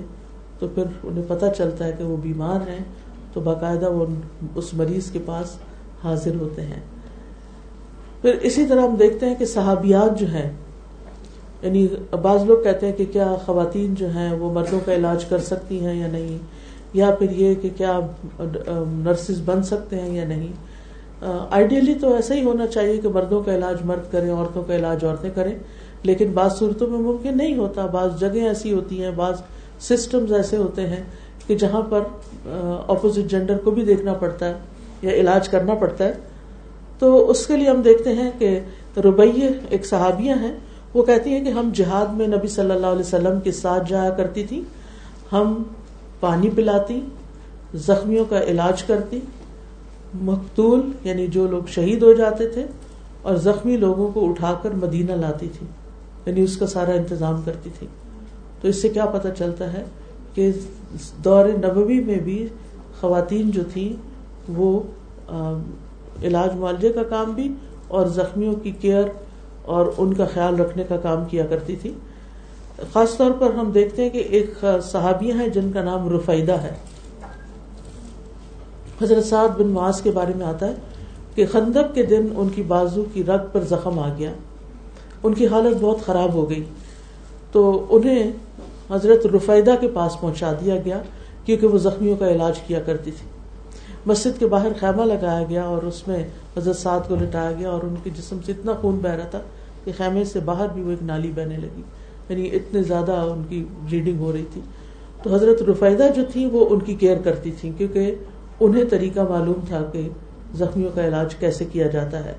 تو 0.59 0.69
پھر 0.69 0.85
انہیں 1.03 1.25
پتہ 1.29 1.47
چلتا 1.59 1.85
ہے 1.85 1.93
کہ 1.99 2.05
وہ 2.05 2.17
بیمار 2.17 2.69
ہیں، 2.69 2.85
تو 3.33 3.41
باقاعدہ 3.41 3.91
وہ 3.91 4.07
اس 4.55 4.75
مریض 4.75 5.11
کے 5.11 5.19
پاس 5.27 5.57
حاضر 6.05 6.35
ہوتے 6.41 6.63
ہیں۔ 6.63 6.81
پھر 8.23 8.33
اسی 8.43 8.67
طرح 8.67 8.83
ہم 8.83 8.95
دیکھتے 8.95 9.27
ہیں 9.27 9.35
کہ 9.35 9.47
صحابیات 9.47 10.21
جو 10.21 10.27
ہیں 10.27 10.51
یعنی 11.63 11.87
بعض 12.23 12.45
لوگ 12.45 12.63
کہتے 12.63 12.87
ہیں 12.87 12.93
کہ 12.93 13.05
کیا 13.13 13.35
خواتین 13.47 13.95
جو 13.95 14.09
ہیں 14.09 14.33
وہ 14.33 14.53
مردوں 14.53 14.81
کا 14.85 14.95
علاج 14.95 15.25
کر 15.25 15.39
سکتی 15.39 15.85
ہیں 15.85 16.01
یا 16.01 16.07
نہیں؟ 16.07 16.39
یا 16.93 17.11
پھر 17.11 17.31
یہ 17.31 17.55
کہ 17.55 17.69
کیا 17.77 18.01
نرسز 18.89 19.41
بن 19.45 19.63
سکتے 19.63 20.01
ہیں 20.01 20.15
یا 20.15 20.25
نہیں؟ 20.25 20.53
آئیڈیلی 21.51 21.95
تو 21.95 22.15
ایسا 22.15 22.35
ہی 22.35 22.45
ہونا 22.45 22.67
چاہیے 22.67 22.97
کہ 22.97 23.09
مردوں 23.09 23.43
کا 23.43 23.55
علاج 23.55 23.77
مرد 23.85 24.13
کریں، 24.13 24.31
عورتوں 24.31 24.63
کا 24.63 24.77
علاج 24.77 25.05
عورتیں 25.05 25.31
کریں، 25.35 25.55
لیکن 26.03 26.33
بعض 26.35 26.59
صورتوں 26.59 26.87
میں 26.87 26.99
ممکن 26.99 27.37
نہیں 27.37 27.57
ہوتا۔ 27.57 27.87
بعض 27.87 28.21
جگہیں 28.21 28.49
ایسی 28.49 28.73
ہوتی 28.73 29.03
ہیں، 29.05 29.11
بعض 29.11 29.43
سسٹمز 29.81 30.33
ایسے 30.33 30.57
ہوتے 30.57 30.87
ہیں 30.87 31.03
کہ 31.47 31.57
جہاں 31.57 31.83
پر 31.83 32.01
اپوزٹ 32.89 33.31
جینڈر 33.31 33.59
کو 33.59 33.71
بھی 33.71 33.85
دیکھنا 33.85 34.13
پڑتا 34.13 34.49
ہے 34.49 34.55
یا 35.03 35.11
علاج 35.11 35.49
کرنا 35.49 35.75
پڑتا 35.75 36.05
ہے۔ 36.05 36.13
تو 36.99 37.31
اس 37.31 37.47
کے 37.47 37.57
لیے 37.57 37.69
ہم 37.69 37.83
دیکھتے 37.83 38.13
ہیں 38.13 38.31
کہ 38.39 38.61
ربیہ 38.97 39.49
ایک 39.71 39.87
صحابیاں 39.87 40.37
ہیں۔ 40.37 40.57
وہ 40.99 41.03
کہتی 41.03 41.31
ہیں 41.31 41.45
کہ 41.45 41.51
ہم 41.51 41.71
جہاد 41.75 42.13
میں 42.13 42.27
نبی 42.27 42.49
صلی 42.49 42.71
اللہ 42.71 42.87
علیہ 42.87 43.01
وسلم 43.01 43.41
کے 43.41 43.53
ساتھ 43.53 43.89
جایا 43.91 44.11
کرتی 44.11 44.45
تھی 44.45 44.63
ہم 45.33 45.63
پانی 46.21 46.51
پلاتی، 46.51 47.01
زخمیوں 47.75 48.25
کا 48.25 48.43
علاج 48.43 48.83
کرتی، 48.83 49.21
مقتول 50.23 50.81
یعنی 51.05 51.27
جو 51.27 51.47
لوگ 51.47 51.67
شہید 51.69 52.03
ہو 52.03 52.13
جاتے 52.13 52.49
تھے 52.49 52.65
اور 53.23 53.37
زخمی 53.37 53.77
لوگوں 53.77 54.09
کو 54.13 54.29
اٹھا 54.29 54.55
کر 54.63 54.71
مدینہ 54.71 55.13
لاتی 55.13 55.49
تھی 55.59 55.67
یعنی 56.27 56.43
اس 56.43 56.57
کا 56.57 56.67
سارا 56.67 56.93
انتظام 56.93 57.41
کرتی 57.45 57.71
تھی۔ 57.79 57.87
تو 58.61 58.69
اس 58.69 58.83
سے 58.83 58.89
کیا 58.89 59.07
پتا 59.07 59.31
چلتا 59.31 59.73
ہے 59.73 59.85
کہ 60.35 60.51
دور 61.25 61.49
نبوی 61.65 62.01
میں 62.01 62.19
بھی 62.21 62.47
خواتین 63.01 63.51
جو 63.51 63.63
تھی 63.73 63.95
وہ 64.49 64.81
علاج 66.23 66.55
معالجے 66.57 66.93
کا 66.93 67.03
کام 67.03 67.33
بھی 67.33 67.53
اور 67.89 68.07
زخمیوں 68.07 68.55
کی 68.55 68.71
کیئر 68.71 69.05
اور 69.69 69.87
ان 69.99 70.15
کا 70.15 70.25
خیال 70.35 70.61
رکھنے 70.61 70.85
کا 70.89 70.97
کام 70.97 71.25
کیا 71.25 71.47
کرتی 71.47 71.77
تھی۔ 71.77 71.95
خاص 72.93 73.17
طور 73.17 73.31
پر 73.31 73.55
ہم 73.55 73.71
دیکھتے 73.71 74.03
ہیں 74.03 74.11
کہ 74.11 74.19
ایک 74.19 74.65
صحابیہ 74.83 75.35
ہیں 75.35 75.49
جن 75.49 75.73
کا 75.73 75.83
نام 75.83 76.17
رفیدہ 76.17 76.53
ہے۔ 76.53 76.75
حضرت 79.03 79.25
سعد 79.25 79.49
بن 79.49 79.67
معاذ 79.67 80.03
کے 80.03 80.11
بارے 80.11 80.33
میں 80.37 80.47
آتا 80.47 80.67
ہے 80.67 80.73
کہ 81.35 81.47
خندق 81.53 81.95
کے 81.95 82.03
دن 82.03 82.29
ان 82.37 82.49
کی 82.49 82.63
بازو 82.63 83.05
کی 83.13 83.25
رگ 83.25 83.47
پر 83.53 83.61
زخم 83.61 83.99
آ 83.99 84.09
گیا۔ 84.19 84.31
ان 85.23 85.35
کی 85.35 85.47
حالت 85.47 85.77
بہت 85.81 85.99
خراب 86.07 86.33
ہو 86.33 86.51
گئی۔ 86.51 86.65
تو 87.53 87.87
انہیں 87.91 88.33
حضرت 88.91 89.27
رفیدہ 89.27 89.75
کے 89.81 89.89
پاس 89.89 90.21
پہنچا 90.21 90.53
دیا 90.53 90.77
گیا 90.77 91.03
کیونکہ 91.45 91.67
وہ 91.67 91.79
زخمیوں 91.79 92.17
کا 92.17 92.31
علاج 92.31 92.59
کیا 92.59 92.81
کرتی 92.81 93.11
تھی۔ 93.11 93.29
مسجد 94.07 94.39
کے 94.39 94.47
باہر 94.47 94.69
خیمہ 94.81 95.03
لگایا 95.03 95.45
گیا 95.49 95.63
اور 95.63 95.83
اس 95.83 96.09
میں 96.09 96.29
حضرت 96.57 96.77
سعد 96.77 97.01
کو 97.09 97.15
لٹایا 97.15 97.53
گیا 97.53 97.71
اور 97.71 97.81
ان 97.83 97.95
کے 98.03 98.11
جسم 98.11 98.39
سے 98.47 98.53
اتنا 98.53 98.73
خون 98.81 98.99
بہ 99.03 99.09
رہا 99.09 99.25
تھا 99.25 99.41
کہ 99.89 99.99
خیمے 99.99 100.25
سے 100.25 100.41
باہر 100.41 100.67
بھی 100.75 100.83
وہ 100.83 100.91
ایک 100.91 101.03
نالی 101.03 101.33
بہنے 101.35 101.57
لگی۔ 101.57 101.83
یعنی 102.29 102.49
اتنے 102.53 102.83
زیادہ 102.83 103.13
ان 103.13 103.43
کی 103.49 103.65
بلیڈنگ 103.83 104.19
ہو 104.19 104.33
رہی 104.33 104.45
تھی۔ 104.53 104.61
تو 105.23 105.35
حضرت 105.35 105.63
رفیدہ 105.63 106.07
جو 106.17 106.23
تھی 106.33 106.47
وہ 106.47 106.67
ان 106.71 106.81
کی 106.81 106.95
کیئر 106.95 107.17
کرتی 107.25 107.51
تھی 107.61 107.73
کیونکہ 107.79 108.15
انہیں 108.61 108.85
طریقہ 108.91 109.21
معلوم 109.21 109.61
تھا 109.69 109.85
کہ 109.93 110.09
زخمیوں 110.55 110.91
کا 110.95 111.05
علاج 111.05 111.35
کیسے 111.35 111.65
کیا 111.73 111.87
جاتا 111.87 112.25
ہے۔ 112.25 112.33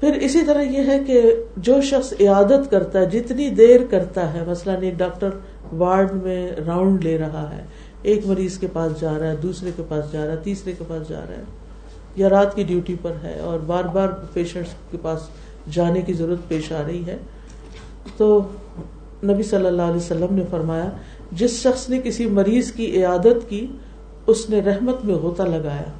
پھر 0.00 0.12
اسی 0.12 0.42
طرح 0.46 0.62
یہ 0.62 0.86
ہے 0.86 0.98
کہ 1.06 1.36
جو 1.56 1.80
شخص 1.80 2.12
عیادت 2.20 2.70
کرتا 2.70 3.00
ہے، 3.00 3.06
جتنی 3.06 3.50
دیر 3.50 3.80
کرتا 3.90 4.34
ہے، 4.34 4.44
مثلاً 4.46 4.82
ایک 4.82 4.94
ڈاکٹر 4.94 5.30
وارڈ 5.72 6.12
میں 6.12 6.52
راؤنڈ 6.66 7.04
لے 7.04 7.18
رہا 7.18 7.56
ہے، 7.56 7.64
ایک 8.02 8.26
مریض 8.26 8.58
کے 8.58 8.66
پاس 8.72 9.00
جا 9.00 9.18
رہا 9.18 9.30
ہے، 9.30 9.36
دوسرے 9.36 9.70
کے 9.76 9.82
پاس 9.88 10.12
جا 10.12 10.24
رہا 10.24 10.32
ہے، 10.32 10.38
تیسرے 10.42 10.72
کے 10.72 10.84
پاس 10.88 11.08
جا 11.08 11.20
رہا 11.20 11.36
ہے، 11.36 11.42
یا 12.16 12.28
رات 12.28 12.54
کی 12.54 12.62
ڈیوٹی 12.62 12.96
پر 13.02 13.12
ہے 13.22 13.38
اور 13.38 13.58
بار 13.58 13.84
بار 13.84 14.08
پیشنٹ 14.32 14.66
کے 14.90 14.96
پاس 15.02 15.18
جانے 15.70 16.02
کی 16.02 16.12
ضرورت 16.12 16.48
پیش 16.48 16.72
آ 16.72 16.82
رہی 16.86 17.06
ہے۔ 17.06 17.16
تو 18.16 18.40
نبی 19.24 19.42
صلی 19.42 19.66
اللہ 19.66 19.82
علیہ 19.82 19.96
وسلم 19.96 20.34
نے 20.34 20.42
فرمایا، 20.50 20.90
جس 21.32 21.50
شخص 21.50 21.88
نے 21.88 22.00
کسی 22.04 22.26
مریض 22.26 22.72
کی 22.72 22.96
عیادت 22.96 23.50
کی، 23.50 23.66
اس 24.26 24.50
نے 24.50 24.60
رحمت 24.60 25.04
میں 25.04 25.14
غوطہ 25.14 25.42
لگایا۔ 25.42 25.92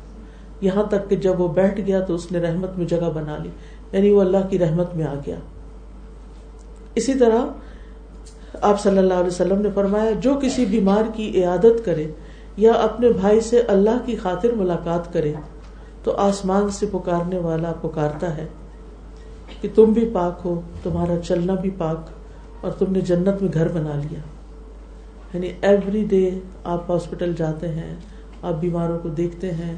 یہاں 0.61 0.83
تک 0.83 1.11
کہ 1.11 1.17
جب 1.17 1.41
وہ 1.41 1.49
بیٹھ 1.49 1.81
گیا 1.81 2.01
تو 2.01 2.15
اس 2.15 2.33
نے 2.33 2.39
رحمت 2.39 2.79
میں 2.79 2.87
جگہ 2.87 3.11
بنا 3.15 3.39
لی 3.43 3.49
یعنی 3.93 4.11
وہ 4.11 4.21
اللہ 4.21 4.47
کی 4.51 4.59
رحمت 4.59 4.95
میں 4.95 5.05
آ 5.05 5.15
گیا۔ 5.27 5.37
اسی 6.95 7.15
طرح 7.15 7.47
آپ 8.61 8.83
صلی 8.83 8.99
اللہ 8.99 9.15
علیہ 9.15 9.27
وسلم 9.27 9.61
نے 9.61 9.69
فرمایا، 9.75 10.11
جو 10.11 10.35
کسی 10.43 10.65
بیمار 10.65 11.03
کی 11.15 11.43
عیادت 11.43 11.85
کرے 11.85 12.07
یا 12.57 12.73
اپنے 12.73 13.09
بھائی 13.09 13.41
سے 13.41 13.61
اللہ 13.61 13.99
کی 14.05 14.17
خاطر 14.17 14.53
ملاقات 14.53 15.13
کرے، 15.13 15.33
تو 16.05 16.13
آسمان 16.13 16.71
سے 16.71 16.87
پکارنے 16.93 17.39
والا 17.39 17.73
پکارتا 17.73 18.37
ہے۔ 18.37 18.47
کہ 19.61 19.69
تم 19.75 19.85
بھی 19.85 20.11
پاک 20.13 20.41
ہو، 20.45 20.61
تمہارا 20.83 21.21
چلنا 21.25 21.55
بھی 21.55 21.71
پاک، 21.79 22.01
اور 22.61 22.73
تم 22.73 22.87
نے 22.93 23.01
جنت 23.01 23.43
میں 23.43 23.53
گھر 23.55 23.69
بنا 23.69 23.95
لیا۔ 23.95 24.21
یعنی 25.35 25.53
ایوری 25.63 26.05
ڈے 26.05 26.31
آپ 26.65 26.91
ہاسپٹل 26.91 27.33
جاتے 27.39 27.69
ہیں، 27.69 27.95
آپ 28.43 28.55
بیماروں 28.61 28.99
کو 28.99 29.09
دیکھتے 29.09 29.53
ہیں، 29.53 29.75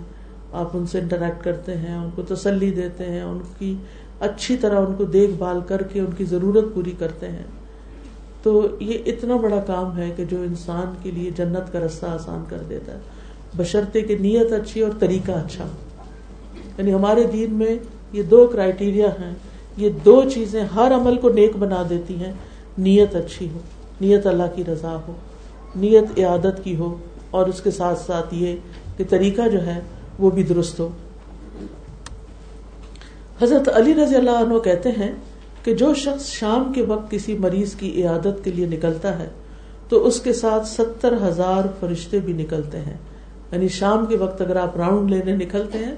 آپ 0.52 0.68
ان 0.74 0.86
سے 0.86 0.98
انٹریکٹ 0.98 1.44
کرتے 1.44 1.76
ہیں، 1.76 1.94
ان 1.94 2.10
کو 2.14 2.22
تسلی 2.22 2.70
دیتے 2.70 3.04
ہیں، 3.04 3.22
ان 3.22 3.38
کی 3.58 3.74
اچھی 4.20 4.56
طرح 4.56 4.86
ان 4.86 4.94
کو 4.98 5.04
دیکھ 5.04 5.30
بھال 5.30 5.60
کر 5.66 5.82
کے 5.82 6.00
ان 6.00 6.12
کی 6.16 6.24
ضرورت 6.24 6.64
پوری 6.74 6.92
کرتے 6.98 7.28
ہیں۔ 7.28 7.42
تو 8.42 8.66
یہ 8.80 8.98
اتنا 9.06 9.36
بڑا 9.36 9.60
کام 9.66 9.98
ہے 9.98 10.10
کہ 10.16 10.24
جو 10.24 10.36
انسان 10.36 10.94
کے 11.02 11.10
لیے 11.10 11.30
جنت 11.36 11.72
کا 11.72 11.80
رستہ 11.80 12.06
آسان 12.06 12.44
کر 12.48 12.58
دیتا 12.68 12.92
ہے۔ 12.92 12.98
بشرطے 13.56 14.00
کی 14.00 14.16
نیت 14.16 14.52
اچھی 14.52 14.80
اور 14.80 14.90
طریقہ 14.98 15.32
اچھا 15.32 15.64
یعنی 16.78 16.94
ہمارے 16.94 17.24
دین 17.24 17.54
میں 17.54 17.78
یہ 18.12 18.22
دو 18.22 18.46
کرائٹیریا 18.46 19.06
ہیں۔ 19.06 19.34
یہ 19.76 19.90
دو 20.04 20.22
چیزیں 20.34 20.64
ہر 20.76 20.92
عمل 20.94 21.16
کو 21.16 21.28
نیک 21.28 21.56
بنا 21.56 21.82
دیتی 21.90 22.14
ہیں، 22.14 22.32
نیت 22.78 23.14
اچھی 23.14 23.48
ہو، 23.54 23.58
نیت 24.00 24.26
اللہ 24.26 24.42
کی 24.54 24.64
رضا 24.64 24.96
ہو، 25.08 25.12
نیت 25.76 26.18
عیادت 26.18 26.64
کی 26.64 26.76
ہو، 26.76 26.96
اور 27.30 27.46
اس 27.46 27.62
کے 27.62 27.70
ساتھ 27.70 27.98
ساتھ 27.98 28.34
یہ 28.34 28.56
کہ 28.96 29.04
طریقہ 29.08 29.48
جو 29.48 29.66
ہے 29.66 29.80
وہ 30.18 30.30
بھی 30.30 30.42
درست 30.42 30.80
ہو۔ 30.80 30.88
حضرت 33.42 33.68
علی 33.74 33.94
رضی 33.94 34.14
اللہ 34.14 34.30
عنہ 34.30 34.58
کہتے 34.58 34.90
ہیں 34.90 35.12
کہ 35.64 35.74
جو 35.74 35.94
شخص 35.94 36.26
شام 36.26 36.72
کے 36.72 36.82
وقت 36.82 37.10
کسی 37.10 37.38
مریض 37.38 37.74
کی 37.74 38.02
عیادت 38.02 38.44
کے 38.44 38.50
لیے 38.50 38.66
نکلتا 38.66 39.18
ہے، 39.18 39.28
تو 39.88 40.06
اس 40.06 40.20
کے 40.20 40.32
ساتھ 40.32 40.66
ستر 40.66 41.14
ہزار 41.28 41.62
فرشتے 41.80 42.18
بھی 42.18 42.32
نکلتے 42.32 42.78
ہیں۔ 42.78 42.96
یعنی 43.52 43.68
شام 43.68 44.06
کے 44.06 44.16
وقت 44.16 44.40
اگر 44.40 44.56
آپ 44.56 44.76
راؤنڈ 44.76 45.10
لینے 45.10 45.36
نکلتے 45.36 45.78
ہیں 45.78 45.94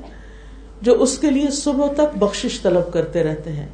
جو 0.82 1.02
اس 1.02 1.18
کے 1.18 1.30
لیے 1.30 1.50
صبح 1.50 1.86
تک 1.86 2.18
بخشش 2.18 2.60
طلب 2.60 2.92
کرتے 2.92 3.22
رہتے 3.22 3.52
ہیں 3.52 3.68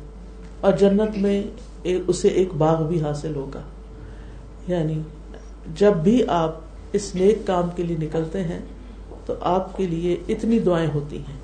اور 0.61 0.73
جنت 0.73 1.19
میں 1.19 1.43
اسے 1.85 2.29
ایک 2.29 2.49
باغ 2.59 2.87
بھی 2.87 3.03
حاصل 3.03 3.35
ہوگا۔ 3.35 3.61
یعنی 4.69 5.01
جب 5.77 5.93
بھی 5.93 6.23
آپ 6.29 6.57
اس 6.93 7.15
نیک 7.15 7.38
کام 7.47 7.69
کے 7.77 7.83
لیے 7.83 7.97
نکلتے 7.97 8.43
ہیں 8.43 8.59
تو 9.27 9.35
آپ 9.41 9.77
کے 9.77 9.87
لیے 9.87 10.17
اتنی 10.29 10.59
دعائیں 10.59 10.91
ہوتی 10.95 11.19
ہیں۔ 11.19 11.37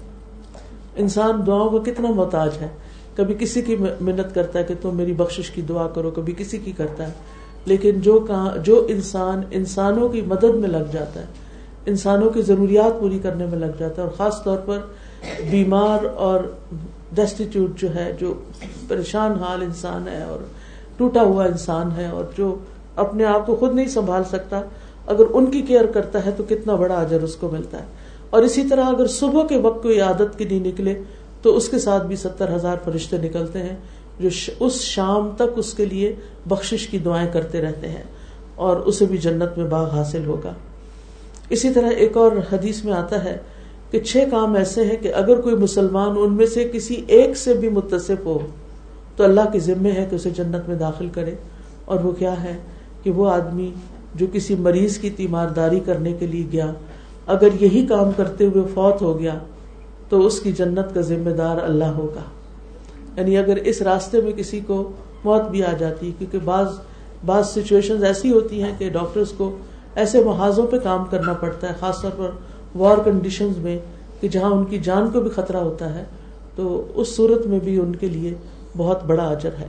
انسان 0.97 1.43
دعاؤں 1.47 1.71
کا 1.71 1.93
کتنا 1.93 2.11
محتاج 2.11 2.51
ہے۔ 2.61 2.69
کبھی 3.15 3.35
کسی 3.39 3.63
کی 3.63 3.77
محنت 4.01 4.35
کرتا 4.35 4.59
ہے 4.59 4.65
کہ 4.65 4.75
تم 4.81 4.97
میری 4.97 5.13
بخش 5.13 5.51
کی 5.51 5.63
دعا 5.63 5.87
کرو، 5.87 6.11
کبھی 6.11 6.35
کسی 6.37 6.59
کی 6.59 6.73
کرتا 6.73 7.07
ہے۔ 7.09 7.13
لیکن 7.65 8.01
جو 8.01 8.27
جو 8.65 8.87
انسان 8.89 9.43
انسانوں 9.51 10.09
کی 10.09 10.21
مدد 10.21 10.45
میں 10.45 10.69
لگ 10.69 10.93
جاتا 10.93 11.21
ہے، 11.21 11.27
انسانوں 11.87 12.31
کی 12.31 12.43
ضروریات 12.43 13.01
پوری 13.01 13.19
کرنے 13.19 13.47
میں 13.47 13.59
لگ 13.59 13.79
جاتا 13.79 14.03
ہے 14.03 14.07
اور 14.07 14.17
خاص 14.17 14.45
طور 14.45 14.59
پر 14.59 14.79
بیمار 15.51 16.05
اور 16.05 16.41
ڈیسٹیٹیوٹ 17.15 17.79
جو 17.79 17.95
ہے، 17.95 18.17
جو 18.21 18.35
پریشان 18.89 19.33
حال 19.33 19.63
انسان 19.63 20.09
ہے 20.09 20.23
اور 20.23 20.39
ٹوٹا 20.97 21.23
ہوا 21.23 21.45
انسان 21.45 21.91
ہے 21.97 22.07
اور 22.07 22.25
جو 22.37 22.57
اپنے 22.97 23.25
آپ 23.25 23.47
کو 23.47 23.57
خود 23.57 23.75
نہیں 23.75 23.89
سنبھال 23.89 24.25
سکتا، 24.25 24.61
اگر 25.07 25.25
ان 25.31 25.47
کی 25.47 25.63
کیئر 25.63 25.87
کرتا 25.87 26.27
ہے 26.27 26.31
تو 26.31 26.43
کتنا 26.49 26.75
بڑا 26.75 26.95
اجر 26.95 27.23
اس 27.23 27.37
کو 27.37 27.49
ملتا 27.53 27.79
ہے۔ 27.79 27.85
اور 28.31 28.43
اسی 28.43 28.63
طرح 28.69 28.85
اگر 28.85 29.07
صبح 29.07 29.47
کے 29.47 29.57
وقت 29.57 29.83
کوئی 29.83 30.01
عادت 30.01 30.39
کی 30.39 30.45
نہیں 30.45 30.61
نکلے، 30.61 31.03
تو 31.43 31.57
اس 31.57 31.69
کے 31.69 31.79
ساتھ 31.79 32.07
بھی 32.07 32.17
ستر 32.17 32.57
ہزار 32.57 32.77
فرشتے 32.85 33.19
نکلتے 33.19 33.59
ہیں، 33.59 33.77
جو 34.21 34.29
اس 34.61 34.81
شام 34.81 35.31
تک 35.37 35.57
اس 35.57 35.75
کے 35.75 35.85
لیے 35.85 36.15
بخشش 36.47 36.87
کی 36.87 36.99
دعائیں 36.99 37.33
کرتے 37.33 37.61
رہتے 37.61 37.89
ہیں 37.89 38.03
اور 38.55 38.77
اسے 38.77 39.07
بھی 39.07 39.19
جنت 39.19 39.59
میں 39.59 39.67
باغ 39.67 39.91
حاصل 39.91 40.27
ہوگا۔ 40.27 40.53
اسی 41.51 41.71
طرح 41.71 41.89
ایک 41.89 42.17
اور 42.17 42.33
حدیث 42.53 42.85
میں 42.85 42.93
آتا 42.93 43.25
ہے 43.25 43.39
کہ 43.91 44.01
چھ 44.01 44.17
کام 44.31 44.55
ایسے 44.55 44.85
ہیں 44.85 44.97
کہ 45.01 45.15
اگر 45.15 45.41
کوئی 45.41 45.55
مسلمان 45.55 46.11
ان 46.19 46.33
میں 46.33 46.47
سے 46.47 46.71
کسی 46.73 47.03
ایک 47.07 47.37
سے 47.37 47.55
بھی 47.55 47.69
متصف 47.69 48.27
ہو، 48.27 48.39
تو 49.17 49.25
اللہ 49.25 49.41
کے 49.53 49.59
ذمے 49.59 49.93
ہے 49.93 50.07
کہ 50.11 50.15
اسے 50.15 50.31
جنت 50.31 50.69
میں 50.69 50.77
داخل 50.77 51.09
کرے۔ 51.13 51.35
اور 51.85 52.01
وہ 52.01 52.13
کیا 52.13 52.43
ہے 52.43 52.57
کہ 53.03 53.11
وہ 53.11 53.31
آدمی 53.31 53.73
جو 54.15 54.27
کسی 54.33 54.55
مریض 54.55 54.99
کی 54.99 55.11
تیمارداری 55.11 55.81
کرنے 55.81 56.13
کے 56.13 56.27
لیے 56.27 56.47
گیا، 56.53 56.73
اگر 57.27 57.49
یہی 57.61 57.87
کام 57.87 58.11
کرتے 58.17 58.47
ہوئے 58.47 58.65
فوت 58.75 59.03
ہو 59.03 59.19
گیا، 59.19 59.39
تو 60.09 60.27
اس 60.27 60.41
کی 60.41 60.53
جنت 60.53 60.95
کا 60.95 61.01
ذمہ 61.01 61.31
دار 61.31 61.57
اللہ 61.63 61.85
ہوگا۔ 61.85 62.23
یعنی 63.17 63.39
اگر 63.39 63.57
اس 63.57 63.83
راستے 63.83 64.21
میں 64.21 64.33
کسی 64.33 64.61
کو 64.67 64.93
موت 65.25 65.43
بھی 65.51 65.65
آ 65.65 65.73
جاتی، 65.73 66.13
کیونکہ 66.19 66.39
بعض 66.45 66.67
بعض 67.27 67.49
سچویشن 67.49 68.05
ایسی 68.05 68.33
ہوتی 68.33 68.63
ہیں 68.63 68.73
کہ 68.79 68.91
ڈاکٹرس 68.91 69.29
کو 69.37 69.59
ایسے 69.95 70.25
محاذوں 70.25 70.67
پہ 70.67 70.79
کام 70.79 71.05
کرنا 71.11 71.33
پڑتا 71.33 71.69
ہے، 71.69 71.73
خاص 71.81 72.03
طور 72.03 72.11
پر 72.17 72.31
وار 72.75 72.99
کنڈیشنز 73.05 73.59
میں 73.59 73.79
کہ 74.21 74.29
جہاں 74.29 74.51
ان 74.51 74.65
کی 74.65 74.79
جان 74.79 75.11
کو 75.11 75.21
بھی 75.21 75.31
خطرہ 75.31 75.57
ہوتا 75.57 75.95
ہے، 75.95 76.05
تو 76.57 76.87
اس 76.95 77.17
صورت 77.17 77.47
میں 77.47 77.59
بھی 77.59 77.79
ان 77.81 77.97
کے 77.97 78.09
لیے 78.09 78.35
بہت 78.77 79.05
بڑا 79.05 79.29
اجر 79.29 79.51
ہے۔ 79.59 79.67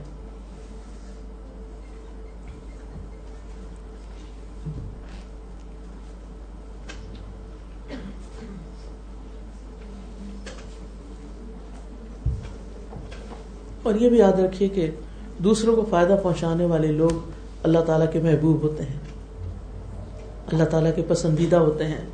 اور 13.82 13.94
یہ 13.94 14.08
بھی 14.08 14.18
یاد 14.18 14.32
رکھیے 14.32 14.68
کہ 14.68 14.90
دوسروں 15.38 15.76
کو 15.76 15.84
فائدہ 15.90 16.16
پہنچانے 16.22 16.64
والے 16.64 16.88
لوگ 16.88 17.30
اللہ 17.62 17.78
تعالیٰ 17.78 18.12
کے 18.12 18.20
محبوب 18.20 18.62
ہوتے 18.62 18.82
ہیں۔ 18.82 18.98
اللہ 20.52 20.64
تعالیٰ 20.64 20.90
کے 20.96 21.02
پسندیدہ 21.08 21.56
ہوتے 21.56 21.84
ہیں۔ 21.84 22.04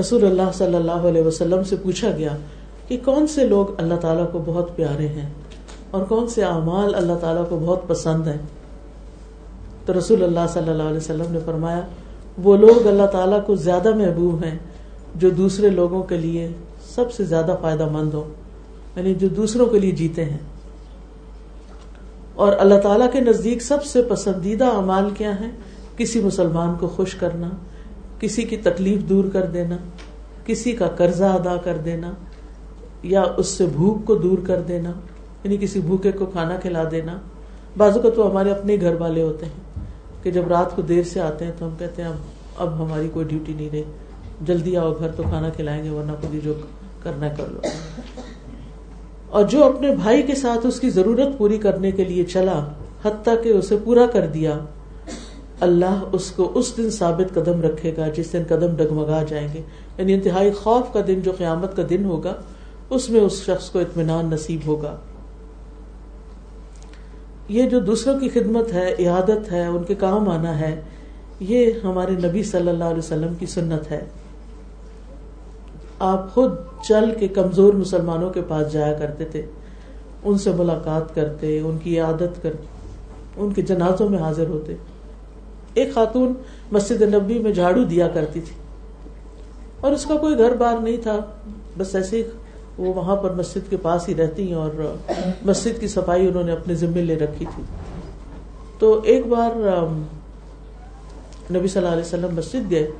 رسول 0.00 0.24
اللہ 0.24 0.52
صلی 0.54 0.74
اللہ 0.74 0.92
علیہ 0.92 1.22
وسلم 1.22 1.64
سے 1.64 1.76
پوچھا 1.76 2.10
گیا 2.10 2.36
کہ 2.88 2.98
کون 3.04 3.26
سے 3.26 3.44
لوگ 3.44 3.66
اللہ 3.78 3.94
تعالیٰ 3.94 4.32
کو 4.32 4.42
بہت 4.46 4.76
پیارے 4.76 5.08
ہیں 5.08 5.30
اور 5.90 6.04
کون 6.04 6.28
سے 6.28 6.44
اعمال 6.44 6.94
اللہ 6.94 7.12
تعالیٰ 7.20 7.48
کو 7.48 7.58
بہت 7.62 7.88
پسند 7.88 8.26
ہیں؟ 8.26 8.38
تو 9.86 9.98
رسول 9.98 10.22
اللہ 10.22 10.40
صلی 10.48 10.70
اللہ 10.70 10.82
علیہ 10.82 10.96
وسلم 10.96 11.32
نے 11.32 11.38
فرمایا، 11.44 11.80
وہ 12.42 12.56
لوگ 12.56 12.86
اللہ 12.86 13.06
تعالیٰ 13.06 13.46
کو 13.46 13.54
زیادہ 13.54 13.94
محبوب 13.94 14.44
ہیں 14.44 14.58
جو 15.14 15.30
دوسرے 15.30 15.70
لوگوں 15.70 16.02
کے 16.02 16.16
لیے 16.16 16.48
سب 16.94 17.12
سے 17.12 17.24
زیادہ 17.24 17.56
فائدہ 17.60 17.86
مند 17.86 18.14
ہو 18.14 18.32
یعنی 18.96 19.14
جو 19.14 19.28
دوسروں 19.28 19.66
کے 19.66 19.78
لیے 19.78 19.90
جیتے 19.90 20.24
ہیں۔ 20.24 20.38
اور 22.34 22.52
اللہ 22.58 22.78
تعالیٰ 22.82 23.12
کے 23.12 23.20
نزدیک 23.20 23.62
سب 23.62 23.84
سے 23.84 24.02
پسندیدہ 24.02 24.64
اعمال 24.64 25.10
کیا 25.10 25.40
ہے 25.40 25.48
کسی 25.96 26.20
مسلمان 26.20 26.74
کو 26.80 26.88
خوش 26.88 27.14
کرنا 27.14 27.48
کسی 28.20 28.42
کی 28.42 28.56
تکلیف 28.56 29.08
دور 29.08 29.24
کر 29.32 29.46
دینا، 29.46 29.76
کسی 30.44 30.72
کا 30.72 30.88
قرضہ 30.88 31.24
ادا 31.24 31.56
کر 31.56 31.76
دینا، 31.76 32.12
یا 33.02 33.24
اس 33.36 33.46
سے 33.46 33.66
بھوک 33.66 34.04
کو 34.04 34.14
دور 34.14 34.38
کر 34.46 34.60
دینا 34.60 34.90
یعنی 35.44 35.56
کسی 35.56 35.80
بھوکے 35.80 36.12
کو 36.12 36.26
کھانا 36.26 36.56
کھلا 36.56 36.84
دینا۔ 36.90 37.18
بازو 37.76 38.00
کا 38.00 38.10
تو 38.10 38.30
ہمارے 38.30 38.50
اپنے 38.50 38.76
گھر 38.80 39.00
والے 39.00 39.22
ہوتے 39.22 39.46
ہیں 39.46 39.84
کہ 40.22 40.30
جب 40.30 40.48
رات 40.48 40.76
کو 40.76 40.82
دیر 40.82 41.02
سے 41.02 41.20
آتے 41.20 41.44
ہیں 41.44 41.52
تو 41.58 41.66
ہم 41.66 41.74
کہتے 41.78 42.02
ہیں، 42.02 42.08
اب 42.08 42.16
اب 42.56 42.86
ہماری 42.86 43.08
کوئی 43.12 43.26
ڈیوٹی 43.28 43.52
نہیں 43.56 43.68
رہی۔ 43.72 43.82
جلدی 44.42 44.76
آؤ، 44.76 44.92
گھر 44.98 45.08
تو 45.08 45.22
کھانا 45.22 45.48
کھلائیں 45.48 45.84
گے، 45.84 45.90
ورنہ 45.90 46.12
خود 46.12 46.34
ہی 46.34 46.40
جو 46.44 46.54
کرنا 47.02 47.28
کر 47.28 47.44
لو۔ 47.50 47.60
اور 49.28 49.44
جو 49.44 49.64
اپنے 49.64 49.94
بھائی 49.94 50.22
کے 50.22 50.34
ساتھ 50.34 50.66
اس 50.66 50.80
کی 50.80 50.90
ضرورت 50.90 51.38
پوری 51.38 51.58
کرنے 51.58 51.90
کے 51.90 52.04
لیے 52.04 52.24
چلا، 52.24 52.68
حتیٰ 53.04 53.42
کہ 53.42 53.48
اسے 53.48 53.76
پورا 53.84 54.06
کر 54.06 54.26
دیا 54.26 54.58
اللہ 55.60 56.04
اس 56.12 56.30
کو 56.30 56.52
اس 56.54 56.76
دن 56.76 56.90
ثابت 56.90 57.34
قدم 57.34 57.62
رکھے 57.62 57.92
گا 57.96 58.08
جس 58.08 58.32
دن 58.32 58.42
قدم 58.48 58.76
ڈگمگا 58.76 59.22
جائیں 59.22 59.48
گے 59.54 59.62
یعنی 59.98 60.14
انتہائی 60.14 60.50
خوف 60.50 60.92
کا 60.92 61.00
دن 61.06 61.20
جو 61.20 61.32
قیامت 61.38 61.76
کا 61.76 61.82
دن 61.90 62.04
ہوگا، 62.04 62.34
اس 62.90 63.10
میں 63.10 63.20
اس 63.20 63.42
شخص 63.42 63.70
کو 63.70 63.78
اطمینان 63.78 64.26
نصیب 64.26 64.60
ہوگا۔ 64.66 64.96
یہ 67.48 67.68
جو 67.68 67.80
دوسروں 67.80 68.20
کی 68.20 68.28
خدمت 68.28 68.72
ہے، 68.72 68.94
عیادت 68.98 69.52
ہے، 69.52 69.66
ان 69.66 69.82
کے 69.82 69.94
کام 69.94 70.28
آنا 70.28 70.60
ہے، 70.60 70.80
یہ 71.40 71.70
ہمارے 71.84 72.12
نبی 72.12 72.42
صلی 72.42 72.68
اللہ 72.68 72.84
علیہ 72.84 72.98
وسلم 72.98 73.34
کی 73.34 73.46
سنت 73.46 73.90
ہے۔ 73.90 74.04
آپ 75.98 76.34
خود 76.34 76.50
چل 76.84 77.04
کے 77.20 77.28
کمزور 77.28 77.74
مسلمانوں 77.74 78.30
کے 78.30 78.42
پاس 78.48 78.72
جایا 78.72 78.92
کرتے 78.92 79.24
تھے، 79.24 79.42
ان 80.24 80.38
سے 80.38 80.52
ملاقات 80.52 81.14
کرتے، 81.14 81.60
ان 81.60 81.78
کی 81.78 82.00
عادت 82.00 82.42
کرتے، 82.42 82.66
ان 83.36 83.52
کے 83.52 83.62
جنازوں 83.62 84.08
میں 84.08 84.18
حاضر 84.18 84.48
ہوتے۔ 84.48 84.74
ایک 85.76 85.94
خاتون 85.94 86.32
مسجد 86.72 87.02
نبی 87.02 87.38
میں 87.38 87.52
جھاڑو 87.52 87.84
دیا 87.84 88.08
کرتی 88.08 88.40
تھی۔ 88.40 88.54
اور 89.80 89.92
اس 89.92 90.04
کا 90.04 90.16
کوئی 90.16 90.38
گھر 90.38 90.54
بار 90.54 90.82
نہیں 90.82 90.96
تھا، 90.96 91.18
بس 91.78 91.94
ایسے 91.94 92.22
وہ 92.78 92.94
وہاں 92.94 93.16
پر 93.16 93.30
مسجد 93.30 93.70
کے 93.70 93.76
پاس 93.76 94.08
ہی 94.08 94.14
رہتی 94.14 94.46
ہیں 94.46 94.54
اور 94.54 94.94
مسجد 95.44 95.80
کی 95.80 95.88
صفائی 95.88 96.28
انہوں 96.28 96.42
نے 96.42 96.52
اپنے 96.52 96.74
ذمے 96.74 97.02
لے 97.02 97.16
رکھی 97.18 97.46
تھی۔ 97.54 97.62
تو 98.78 99.00
ایک 99.04 99.26
بار 99.26 99.50
نبی 101.54 101.68
صلی 101.68 101.82
اللہ 101.82 101.92
علیہ 101.92 102.02
وسلم 102.02 102.34
مسجد 102.36 102.70
گئے 102.70 102.90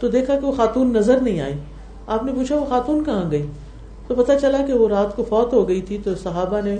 تو 0.00 0.08
دیکھا 0.08 0.38
کہ 0.40 0.46
وہ 0.46 0.52
خاتون 0.52 0.92
نظر 0.92 1.20
نہیں 1.20 1.40
آئی۔ 1.40 1.54
آپ 2.06 2.24
نے 2.24 2.32
پوچھا، 2.34 2.56
وہ 2.56 2.66
خاتون 2.68 3.04
کہاں 3.04 3.30
گئی؟ 3.30 3.46
تو 4.06 4.14
پتا 4.14 4.38
چلا 4.38 4.58
کہ 4.66 4.72
وہ 4.72 4.88
رات 4.88 5.16
کو 5.16 5.24
فوت 5.28 5.52
ہو 5.52 5.68
گئی 5.68 5.80
تھی 5.80 5.98
تو 6.04 6.14
صحابہ 6.14 6.60
نے 6.64 6.76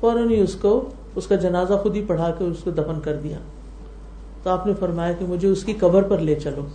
فوراً 0.00 0.30
ہی 0.30 0.40
اس 0.40 0.54
کو، 0.54 0.84
اس 1.16 1.26
کا 1.26 1.34
جنازہ 1.34 1.74
خود 1.82 1.96
ہی 1.96 2.04
پڑھا 2.06 2.30
کے 2.38 2.44
اس 2.44 2.56
کو 2.64 2.70
دفن 2.70 3.00
کر 3.04 3.16
دیا۔ 3.16 3.36
تو 4.48 4.52
آپ 4.52 4.66
نے 4.66 4.72
فرمایا 4.80 5.12
کہ 5.12 5.24
مجھے 5.26 5.48
اس 5.48 5.64
کی 5.64 5.72
قبر 5.72 6.02
پر 6.02 6.18
لے 6.18 6.34
چلو۔ 6.34 6.66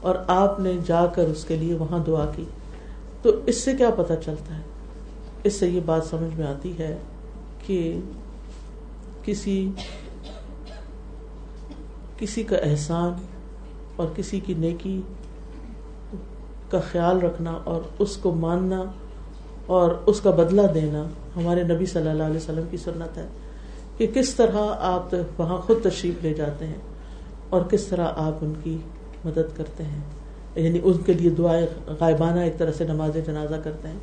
اور 0.00 0.14
آپ 0.26 0.60
نے 0.60 0.72
جا 0.86 1.06
کر 1.06 1.22
اس 1.22 1.44
کے 1.44 1.56
لیے 1.56 1.74
وہاں 1.74 1.98
دعا 2.06 2.26
کی۔ 2.36 2.44
تو 3.22 3.30
اس 3.46 3.56
سے 3.56 3.74
کیا 3.74 3.90
پتا 3.90 4.16
چلتا 4.16 4.56
ہے؟ 4.56 4.62
اس 5.44 5.54
سے 5.54 5.68
یہ 5.68 5.80
بات 5.86 6.04
سمجھ 6.04 6.40
میں 6.40 6.46
آتی 6.46 6.78
ہے 6.78 6.96
کہ 7.66 8.00
کسی 9.22 9.70
کسی 12.18 12.42
کا 12.42 12.56
احسان 12.56 13.12
اور 13.96 14.08
کسی 14.16 14.40
کی 14.40 14.54
نیکی 14.54 15.02
کا 16.70 16.80
خیال 16.92 17.22
رکھنا 17.22 17.58
اور 17.64 17.80
اس 17.98 18.16
کو 18.16 18.34
ماننا 18.34 18.84
اور 19.66 19.90
اس 20.06 20.20
کا 20.20 20.30
بدلہ 20.30 20.66
دینا 20.74 21.04
ہمارے 21.36 21.62
نبی 21.62 21.86
صلی 21.86 22.08
اللہ 22.08 22.22
علیہ 22.22 22.36
وسلم 22.36 22.64
کی 22.70 22.76
سنت 22.76 23.18
ہے۔ 23.18 23.26
کہ 24.00 24.06
کس 24.14 24.34
طرح 24.34 24.58
آپ 24.78 25.14
وہاں 25.38 25.56
خود 25.56 25.82
تشریف 25.82 26.14
لے 26.22 26.34
جاتے 26.34 26.66
ہیں 26.66 26.74
اور 27.50 27.62
کس 27.62 27.84
طرح 27.86 28.06
آپ 28.16 28.34
ان 28.42 28.52
کی 28.62 28.78
مدد 29.24 29.56
کرتے 29.56 29.82
ہیں۔ 29.82 30.00
یعنی 30.54 30.80
ان 30.82 30.98
کے 30.98 31.12
لیے 31.12 31.30
دعائیں 31.30 31.66
غائبانہ 32.00 32.40
ایک 32.40 32.58
طرح 32.58 32.72
سے 32.72 32.84
نماز 32.84 33.10
جنازہ 33.26 33.54
کرتے 33.64 33.88
ہیں۔ 33.88 33.98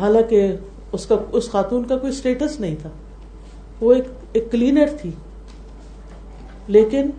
حالانکہ 0.00 0.56
اس 0.92 1.06
کا، 1.06 1.14
اس 1.32 1.50
خاتون 1.50 1.84
کا 1.84 1.96
کوئی 1.96 2.12
اسٹیٹس 2.12 2.60
نہیں 2.60 2.76
تھا۔ 2.82 2.88
وہ 3.80 3.92
ایک 3.92 4.04
ایک 4.32 4.52
کلینر 4.52 4.88
تھی۔ 5.00 5.10
لیکن 6.66 7.10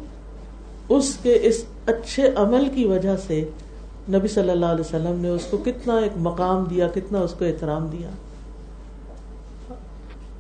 اس 0.90 1.18
کے، 1.22 1.40
اس 1.42 1.66
اچھے 1.86 2.30
عمل 2.36 2.70
کی 2.76 2.86
وجہ 2.86 3.16
سے 3.28 3.50
نبی 4.10 4.28
صلی 4.28 4.50
اللہ 4.50 4.66
علیہ 4.66 4.82
وسلم 4.82 5.20
نے 5.20 5.30
اس 5.30 5.46
کو 5.50 5.58
کتنا 5.58 5.98
ایک 5.98 6.12
مقام 6.16 6.64
دیا، 6.64 6.88
کتنا 6.88 7.20
اس 7.20 7.34
کو 7.40 7.46
احترام 7.46 7.88
دیا۔ 7.88 8.10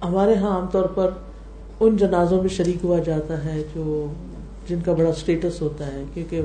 ہمارے 0.03 0.35
ہاں 0.35 0.59
عام 0.59 0.67
طور 0.67 0.83
پر 0.83 1.09
ان 1.79 1.97
جنازوں 1.97 2.41
میں 2.41 2.49
شریک 2.49 2.77
ہوا 2.83 2.99
جاتا 2.99 3.45
ہے 3.45 3.63
جو 3.75 4.05
جن 4.69 4.79
کا 4.85 4.93
بڑا 4.93 5.09
اسٹیٹس 5.09 5.61
ہوتا 5.61 5.87
ہے، 5.87 6.03
کیونکہ 6.13 6.41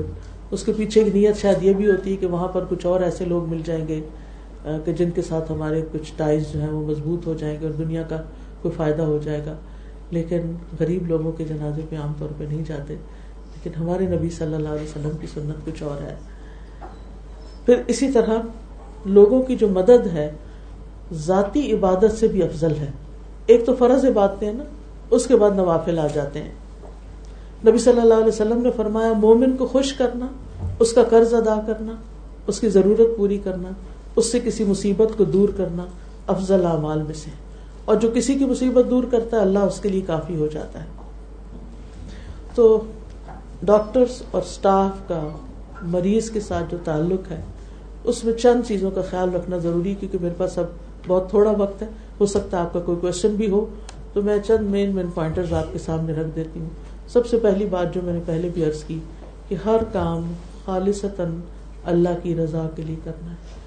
اس 0.51 0.63
کے 0.63 0.73
پیچھے 0.73 1.03
کی 1.03 1.09
نیت 1.13 1.37
شاید 1.37 1.63
یہ 1.63 1.73
بھی 1.73 1.91
ہوتی 1.91 2.11
ہے 2.11 2.15
کہ 2.15 2.27
وہاں 2.27 2.47
پر 2.47 2.65
کچھ 2.69 2.85
اور 2.85 3.01
ایسے 3.01 3.25
لوگ 3.25 3.49
مل 3.49 3.61
جائیں 3.65 3.87
گے 3.87 4.01
کہ 4.85 4.93
جن 4.93 5.09
کے 5.11 5.21
ساتھ 5.21 5.51
ہمارے 5.51 5.81
کچھ 5.91 6.13
ٹائز 6.17 6.43
جو 6.53 6.59
ہیں 6.59 6.69
وہ 6.69 6.87
مضبوط 6.87 7.27
ہو 7.27 7.33
جائیں 7.33 7.57
گے 7.61 7.65
اور 7.65 7.73
دنیا 7.73 8.01
کا 8.01 8.21
کوئی 8.61 8.73
فائدہ 8.77 9.01
ہو 9.01 9.19
جائے 9.23 9.41
گا۔ 9.45 9.53
لیکن 10.11 10.41
غریب 10.79 11.07
لوگوں 11.07 11.31
کے 11.31 11.43
جنازے 11.43 11.81
پہ 11.89 11.95
عام 11.95 12.13
طور 12.19 12.29
پہ 12.37 12.43
نہیں 12.43 12.63
جاتے۔ 12.67 12.93
لیکن 13.55 13.69
ہمارے 13.79 14.05
نبی 14.05 14.29
صلی 14.29 14.53
اللہ 14.53 14.69
علیہ 14.69 14.83
وسلم 14.83 15.17
کی 15.21 15.27
سنت 15.27 15.65
کچھ 15.65 15.83
اور 15.83 16.01
ہے۔ 16.01 16.15
پھر 17.65 17.81
اسی 17.87 18.11
طرح 18.11 18.35
لوگوں 19.05 19.41
کی 19.41 19.55
جو 19.55 19.67
مدد 19.67 20.07
ہے، 20.13 20.31
ذاتی 21.13 21.73
عبادت 21.73 22.17
سے 22.19 22.27
بھی 22.27 22.43
افضل 22.43 22.71
ہے۔ 22.71 22.91
ایک 23.47 23.65
تو 23.65 23.75
فرض 23.79 24.05
عبادتیں 24.05 24.53
نا، 24.53 24.63
اس 25.09 25.27
کے 25.27 25.35
بعد 25.35 25.51
نوافل 25.51 25.99
آ 25.99 26.07
جاتے 26.13 26.41
ہیں۔ 26.41 26.51
نبی 27.67 27.77
صلی 27.77 28.01
اللہ 28.01 28.13
علیہ 28.13 28.25
وسلم 28.25 28.61
نے 28.61 28.71
فرمایا، 28.71 29.13
مومن 29.13 29.57
کو 29.57 29.65
خوش 29.65 29.93
کرنا، 29.93 30.27
اس 30.79 30.93
کا 30.93 31.03
قرض 31.03 31.33
ادا 31.33 31.59
کرنا، 31.67 31.93
اس 32.47 32.59
کی 32.59 32.69
ضرورت 32.69 33.17
پوری 33.17 33.37
کرنا، 33.43 33.69
اس 34.15 34.31
سے 34.31 34.39
کسی 34.39 34.63
مصیبت 34.63 35.17
کو 35.17 35.23
دور 35.23 35.49
کرنا 35.57 35.85
افضل 36.27 36.65
اعمال 36.65 37.01
میں 37.01 37.13
سے۔ 37.13 37.29
اور 37.85 37.95
جو 37.95 38.11
کسی 38.13 38.35
کی 38.35 38.45
مصیبت 38.45 38.89
دور 38.89 39.03
کرتا 39.11 39.37
ہے، 39.37 39.41
اللہ 39.41 39.59
اس 39.59 39.79
کے 39.79 39.89
لیے 39.89 40.01
کافی 40.01 40.35
ہو 40.35 40.47
جاتا 40.47 40.79
ہے۔ 40.79 40.85
تو 42.55 42.81
ڈاکٹرس 43.63 44.21
اور 44.31 44.41
اسٹاف 44.41 45.07
کا 45.07 45.27
مریض 45.81 46.29
کے 46.29 46.39
ساتھ 46.39 46.71
جو 46.71 46.77
تعلق 46.83 47.31
ہے، 47.31 47.41
اس 48.03 48.23
میں 48.23 48.33
چند 48.33 48.67
چیزوں 48.67 48.91
کا 48.91 49.01
خیال 49.09 49.35
رکھنا 49.35 49.57
ضروری، 49.57 49.95
کیونکہ 49.99 50.17
میرے 50.21 50.33
پاس 50.37 50.57
اب 50.57 50.65
بہت 51.07 51.29
تھوڑا 51.29 51.51
وقت 51.51 51.81
ہے۔ 51.81 51.87
ہو 52.21 52.25
سکتا 52.25 52.57
ہے 52.57 52.61
آپ 52.61 52.73
کا 52.73 52.79
کوئی 52.79 52.97
کوشچن 53.01 53.35
بھی 53.35 53.49
ہو، 53.49 53.65
تو 54.13 54.21
میں 54.21 54.37
چند 54.45 54.69
مین 54.69 54.95
مین 54.95 55.07
پوائنٹرز 55.13 55.53
آپ 55.53 55.73
کے 55.73 55.79
سامنے 55.79 56.13
رکھ 56.13 56.27
دیتی 56.35 56.59
ہوں۔ 56.59 56.69
سب 57.07 57.27
سے 57.27 57.37
پہلی 57.37 57.65
بات 57.65 57.93
جو 57.93 58.01
میں 58.03 58.13
نے 58.13 58.19
پہلے 58.25 58.49
بھی 58.53 58.65
عرض 58.65 58.83
کی، 58.83 58.99
کہ 59.49 59.55
ہر 59.65 59.77
کام 59.93 60.33
خالصتاً 60.65 61.39
اللہ 61.83 62.09
کی 62.23 62.35
رضا 62.35 62.67
کے 62.75 62.83
لیے 62.83 62.95
کرنا 63.03 63.31
ہے۔ 63.31 63.57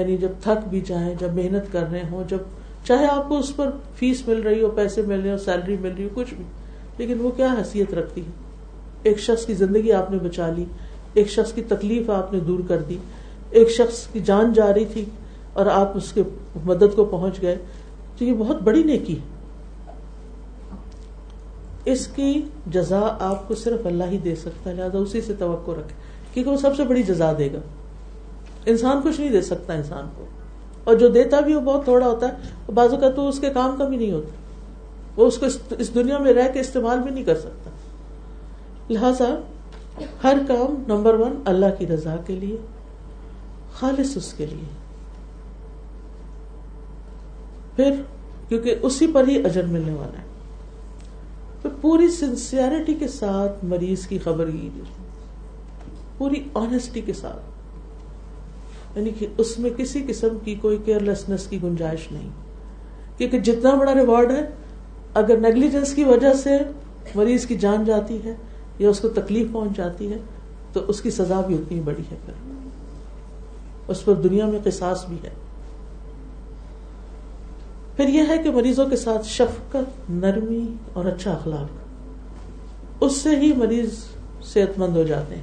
یعنی 0.00 0.16
جب 0.16 0.28
تھک 0.40 0.68
بھی 0.68 0.80
جائیں، 0.80 1.14
جب 1.18 1.34
محنت 1.34 1.72
کر 1.72 1.84
رہے 1.92 2.02
ہوں، 2.10 2.30
جب 2.30 2.38
چاہے 2.84 3.06
آپ 3.06 3.28
کو 3.28 3.38
اس 3.38 3.56
پر 3.56 3.70
فیس 3.94 4.28
مل 4.28 4.40
رہی 4.40 4.62
ہو، 4.62 4.68
پیسے 4.68 5.02
مل 5.02 5.20
رہے 5.20 5.32
ہو 5.32 5.38
سیلری 5.38 5.76
مل 5.80 5.92
رہی 5.96 6.04
ہو، 6.04 6.08
کچھ 6.14 6.34
بھی۔ 6.34 6.44
لیکن 6.98 7.20
وہ 7.20 7.30
کیا 7.30 7.54
حیثیت 7.58 7.94
رکھتی 7.94 8.20
ہے؟ 8.20 8.30
ایک 9.02 9.18
شخص 9.18 9.46
کی 9.46 9.54
زندگی 9.54 9.92
آپ 9.92 10.10
نے 10.10 10.18
بچا 10.18 10.52
لی، 10.56 10.64
ایک 11.14 11.30
شخص 11.30 11.52
کی 11.52 11.62
تکلیف 11.68 12.10
آپ 12.10 12.32
نے 12.32 12.40
دور 12.40 12.58
کر 12.68 12.78
دی، 12.78 12.96
ایک 13.50 13.70
شخص 13.70 14.06
کی 14.06 14.20
جان 14.20 14.52
جا 14.52 14.74
رہی 14.74 14.84
تھی 14.84 15.04
اور 15.52 15.66
آپ 15.66 15.96
اس 15.96 16.12
کے 16.12 16.22
مدد 16.64 16.96
کو 16.96 17.04
پہنچ 17.04 17.42
گئے۔ 17.42 17.58
تو 18.20 18.24
یہ 18.26 18.32
بہت 18.38 18.62
بڑی 18.62 18.82
نیکی 18.82 19.18
اس 21.84 22.06
کی 22.06 22.42
جزا 22.66 23.16
آپ 23.20 23.48
کو 23.48 23.54
صرف 23.54 23.86
اللہ 23.86 24.04
ہی 24.04 24.18
دے 24.18 24.34
سکتا 24.34 24.70
ہے، 24.70 24.74
لہٰذا 24.74 24.98
اسی 24.98 25.20
سے 25.20 25.34
توقع 25.38 25.70
رکھے 25.70 25.94
کیونکہ 26.32 26.50
وہ 26.50 26.56
سب 26.56 26.76
سے 26.76 26.84
بڑی 26.84 27.02
جزا 27.02 27.32
دے 27.38 27.52
گا۔ 27.52 27.58
انسان 28.66 29.00
کچھ 29.04 29.20
نہیں 29.20 29.30
دے 29.30 29.40
سکتا 29.40 29.72
انسان 29.72 30.08
کو۔ 30.16 30.26
اور 30.84 30.94
جو 30.94 31.08
دیتا 31.08 31.40
بھی 31.40 31.54
وہ 31.54 31.60
بہت 31.60 31.84
تھوڑا 31.84 32.06
ہوتا 32.06 32.28
ہے۔ 32.28 32.32
بازو 32.74 32.96
کا 32.96 33.10
تو 33.10 33.28
اس 33.28 33.40
کے 33.40 33.50
کام 33.50 33.76
کا 33.78 33.84
بھی 33.84 33.96
نہیں 33.96 34.12
ہوتا۔ 34.12 34.28
وہ 35.16 35.26
اس 35.26 35.38
کو 35.38 35.46
اس 35.78 35.94
دنیا 35.94 36.18
میں 36.18 36.32
رہ 36.32 36.52
کے 36.52 36.60
استعمال 36.60 36.98
بھی 36.98 37.10
نہیں 37.10 37.24
کر 37.24 37.38
سکتا۔ 37.38 37.70
لہذا 38.90 39.34
ہر 40.24 40.38
کام 40.48 40.82
نمبر 40.88 41.14
ون 41.14 41.42
اللہ 41.44 41.66
کی 41.78 41.86
رضا 41.86 42.16
کے 42.26 42.34
لیے، 42.34 42.56
خالص 43.74 44.16
اس 44.16 44.34
کے 44.34 44.46
لیے۔ 44.46 44.79
پھر 47.80 48.02
کیونکہ 48.48 48.74
اسی 48.82 49.06
پر 49.06 49.28
ہی 49.28 49.44
اجر 49.44 49.62
ملنے 49.62 49.92
والا 49.92 50.18
ہے۔ 50.18 50.24
پھر 51.62 51.70
پوری 51.80 52.08
سنسیئرٹی 52.08 52.94
کے 52.94 53.08
ساتھ 53.08 53.64
مریض 53.64 54.06
کی 54.06 54.18
خبر 54.18 54.50
کی 54.50 54.70
پوری 56.18 56.44
آنےسٹی 56.54 57.00
کے 57.00 57.12
ساتھ۔ 57.12 57.42
یعنی 58.98 59.10
کہ 59.18 59.26
اس 59.38 59.58
میں 59.58 59.70
کسی 59.70 60.04
قسم 60.08 60.28
کی 60.44 60.54
کوئی 60.54 60.78
کیئر 60.84 61.00
لیسنس 61.00 61.46
کی 61.46 61.62
گنجائش 61.62 62.12
نہیں۔ 62.12 62.28
کیونکہ 63.18 63.40
جتنا 63.40 63.74
بڑا 63.74 63.94
ریوارڈ 63.94 64.30
ہے، 64.30 64.48
اگر 65.14 65.36
نیگلیجنس 65.36 65.94
کی 65.94 66.04
وجہ 66.04 66.32
سے 66.32 66.50
مریض 67.14 67.46
کی 67.46 67.56
جان 67.56 67.84
جاتی 67.84 68.18
ہے 68.24 68.34
یا 68.78 68.88
اس 68.88 69.00
کو 69.00 69.08
تکلیف 69.08 69.46
پہنچ 69.52 69.76
جاتی 69.76 70.12
ہے، 70.12 70.16
تو 70.72 70.80
اس 70.88 71.00
کی 71.00 71.10
سزا 71.10 71.40
بھی 71.40 71.54
اتنی 71.54 71.80
بڑی 71.80 72.02
ہے۔ 72.12 72.16
پھر 72.26 72.32
اس 73.88 74.04
پر 74.04 74.14
دنیا 74.14 74.46
میں 74.46 74.58
قصاص 74.64 75.06
بھی 75.06 75.16
ہے۔ 75.24 75.49
پھر 78.00 78.08
یہ 78.08 78.22
ہے 78.28 78.38
کہ 78.38 78.50
مریضوں 78.50 78.86
کے 78.86 78.96
ساتھ 78.96 79.26
شفقت، 79.26 80.10
نرمی 80.10 80.66
اور 80.92 81.04
اچھا 81.04 81.32
اخلاق۔ 81.32 81.66
اس 83.00 83.16
سے 83.16 83.36
ہی 83.36 83.52
مریض 83.52 83.94
صحت 84.42 84.78
مند 84.78 84.96
ہو 84.96 85.02
جاتے 85.02 85.34
ہیں۔ 85.34 85.42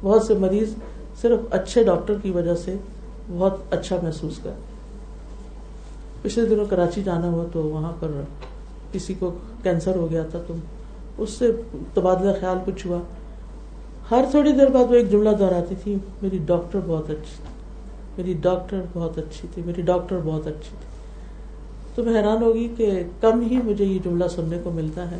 بہت 0.00 0.22
سے 0.22 0.34
مریض 0.34 0.74
صرف 1.20 1.40
اچھے 1.50 1.84
ڈاکٹر 1.84 2.14
کی 2.22 2.30
وجہ 2.30 2.54
سے 2.54 2.76
بہت 3.28 3.56
اچھا 3.70 3.96
محسوس 4.02 4.38
کرتے 4.42 4.62
پچھلے 6.22 6.46
دنوں 6.46 6.64
کراچی 6.64 7.02
جانا 7.02 7.28
ہوا 7.28 7.44
تو 7.52 7.62
وہاں 7.62 7.92
پر 8.00 8.10
کسی 8.92 9.14
کو 9.14 9.38
کینسر 9.62 9.96
ہو 9.96 10.10
گیا 10.10 10.22
تھا 10.22 10.38
تو 10.46 10.54
اس 11.18 11.30
سے 11.30 11.52
تبادلہ 11.94 12.30
خیال 12.40 12.58
کچھ 12.66 12.86
ہوا۔ 12.86 12.98
ہر 14.10 14.24
تھوڑی 14.30 14.52
دیر 14.52 14.66
بعد 14.66 14.84
وہ 14.84 14.94
ایک 14.94 15.10
جملہ 15.10 15.30
دہراتی 15.30 15.74
تھی، 15.82 15.96
میری 16.22 16.38
ڈاکٹر 16.38 16.78
بہت 16.86 17.10
اچھی 17.10 17.36
تھی۔ 17.36 17.44
میری 18.16 18.32
ڈاکٹر 18.32 18.80
بہت 18.92 19.18
اچھی 19.18 19.48
تھی، 19.54 19.62
میری 19.66 19.82
ڈاکٹر 19.82 20.18
بہت 20.24 20.46
اچھی 20.46 20.76
تھی۔ 20.80 20.91
تو 21.94 22.02
میں 22.02 22.14
حیران 22.14 22.42
ہوگی 22.42 22.68
کہ 22.76 23.02
کم 23.20 23.40
ہی 23.40 23.58
مجھے 23.64 23.84
یہ 23.84 23.98
جملہ 24.04 24.28
سننے 24.28 24.58
کو 24.64 24.70
ملتا 24.70 25.10
ہے۔ 25.10 25.18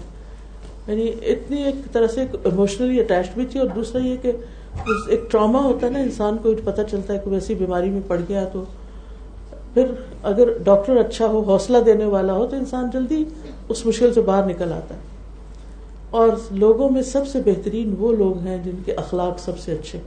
یعنی 0.87 1.09
اتنی 1.09 1.63
ایک 1.63 1.93
طرح 1.93 2.07
سے 2.07 2.23
اموشنلی 2.45 3.01
اٹیچ 3.01 3.27
بھی 3.35 3.47
تھی 3.47 3.61
اور 3.61 3.69
دوسرا 3.69 4.07
یہ 4.07 4.17
کہ 4.23 4.33
ایک 5.09 5.21
ٹراما 5.31 5.63
ہوتا 5.63 5.87
ہے 5.87 5.93
نا، 5.93 5.99
انسان 5.99 6.37
کو 6.43 6.53
پتہ 6.65 6.81
چلتا 6.91 7.15
ہے 7.15 7.19
کہ 7.25 7.31
ویسی 7.31 7.55
بیماری 7.55 7.91
میں 7.91 8.01
پڑ 8.07 8.21
گیا 8.29 8.45
تو۔ 8.53 8.65
پھر 9.75 9.85
اگر 10.23 10.49
ڈاکٹر 10.65 10.97
اچھا 10.97 11.27
ہو، 11.27 11.41
حوصلہ 11.41 11.79
دینے 11.79 12.05
والا 12.05 12.33
ہو، 12.33 12.47
تو 12.47 12.57
انسان 12.57 12.91
جلدی 12.93 13.25
اس 13.69 13.87
مشکل 13.87 14.15
سے 14.15 14.21
باہر 14.21 14.47
نکل 14.47 14.73
آتا 14.73 14.95
ہے۔ 14.95 15.01
اور 16.11 16.29
لوگوں 16.51 16.89
میں 16.91 17.03
سب 17.03 17.27
سے 17.27 17.39
بہترین 17.45 17.95
وہ 17.99 18.13
لوگ 18.13 18.39
ہیں 18.39 18.59
جن 18.65 18.77
کے 18.85 18.93
اخلاق 18.93 19.39
سب 19.39 19.59
سے 19.59 19.73
اچھے۔ 19.73 19.99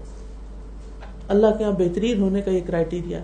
اللہ 1.28 1.48
کے 1.58 1.64
یہاں 1.64 1.74
بہترین 1.80 2.22
ہونے 2.22 2.42
کا 2.42 2.52
یہ 2.52 2.60
کرائٹیریا 2.66 3.20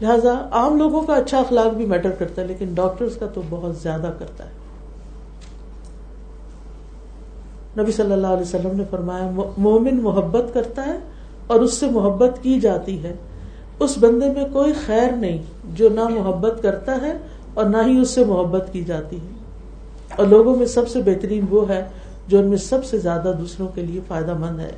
لہٰذا 0.00 0.48
عام 0.50 0.76
لوگوں 0.76 1.02
کا 1.02 1.14
اچھا 1.14 1.38
اخلاق 1.38 1.74
بھی 1.74 1.86
میٹر 1.86 2.10
کرتا 2.10 2.42
ہے، 2.42 2.46
لیکن 2.46 2.68
ڈاکٹرز 2.74 3.16
کا 3.16 3.26
تو 3.34 3.42
بہت 3.50 3.76
زیادہ 3.76 4.10
کرتا 4.18 4.44
ہے۔ 4.44 4.50
نبی 7.82 7.92
صلی 7.92 8.12
اللہ 8.12 8.26
علیہ 8.26 8.42
وسلم 8.42 8.76
نے 8.76 8.84
فرمایا 8.90 9.30
مومن 9.58 10.02
محبت 10.02 10.54
کرتا 10.54 10.86
ہے 10.86 10.98
اور 11.46 11.60
اس 11.60 11.74
سے 11.74 11.86
محبت 11.86 12.38
کی 12.42 12.60
جاتی 12.60 13.02
ہے۔ 13.02 13.14
اس 13.80 13.98
بندے 13.98 14.26
میں 14.26 14.44
کوئی 14.52 14.72
خیر 14.86 15.12
نہیں 15.12 15.42
جو 15.64 15.88
نہ 15.88 16.08
محبت 16.08 16.62
کرتا 16.62 16.98
ہے 17.02 17.18
اور 17.54 17.64
نہ 17.64 17.76
ہی 17.86 18.00
اس 18.00 18.10
سے 18.10 18.24
محبت 18.24 18.68
کی 18.72 18.84
جاتی 18.84 19.16
ہے۔ 19.16 19.34
اور 20.16 20.26
لوگوں 20.26 20.56
میں 20.56 20.66
سب 20.66 20.88
سے 20.88 21.02
بہترین 21.02 21.44
وہ 21.50 21.68
ہے 21.68 21.84
جو 22.28 22.38
ان 22.38 22.46
میں 22.46 22.56
سب 22.56 22.84
سے 22.84 22.98
زیادہ 22.98 23.32
دوسروں 23.38 23.68
کے 23.68 23.82
لیے 23.82 24.00
فائدہ 24.08 24.34
مند 24.34 24.60
ہے۔ 24.60 24.70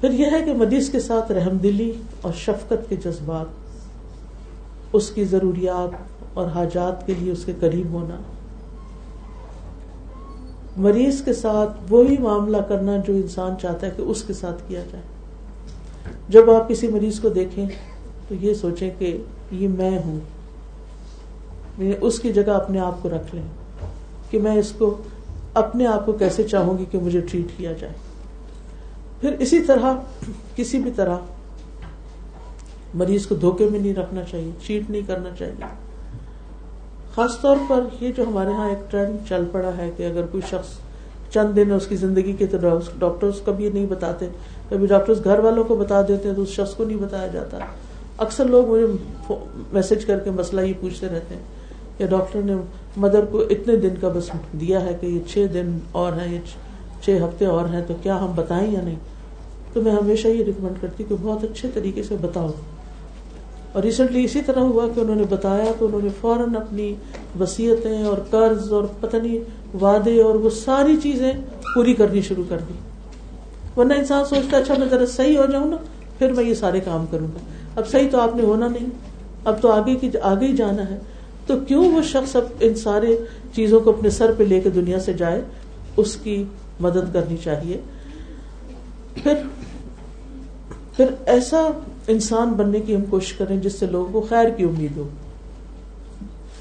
پھر 0.00 0.10
یہ 0.10 0.26
ہے 0.32 0.42
کہ 0.44 0.52
مریض 0.54 0.90
کے 0.90 1.00
ساتھ 1.00 1.32
رحم 1.32 1.56
دلی 1.56 1.92
اور 2.20 2.32
شفقت 2.32 2.88
کے 2.88 2.96
جذبات۔ 2.96 3.59
اس 4.92 5.10
کی 5.10 5.24
ضروریات 5.24 5.96
اور 6.34 6.46
حاجات 6.46 7.06
کے 7.06 7.14
لیے 7.18 7.32
اس 7.32 7.44
کے 7.44 7.52
قریب 7.60 7.86
ہونا۔ 7.92 8.16
مریض 10.76 11.22
کے 11.22 11.32
ساتھ 11.32 11.92
وہی 11.92 12.16
معاملہ 12.18 12.56
کرنا 12.56 12.96
جو 12.96 13.12
انسان 13.12 13.54
چاہتا 13.62 13.86
ہے 13.86 13.92
کہ 13.96 14.02
اس 14.02 14.22
کے 14.22 14.32
ساتھ 14.32 14.62
کیا 14.68 14.80
جائے۔ 14.92 15.02
جب 16.28 16.50
آپ 16.50 16.68
کسی 16.68 16.88
مریض 16.88 17.20
کو 17.20 17.28
دیکھیں 17.28 17.66
تو 18.28 18.34
یہ 18.34 18.54
سوچیں 18.54 18.90
کہ 18.98 19.22
یہ 19.50 19.68
میں 19.68 19.98
ہوں۔ 20.04 20.20
یعنی 21.78 21.92
اس 22.00 22.20
کی 22.20 22.32
جگہ 22.32 22.50
اپنے 22.50 22.80
آپ 22.80 23.02
کو 23.02 23.08
رکھ 23.08 23.34
لیں 23.34 23.42
کہ 24.30 24.40
میں 24.40 24.56
اس 24.56 24.72
کو 24.78 24.96
اپنے 25.54 25.86
آپ 25.86 26.06
کو 26.06 26.12
کیسے 26.12 26.42
چاہوں 26.42 26.78
گی 26.78 26.84
کہ 26.90 26.98
مجھے 26.98 27.20
ٹریٹ 27.20 27.46
کیا 27.56 27.72
جائے۔ 27.72 27.92
پھر 29.20 29.36
اسی 29.38 29.60
طرح 29.60 29.92
کسی 30.56 30.78
بھی 30.78 30.90
طرح 30.96 31.16
مریض 32.94 33.26
کو 33.26 33.34
دھوکے 33.34 33.68
میں 33.70 33.80
نہیں 33.80 33.94
رکھنا 33.94 34.22
چاہیے 34.30 34.50
چیٹ 34.66 34.90
نہیں 34.90 35.02
کرنا 35.06 35.30
چاہیے۔ 35.38 35.64
خاص 37.14 37.40
طور 37.40 37.56
پر 37.68 37.84
یہ 38.00 38.12
جو 38.16 38.24
ہمارے 38.28 38.52
ہاں 38.52 38.68
ایک 38.68 38.90
ٹرینڈ 38.90 39.28
چل 39.28 39.44
پڑا 39.52 39.70
ہے 39.78 39.90
کہ 39.96 40.06
اگر 40.06 40.26
کوئی 40.26 40.42
شخص 40.50 40.68
چند 41.32 41.56
دن 41.56 41.72
اس 41.72 41.86
کی 41.86 41.96
زندگی 41.96 42.32
کے 42.32 42.46
تو 42.46 42.58
ڈاکٹرز 42.98 43.40
کبھی 43.44 43.68
نہیں 43.68 43.86
بتاتے، 43.86 44.26
کبھی 44.68 44.86
ڈاکٹرز 44.86 45.24
گھر 45.24 45.38
والوں 45.38 45.64
کو 45.64 45.76
بتا 45.76 46.02
دیتے 46.02 46.28
ہیں 46.28 46.36
تو 46.36 46.42
اس 46.42 46.48
شخص 46.48 46.74
کو 46.74 46.84
نہیں 46.84 46.98
بتایا 46.98 47.26
جاتا۔ 47.26 47.58
اکثر 48.18 48.44
لوگ 48.44 48.66
مجھے 48.66 48.86
میسج 49.72 50.04
کر 50.04 50.18
کے 50.18 50.30
مسئلہ 50.30 50.60
یہ 50.60 50.72
پوچھتے 50.80 51.06
رہتے 51.06 51.34
ہیں 51.34 51.42
کہ 51.98 52.06
ڈاکٹر 52.06 52.40
نے 52.44 52.54
مدر 52.96 53.24
کو 53.24 53.40
اتنے 53.40 53.76
دن 53.76 53.94
کا 54.00 54.08
بس 54.08 54.30
دیا 54.60 54.80
ہے 54.80 54.96
کہ 55.00 55.06
یہ 55.06 55.18
چھ 55.28 55.46
دن 55.54 55.78
اور 55.92 56.12
ہیں، 56.12 56.34
یہ 56.34 56.38
چھ 57.02 57.18
ہفتے 57.24 57.46
اور 57.46 57.64
ہیں، 57.64 57.82
تو 57.86 57.94
کیا 58.02 58.20
ہم 58.20 58.32
بتائیں 58.34 58.72
یا 58.72 58.80
نہیں؟ 58.80 58.96
تو 59.72 59.82
میں 59.82 59.92
ہمیشہ 59.92 60.28
یہ 60.28 60.44
ریکمینڈ 60.44 60.76
کرتی 60.80 61.04
کہ 61.08 61.14
بہت 61.22 61.44
اچھے 61.44 61.68
طریقے 61.74 62.02
سے 62.02 62.16
بتاؤ۔ 62.20 62.50
اور 63.72 63.82
ریسنٹلی 63.82 64.24
اسی 64.24 64.42
طرح 64.42 64.60
ہوا 64.60 64.88
کہ 64.94 65.00
انہوں 65.00 65.16
نے 65.16 65.22
بتایا 65.30 65.72
تو 65.78 65.86
انہوں 65.86 66.00
نے 66.02 66.08
فوراً 66.20 66.56
اپنی 66.56 66.94
وسیعتیں 67.40 68.02
اور 68.02 68.18
قرض 68.30 68.72
اور 68.72 68.84
پتہ 69.00 69.16
نہیں 69.16 69.38
وعدے 69.76 70.22
اور 70.22 70.34
وہ 70.34 70.50
ساری 70.50 70.96
چیزیں 71.02 71.32
پوری 71.74 71.94
کرنی 71.94 72.20
شروع 72.20 72.44
کر 72.48 72.58
دی۔ 72.68 72.74
ورنہ 73.76 73.94
انسان 73.94 74.24
سوچتا 74.24 74.56
اچھا 74.56 74.74
میں 74.78 74.86
ذرا 74.88 75.06
صحیح 75.06 75.38
ہو 75.38 75.46
جاؤں 75.46 75.66
نا، 75.66 75.76
پھر 76.18 76.32
میں 76.32 76.44
یہ 76.44 76.54
سارے 76.54 76.80
کام 76.80 77.04
کروں 77.10 77.26
گا۔ 77.26 77.38
اب 77.76 77.88
صحیح 77.88 78.08
تو 78.10 78.20
آپ 78.20 78.36
نے 78.36 78.42
ہونا 78.42 78.68
نہیں۔ 78.68 78.86
اب 79.44 79.62
تو 79.62 79.72
آگے 79.72 79.94
کی، 79.94 80.10
آگے 80.22 80.46
ہی 80.46 80.56
جانا 80.56 80.90
ہے۔ 80.90 80.98
تو 81.46 81.54
کیوں 81.68 81.92
وہ 81.92 82.02
شخص 82.02 82.36
اب 82.36 82.44
ان 82.60 82.74
سارے 82.74 83.18
چیزوں 83.54 83.80
کو 83.80 83.90
اپنے 83.90 84.10
سر 84.10 84.32
پہ 84.36 84.44
لے 84.44 84.60
کے 84.60 84.70
دنیا 84.70 85.00
سے 85.00 85.12
جائے؟ 85.12 85.42
اس 85.96 86.16
کی 86.16 86.44
مدد 86.80 87.12
کرنی 87.12 87.36
چاہیے۔ 87.36 87.80
پھر 89.14 89.34
پھر 90.96 91.06
ایسا 91.26 91.68
انسان 92.06 92.48
بننے 92.48 92.80
کی 92.80 92.96
ہم 92.96 93.04
کوشش 93.10 93.32
کریں 93.32 93.56
جس 93.56 93.72
سے 93.72 93.86
لوگوں 93.86 94.12
کو 94.12 94.26
خیر 94.28 94.48
کی 94.48 94.64
امید 94.64 94.96
ہو۔ 94.96 95.08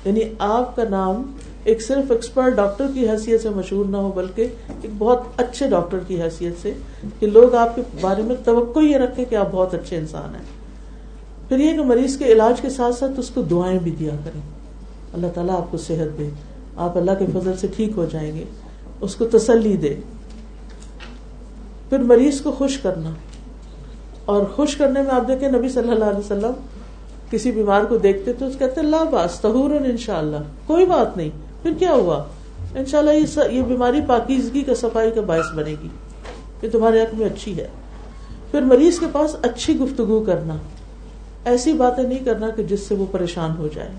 یعنی 0.06 0.20
آپ 0.40 0.76
کا 0.76 0.84
نام 0.90 1.32
ایک 1.64 1.82
صرف 1.82 2.12
ایکسپرٹ 2.12 2.54
ڈاکٹر 2.54 2.88
کی 2.94 3.10
حیثیت 3.10 3.42
سے 3.42 3.50
مشہور 3.50 3.86
نہ 3.86 3.98
ہو، 3.98 4.12
بلکہ 4.16 4.42
ایک 4.68 4.92
بہت 4.98 5.22
اچھے 5.38 5.68
ڈاکٹر 5.68 5.98
کی 6.08 6.22
حیثیت 6.22 6.54
سے 6.62 6.74
کہ 7.20 7.28
لوگ 7.28 7.56
آپ 7.56 7.76
کے 7.76 7.82
بارے 8.02 8.22
میں 8.22 8.36
توقع 8.46 8.80
یہ 8.80 8.98
رکھے 8.98 9.26
کہ 9.26 9.36
آپ 9.36 9.48
بہت 9.52 9.74
اچھے 9.74 9.98
انسان 9.98 10.36
ہیں۔ 10.36 10.44
پھر 11.50 11.60
یہ 11.60 11.72
کہ 11.72 11.84
مریض 11.84 12.18
کے 12.18 12.26
علاج 12.26 12.62
کے 12.62 12.70
ساتھ 12.70 12.96
ساتھ 12.96 13.12
اس 13.18 13.30
کو 13.30 13.42
دعائیں 13.42 13.80
بھی 13.80 13.92
دیا 13.92 14.16
کریں۔ 14.26 14.42
اللہ 15.14 15.28
تعالیٰ 15.34 15.56
آپ 15.58 15.72
کو 15.72 15.78
صحت 15.78 16.20
دے۔ 16.20 16.30
آپ 16.76 16.98
اللہ 16.98 17.12
کے 17.20 17.26
فضل 17.34 17.58
سے 17.58 17.68
ٹھیک 17.76 17.92
ہو 17.98 18.06
جائیں 18.12 18.36
گے۔ 18.36 18.44
اس 19.02 19.16
کو 19.16 19.26
تسلی 19.26 19.76
دے۔ 19.78 19.96
پھر 21.90 22.00
مریض 22.00 22.42
کو 22.42 22.52
خوش 22.52 22.78
کرنا۔ 22.78 23.10
اور 24.30 24.44
خوش 24.56 24.76
کرنے 24.76 25.02
میں 25.02 25.12
آپ 25.12 25.28
دیکھیں 25.28 25.50
نبی 25.52 25.70
صلی 25.70 25.92
اللہ 25.92 26.06
علیہ 26.06 26.20
وسلم 26.20 26.52
کسی 27.30 27.52
بیمار 27.52 27.84
کو 27.84 27.98
دیکھتے 27.98 28.34
تو 28.34 28.46
کہتے 28.60 28.80
اللہ 28.80 29.04
باس 29.12 29.40
تہور 29.40 29.72
ان 29.72 29.98
شاء 29.98 30.18
اللہ 30.18 30.44
کوئی 30.66 30.86
بات 30.86 31.18
نہیں، 31.18 31.30
پھر 31.62 31.74
کیا 31.80 31.92
ہوا؟ 31.92 32.24
ان 32.76 32.86
شاء 32.86 33.00
اللہ 33.00 33.46
یہ 33.52 33.62
بیماری 33.62 34.00
پاکیزگی 34.08 34.62
کا 34.62 34.76
صفائی 34.76 35.12
کا 35.12 35.22
باعث 35.22 35.54
بنے 35.56 35.76
گی، 35.84 35.88
یہ 36.62 36.70
تمہارے 36.70 37.02
حق 37.02 37.14
میں 37.14 37.26
اچھی 37.26 37.58
ہے۔ 37.58 37.68
پھر 38.52 38.62
مریض 38.62 39.00
کے 39.00 39.06
پاس 39.12 39.36
اچھی 39.42 39.80
گفتگو 39.80 40.24
کرنا، 40.24 40.58
ایسی 41.46 41.74
باتیں 41.74 42.04
نہیں 42.04 42.26
کرنا 42.26 42.50
کہ 42.50 42.64
جس 42.64 42.80
سے 42.80 42.96
وہ 42.96 43.06
پریشان 43.12 43.52
ہو 43.58 43.68
جائے۔ 43.76 43.90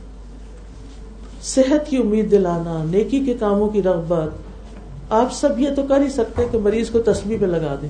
صحت 1.43 1.89
کی 1.91 1.97
امید 1.97 2.31
دلانا، 2.31 2.85
نیکی 2.85 3.21
کے 3.21 3.35
کاموں 3.41 3.69
کی 3.69 3.83
رغبت، 3.83 5.13
آپ 5.13 5.33
سب 5.33 5.59
یہ 5.61 5.69
تو 5.77 5.83
کر 5.83 6.01
ہی 6.01 6.09
سکتے 6.09 6.43
کہ 6.51 6.59
مریض 6.59 6.91
کو 6.91 6.99
تسبیح 6.99 7.39
پہ 7.41 7.47
لگا 7.47 7.75
دیں۔ 7.83 7.89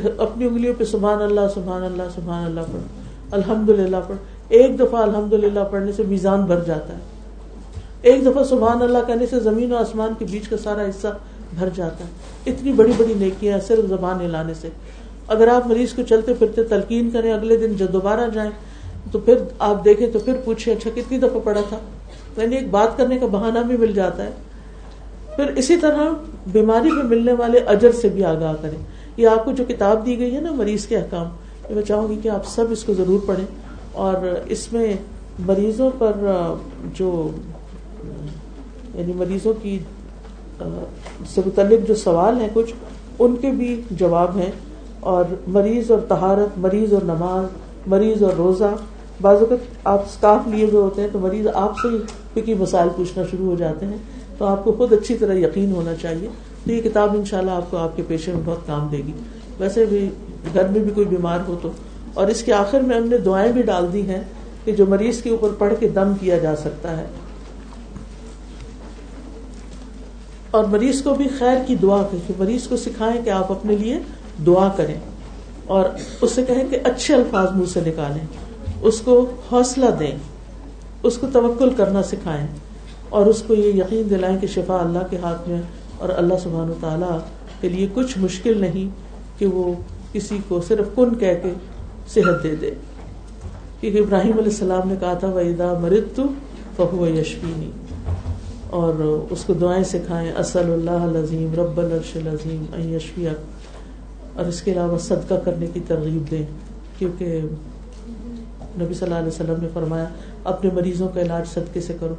کہ 0.00 0.08
اپنی 0.18 0.46
انگلیوں 0.46 0.74
پہ 0.78 0.84
سبحان 0.84 1.22
اللہ 1.22 1.40
سبحان 1.54 1.82
اللہ 1.82 2.02
سبحان 2.14 2.44
اللہ 2.44 2.60
پڑھ۔ 2.60 2.80
الحمد 3.30 3.68
للہ 3.68 3.96
پڑھ۔ 4.08 4.16
ایک 4.48 4.78
دفعہ 4.78 5.02
الحمد 5.02 5.32
للہ 5.32 5.60
پڑھنے 5.70 5.92
سے 5.92 6.02
میزان 6.08 6.42
بھر 6.42 6.60
جاتا 6.60 6.92
ہے۔ 6.92 6.98
ایک 8.02 8.26
دفعہ 8.26 8.44
سبحان 8.44 8.82
اللہ 8.82 8.98
کہنے 9.06 9.26
سے 9.26 9.40
زمین 9.40 9.72
و 9.72 9.76
آسمان 9.76 10.12
کے 10.18 10.24
بیچ 10.30 10.48
کا 10.48 10.56
سارا 10.56 10.82
حصہ 10.82 11.08
بھر 11.58 11.68
جاتا 11.74 12.04
ہے۔ 12.04 12.10
اتنی 12.46 12.72
بڑی 12.72 12.92
بڑی 12.96 13.14
نیکیاں 13.16 13.58
صرف 13.66 13.88
زبان 13.88 14.20
ہلانے 14.20 14.54
سے۔ 14.54 14.68
اگر 15.28 15.48
آپ 15.48 15.66
مریض 15.66 15.92
کو 15.92 16.02
چلتے 16.02 16.34
پھرتے 16.34 16.62
تلقین 16.62 17.10
کریں، 17.10 17.32
اگلے 17.32 17.56
دن 17.56 17.72
جب 17.72 17.92
دوبارہ 17.92 18.30
جائیں، 18.34 18.50
تو 19.12 19.18
پھر 19.18 19.34
آپ 19.58 19.84
دیکھیں 19.84 20.10
تو 20.12 20.18
پھر 20.18 20.34
پوچھیں 20.44 20.74
اچھا 20.74 20.90
کتنی 20.94 21.18
دفعہ 21.18 21.40
پڑا 21.44 21.60
تھا؟ 21.68 21.78
یعنی 22.42 22.56
ایک 22.56 22.70
بات 22.70 22.96
کرنے 22.96 23.18
کا 23.18 23.26
بہانہ 23.26 23.58
بھی 23.58 23.76
مل 23.76 23.92
جاتا 23.92 24.24
ہے۔ 24.24 24.30
پھر 25.36 25.46
اسی 25.56 25.76
طرح 25.76 26.02
بیماری 26.46 26.90
میں 26.90 27.04
ملنے 27.04 27.32
والے 27.32 27.58
اجر 27.58 27.92
سے 27.92 28.08
بھی 28.08 28.24
آگاہ 28.24 28.52
کریں۔ 28.62 29.01
یہ 29.16 29.28
آپ 29.28 29.44
کو 29.44 29.52
جو 29.52 29.64
کتاب 29.68 30.06
دی 30.06 30.18
گئی 30.18 30.34
ہے 30.34 30.40
نا 30.40 30.52
مریض 30.52 30.86
کے 30.86 30.96
احکام 30.96 31.26
میں 31.74 31.82
چاہوں 31.82 32.08
گی 32.08 32.18
کہ 32.22 32.28
آپ 32.28 32.46
سب 32.46 32.64
اس 32.70 32.84
کو 32.84 32.94
ضرور 32.94 33.20
پڑھیں۔ 33.26 33.46
اور 33.92 34.14
اس 34.48 34.72
میں 34.72 34.94
مریضوں 35.38 35.90
پر 35.98 36.12
جو 36.94 37.30
یعنی 38.94 39.12
مریضوں 39.12 39.52
کی 39.62 39.78
سے 41.34 41.40
متعلق 41.46 41.88
جو 41.88 41.94
سوال 41.94 42.40
ہیں 42.40 42.48
کچھ، 42.52 42.74
ان 43.18 43.36
کے 43.36 43.50
بھی 43.50 43.80
جواب 43.90 44.36
ہیں۔ 44.36 44.50
اور 45.00 45.24
مریض 45.46 45.90
اور 45.90 45.98
تہارت 46.08 46.58
مریض 46.58 46.92
اور 46.92 47.02
نماز، 47.02 47.44
مریض 47.86 48.22
اور 48.22 48.32
روزہ، 48.32 48.74
بعض 49.20 49.36
اوقات 49.36 49.58
آپ 49.84 50.00
اسکاف 50.00 50.48
لیے 50.48 50.64
ہوئے 50.64 50.82
ہوتے 50.82 51.02
ہیں 51.02 51.08
تو 51.12 51.18
مریض 51.18 51.46
آپ 51.54 51.72
سے 51.78 51.88
ہی 52.46 52.54
مسائل 52.54 52.88
پوچھنا 52.96 53.24
شروع 53.30 53.46
ہو 53.46 53.54
جاتے 53.54 53.86
ہیں۔ 53.86 53.96
تو 54.38 54.44
آپ 54.44 54.64
کو 54.64 54.72
خود 54.72 54.92
اچھی 54.92 55.16
طرح 55.16 55.34
یقین 55.34 55.72
ہونا 55.72 55.94
چاہیے۔ 55.94 56.28
تو 56.64 56.72
یہ 56.72 56.82
کتاب 56.82 57.10
ان 57.14 57.24
شاء 57.24 57.38
اللہ 57.38 57.50
آپ 57.50 57.70
کو 57.70 57.76
آپ 57.76 57.96
کے 57.96 58.02
پیشے 58.08 58.32
میں 58.32 58.42
بہت 58.44 58.66
کام 58.66 58.88
دے 58.92 58.96
گی۔ 58.96 59.12
ویسے 59.58 59.84
بھی 59.84 60.08
گھر 60.54 60.68
میں 60.68 60.80
بھی 60.80 60.90
کوئی 60.90 61.06
بیمار 61.06 61.38
ہو 61.48 61.58
تو۔ 61.62 61.70
اور 62.14 62.26
اس 62.26 62.42
کے 62.42 62.52
آخر 62.52 62.80
میں 62.80 62.96
ہم 62.96 63.08
نے 63.08 63.18
دعائیں 63.18 63.52
بھی 63.52 63.62
ڈال 63.62 63.92
دی 63.92 64.02
ہیں 64.02 64.22
کہ 64.64 64.72
جو 64.72 64.86
مریض 64.86 65.22
کے 65.22 65.30
اوپر 65.30 65.48
پڑھ 65.58 65.74
کے 65.80 65.88
دم 65.88 66.12
کیا 66.20 66.38
جا 66.38 66.56
سکتا 66.56 66.96
ہے۔ 66.96 67.06
اور 70.50 70.64
مریض 70.64 71.02
کو 71.02 71.14
بھی 71.14 71.28
خیر 71.38 71.56
کی 71.66 71.74
دعا 71.74 72.02
کہ 72.10 72.32
مریض 72.38 72.66
کو 72.68 72.76
سکھائیں 72.76 73.22
کہ 73.24 73.30
آپ 73.30 73.52
اپنے 73.52 73.76
لیے 73.76 73.98
دعا 74.46 74.68
کریں۔ 74.76 75.00
اور 75.66 75.84
اس 76.20 76.32
سے 76.32 76.42
کہیں 76.42 76.68
کہ 76.70 76.78
اچھے 76.84 77.14
الفاظ 77.14 77.48
منہ 77.54 77.66
سے 77.66 77.80
نکالیں۔ 77.80 78.26
اس 78.82 79.00
کو 79.00 79.30
حوصلہ 79.52 79.86
دیں۔ 79.98 80.18
اس 81.02 81.18
کو 81.18 81.26
توکل 81.32 81.70
کرنا 81.76 82.02
سکھائیں۔ 82.02 82.46
اور 83.08 83.26
اس 83.26 83.42
کو 83.46 83.54
یہ 83.54 83.72
یقین 83.72 84.10
دلائیں 84.10 84.38
کہ 84.38 84.46
شفا 84.46 84.74
اللہ 84.74 84.98
کے 85.10 85.16
ہاتھ 85.16 85.48
میں 85.48 85.62
اور 86.02 86.08
اللہ 86.16 86.34
سبحان 86.42 86.70
و 86.70 86.74
تعالیٰ 86.80 87.18
کے 87.60 87.68
لیے 87.68 87.88
کچھ 87.94 88.18
مشکل 88.18 88.60
نہیں 88.60 88.88
کہ 89.38 89.46
وہ 89.46 89.74
کسی 90.12 90.38
کو 90.48 90.60
صرف 90.60 90.86
کن 90.96 91.14
کہہ 91.14 91.34
کے 91.42 91.52
صحت 92.08 92.42
دے 92.42 92.56
دے۔ 92.56 92.70
کیونکہ 93.80 93.98
ابراہیم 93.98 94.32
علیہ 94.32 94.50
السلام 94.50 94.88
نے 94.88 94.94
کہا 95.00 95.14
تھا 95.14 95.28
ویدا 95.28 95.72
مرد 95.80 96.16
تو 96.16 96.22
فہو 96.76 97.06
یشفینی 97.06 97.70
اور 98.70 98.94
اس 99.30 99.44
کو 99.44 99.52
دعائیں 99.52 99.84
سکھائیں 99.84 100.32
اصل 100.32 100.70
اللہ 100.70 101.04
العظیم 101.04 101.54
رب 101.56 101.78
الرش 101.78 102.16
العظیم 102.16 102.64
یشفیہ 102.94 103.30
اور 104.34 104.46
اس 104.46 104.62
کے 104.62 104.72
علاوہ 104.72 104.98
صدقہ 104.98 105.34
کرنے 105.44 105.66
کی 105.72 105.80
ترغیب 105.86 106.30
دیں۔ 106.30 106.46
کیونکہ 106.98 107.40
نبی 108.80 108.94
صلی 108.94 109.06
اللہ 109.06 109.18
علیہ 109.18 109.28
وسلم 109.28 109.62
نے 109.62 109.68
فرمایا، 109.74 110.04
اپنے 110.44 110.70
مریضوں 110.74 111.08
کا 111.08 111.20
علاج 111.20 111.48
صدقے 111.48 111.80
سے 111.80 111.96
کرو۔ 112.00 112.14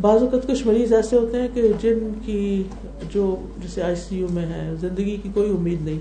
بعض 0.00 0.22
اوقات 0.22 0.46
کچھ 0.46 0.66
مریض 0.66 0.92
ایسے 0.92 1.16
ہوتے 1.16 1.40
ہیں 1.40 1.48
کہ 1.54 1.72
جن 1.80 2.12
کی 2.24 2.62
جو 3.10 3.36
جیسے 3.62 3.82
آئی 3.82 3.94
سی 3.94 4.18
یو 4.18 4.26
میں 4.30 4.46
ہے، 4.46 4.74
زندگی 4.80 5.16
کی 5.22 5.28
کوئی 5.34 5.50
امید 5.50 5.82
نہیں، 5.82 5.98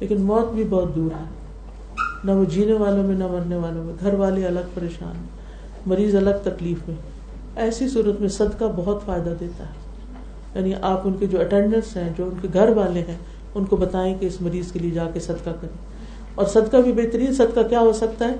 لیکن 0.00 0.22
موت 0.22 0.54
بھی 0.54 0.64
بہت 0.70 0.96
دور 0.96 1.10
ہے۔ 1.20 1.24
نہ 2.24 2.30
وہ 2.30 2.44
جینے 2.44 2.72
والوں 2.72 3.04
میں، 3.04 3.14
نہ 3.14 3.26
مرنے 3.26 3.56
والوں 3.56 3.84
میں۔ 3.84 3.94
گھر 4.00 4.14
والے 4.14 4.46
الگ 4.46 4.60
پریشان 4.74 5.26
مریض 5.86 6.14
الگ 6.14 6.30
تکلیف 6.42 6.88
میں۔ 6.88 6.96
ایسی 7.56 7.88
صورت 7.88 8.20
میں 8.20 8.28
صدقہ 8.28 8.64
بہت 8.76 9.00
فائدہ 9.06 9.34
دیتا 9.40 9.64
ہے۔ 9.64 9.72
یعنی 10.54 10.72
آپ 10.80 11.00
ان 11.04 11.12
کے 11.18 11.26
جو 11.26 11.40
اٹینڈنٹس 11.40 11.96
ہیں، 11.96 12.10
جو 12.18 12.24
ان 12.24 12.30
کے 12.42 12.48
گھر 12.54 12.68
والے 12.68 13.00
ہیں، 13.00 13.18
ان 13.54 13.64
کو 13.64 13.76
بتائیں 13.76 14.14
کہ 14.20 14.26
اس 14.26 14.42
مریض 14.42 14.72
کے 14.72 14.78
لیے 14.78 14.90
جا 14.90 15.10
کے 15.14 15.20
صدقہ 15.20 15.50
کریں۔ 15.60 15.90
اور 16.34 16.46
صدقہ 16.46 16.76
بھی 16.76 16.92
بہترین 16.92 17.34
صدقہ 17.34 17.60
کیا 17.68 17.80
ہو 17.80 17.92
سکتا 17.92 18.28
ہے 18.28 18.34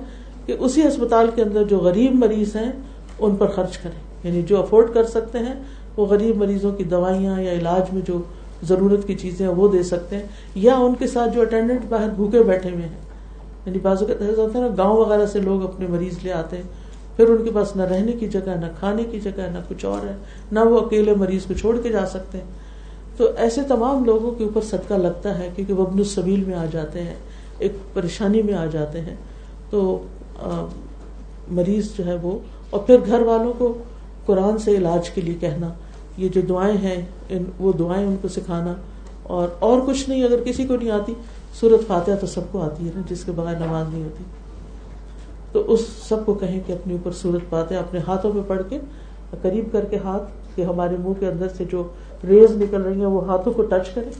کہ 0.45 0.55
اسی 0.59 0.81
اسپتال 0.81 1.29
کے 1.35 1.41
اندر 1.41 1.63
جو 1.63 1.77
غریب 1.77 2.15
مریض 2.15 2.55
ہیں، 2.55 2.71
ان 3.19 3.35
پر 3.35 3.47
خرچ 3.47 3.77
کریں۔ 3.77 4.10
یعنی 4.23 4.41
جو 4.41 4.61
افورڈ 4.61 4.93
کر 4.93 5.03
سکتے 5.03 5.39
ہیں، 5.39 5.53
وہ 5.97 6.05
غریب 6.05 6.37
مریضوں 6.37 6.71
کی 6.71 6.83
دوائیاں 6.83 7.41
یا 7.41 7.51
علاج 7.51 7.93
میں 7.93 8.01
جو 8.07 8.21
ضرورت 8.63 9.07
کی 9.07 9.15
چیزیں 9.15 9.47
ہیں، 9.47 9.53
وہ 9.53 9.67
دے 9.67 9.83
سکتے 9.83 10.15
ہیں، 10.15 10.25
یا 10.55 10.75
ان 10.75 10.95
کے 10.95 11.07
ساتھ 11.07 11.33
جو 11.33 11.41
اٹینڈنٹ 11.41 11.85
باہر 11.89 12.09
بھوکے 12.09 12.43
بیٹھے 12.43 12.69
ہوئے 12.69 12.83
ہیں۔ 12.83 12.99
یعنی 13.65 13.79
بازو 13.79 14.05
کا 14.05 14.13
ایسا 14.19 14.41
ہوتا 14.41 14.59
ہے 14.59 14.63
نا، 14.63 14.73
گاؤں 14.77 14.97
وغیرہ 14.97 15.25
سے 15.25 15.39
لوگ 15.39 15.63
اپنے 15.63 15.87
مریض 15.87 16.17
لے 16.23 16.33
آتے 16.33 16.55
ہیں، 16.55 16.63
پھر 17.15 17.29
ان 17.29 17.43
کے 17.45 17.51
پاس 17.51 17.75
نہ 17.75 17.81
رہنے 17.81 18.11
کی 18.11 18.27
جگہ، 18.27 18.55
نہ 18.59 18.65
کھانے 18.79 19.03
کی 19.03 19.19
جگہ، 19.19 19.49
نہ 19.51 19.57
کچھ 19.69 19.85
اور 19.85 20.05
ہے، 20.07 20.15
نہ 20.51 20.59
وہ 20.59 20.79
اکیلے 20.79 21.15
مریض 21.15 21.45
کو 21.45 21.53
چھوڑ 21.53 21.77
کے 21.81 21.89
جا 21.89 22.05
سکتے 22.05 22.37
ہیں۔ 22.37 22.45
تو 23.17 23.27
ایسے 23.37 23.61
تمام 23.67 24.05
لوگوں 24.05 24.31
کے 24.31 24.43
اوپر 24.43 24.61
صدقہ 24.61 24.93
لگتا 24.93 25.39
ہے، 25.39 25.49
کیونکہ 25.55 25.73
وہ 25.73 25.85
ابن 25.85 25.97
السبیل 25.97 26.43
میں 26.43 26.55
آ 26.55 26.65
جاتے 26.71 27.01
ہیں، 27.01 27.15
ایک 27.59 27.71
پریشانی 27.93 28.41
میں 28.41 28.53
آ 28.53 28.65
جاتے 28.65 29.01
ہیں۔ 29.01 29.15
تو 29.69 30.03
مریض 31.47 31.87
جو 31.97 32.05
ہے 32.05 32.17
وہ، 32.21 32.39
اور 32.69 32.79
پھر 32.79 32.97
گھر 33.05 33.19
والوں 33.19 33.53
کو 33.57 33.73
قرآن 34.25 34.57
سے 34.57 34.71
علاج 34.71 35.09
کے 35.09 35.21
لیے 35.21 35.35
کہنا، 35.39 35.69
یہ 36.17 36.29
جو 36.29 36.41
دعائیں 36.41 36.77
ہیں، 36.77 37.05
ان 37.29 37.43
وہ 37.59 37.73
دعائیں 37.73 38.07
ان 38.07 38.15
کو 38.21 38.27
سکھانا، 38.27 38.73
اور 39.23 39.47
اور 39.59 39.81
کچھ 39.85 40.09
نہیں، 40.09 40.23
اگر 40.23 40.43
کسی 40.45 40.65
کو 40.65 40.75
نہیں 40.75 40.91
آتی، 40.91 41.13
سورت 41.59 41.87
فاتحہ 41.87 42.15
تو 42.15 42.27
سب 42.27 42.41
کو 42.51 42.61
آتی 42.61 42.85
ہے 42.85 42.91
نا، 42.95 43.01
جس 43.09 43.23
کے 43.23 43.31
بغیر 43.31 43.55
نماز 43.59 43.93
نہیں 43.93 44.03
ہوتی۔ 44.03 44.23
تو 45.51 45.73
اس 45.73 45.81
سب 46.09 46.25
کو 46.25 46.33
کہیں 46.33 46.59
کہ 46.65 46.73
اپنے 46.73 46.93
اوپر 46.93 47.11
سورت 47.11 47.49
فاتحہ 47.49 47.77
اپنے 47.77 47.99
ہاتھوں 48.07 48.31
پہ 48.31 48.39
پڑھ 48.47 48.61
کے، 48.69 48.79
قریب 49.41 49.65
کر 49.71 49.85
کے 49.85 49.97
ہاتھ، 50.03 50.23
کہ 50.55 50.61
ہمارے 50.61 50.95
منہ 50.99 51.13
کے 51.19 51.27
اندر 51.27 51.47
سے 51.57 51.63
جو 51.71 51.83
ریز 52.27 52.51
نکل 52.51 52.81
رہی 52.81 52.99
ہیں، 52.99 53.05
وہ 53.05 53.25
ہاتھوں 53.25 53.53
کو 53.53 53.61
ٹچ 53.61 53.89
کریں۔ 53.93 54.11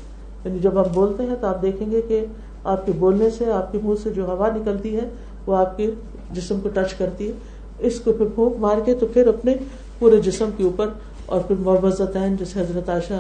یعنی 0.46 0.60
جب 0.60 0.78
آپ 0.78 0.88
بولتے 0.94 1.24
ہیں 1.24 1.36
تو 1.42 1.48
آپ 1.48 1.62
دیکھیں 1.62 1.92
گے 1.92 2.02
کہ 2.08 2.26
آپ 2.64 2.86
کے 2.86 2.92
بولنے 2.92 3.30
سے، 3.30 3.52
آپ 3.52 3.72
کے 3.72 3.78
منہ 3.84 3.96
سے 4.04 4.10
جو 4.10 4.26
ہوا 4.26 4.50
نکلتی 4.56 4.96
ہے، 4.96 5.10
وہ 5.46 5.56
آپ 5.56 5.78
کے 5.78 5.92
جسم 6.32 6.60
کو 6.60 6.70
ٹچ 6.70 6.94
کرتی 6.94 7.28
ہے۔ 7.28 7.32
اس 7.80 8.00
کو 8.00 8.14
پھر 8.14 8.26
پھونک 8.36 8.60
مار 8.60 8.78
کے 8.86 8.96
تو 8.96 9.08
پھر 9.08 9.28
اپنے 9.28 9.56
پورے 10.02 10.22
جسم 10.22 10.50
کے 10.58 10.64
اوپر 10.64 10.90
اور 11.26 11.42
پھر 11.48 11.56
محبت 11.60 12.02
جیسے 12.40 12.60
حضرت 12.60 12.90
عائشہ 12.90 13.20